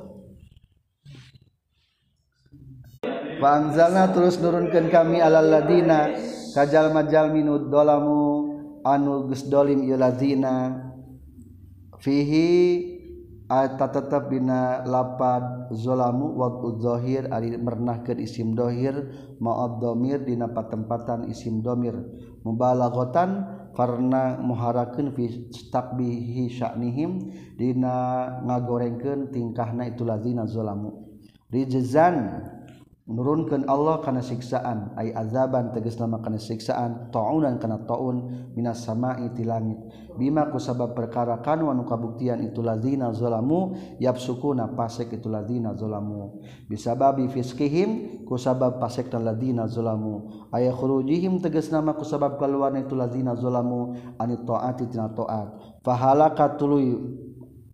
Bangzalna 3.36 4.16
terus 4.16 4.40
nurunkan 4.40 4.88
kami 4.88 5.20
alal 5.20 5.44
ladina 5.44 6.08
kajal 6.56 6.88
majal 6.88 7.28
minud 7.28 7.68
dolamu 7.68 8.48
anu 8.80 9.28
gus 9.28 9.44
dolim 9.44 9.84
ieu 9.84 10.00
ladina. 10.00 10.85
fihi 12.00 12.48
ata 13.46 13.86
tetap 13.94 14.26
dina 14.26 14.82
lapad 14.82 15.70
zolamu 15.70 16.34
waktu 16.34 16.68
zahir 16.82 17.22
ari 17.30 17.54
mernahkeun 17.54 18.18
isim 18.18 18.58
dohir 18.58 19.06
ma'ad 19.38 19.78
domir 19.78 20.22
dina 20.26 20.50
patempatan 20.50 21.30
isim 21.30 21.62
domir. 21.62 21.94
Mubalaghatan 22.42 23.30
karena 23.74 24.38
muharakeun 24.42 25.14
fi 25.14 25.50
takbihi 25.70 26.50
sya'nihim 26.50 27.10
dina 27.54 28.26
ngagorengkeun 28.42 29.30
tingkahna 29.30 29.86
itu 29.90 30.02
lazina 30.02 30.46
zolamu. 30.46 31.06
Rijzan 31.50 32.42
menurunkan 33.06 33.70
Allah 33.70 34.02
karena 34.02 34.20
siksaan. 34.20 34.92
Ay 34.98 35.14
azaban 35.14 35.70
tegas 35.70 35.94
nama 35.96 36.18
karena 36.18 36.42
siksaan. 36.42 37.14
Ta'unan 37.14 37.62
karena 37.62 37.78
ta'un. 37.86 38.50
Minas 38.58 38.82
sama'i 38.82 39.30
iti 39.30 39.46
langit. 39.46 39.78
Bima 40.18 40.50
ku 40.50 40.58
sabab 40.58 40.96
perkara 40.96 41.38
kanu 41.44 41.70
anu 41.70 41.84
kabuktian 41.84 42.40
itu 42.40 42.64
lazina 42.64 43.12
zalamu 43.12 43.76
yabsukuna 44.00 44.72
pasek 44.72 45.12
itu 45.12 45.28
lazina 45.28 45.76
zalamu 45.76 46.40
bisababi 46.72 47.28
fiskihim 47.28 48.24
ku 48.24 48.40
sabab 48.40 48.80
pasek 48.80 49.12
dan 49.12 49.28
lazina 49.28 49.68
zolamu. 49.68 50.48
Ayah 50.50 50.74
khurujihim 50.74 51.38
tegas 51.44 51.70
nama 51.70 51.94
ku 51.94 52.02
sabab 52.02 52.40
keluarna 52.40 52.82
itu 52.82 52.98
lazina 52.98 53.36
zolamu. 53.38 53.94
Anit 54.18 54.42
ta'ati 54.42 54.88
tina 54.90 55.12
ta'at. 55.12 55.80
Fahalaka 55.86 56.58
tuluy 56.58 56.96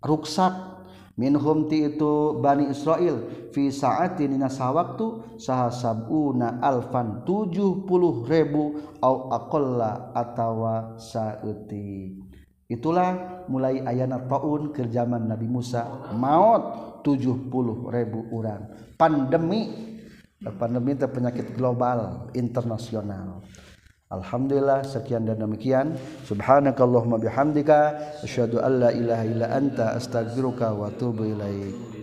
ruksak. 0.02 0.71
minhum 1.16 1.68
ti 1.68 1.84
itu 1.84 2.40
Bani 2.40 2.72
Israil 2.72 3.48
fi 3.52 3.68
saatin 3.68 4.32
dina 4.32 4.48
sawaktu 4.48 5.36
saha 5.36 5.68
sabuna 5.68 6.60
alfan 6.64 7.24
70 7.28 7.84
ribu 8.28 8.80
au 9.04 9.28
aqalla 9.28 10.14
atawa 10.16 10.96
saeutik 10.96 12.16
itulah 12.72 13.44
mulai 13.52 13.84
ayana 13.84 14.24
taun 14.24 14.72
ke 14.72 14.88
zaman 14.88 15.28
Nabi 15.28 15.44
Musa 15.44 15.84
maut 16.16 17.04
70 17.04 17.52
ribu 17.92 18.18
orang 18.32 18.94
pandemi 18.96 19.92
pandemi 20.50 20.98
itu 20.98 21.06
penyakit 21.06 21.54
global 21.54 22.26
internasional. 22.34 23.46
Alhamdulillah 24.12 24.84
sekian 24.84 25.24
dan 25.24 25.40
demikian. 25.40 25.96
Subhanakallahumma 26.28 27.16
bihamdika 27.16 27.96
asyhadu 28.20 28.60
alla 28.60 28.92
ilaha 28.92 29.24
illa 29.24 29.46
anta 29.48 29.96
astaghfiruka 29.96 30.76
wa 30.76 30.92
atubu 30.92 31.32
ilaik 31.32 32.01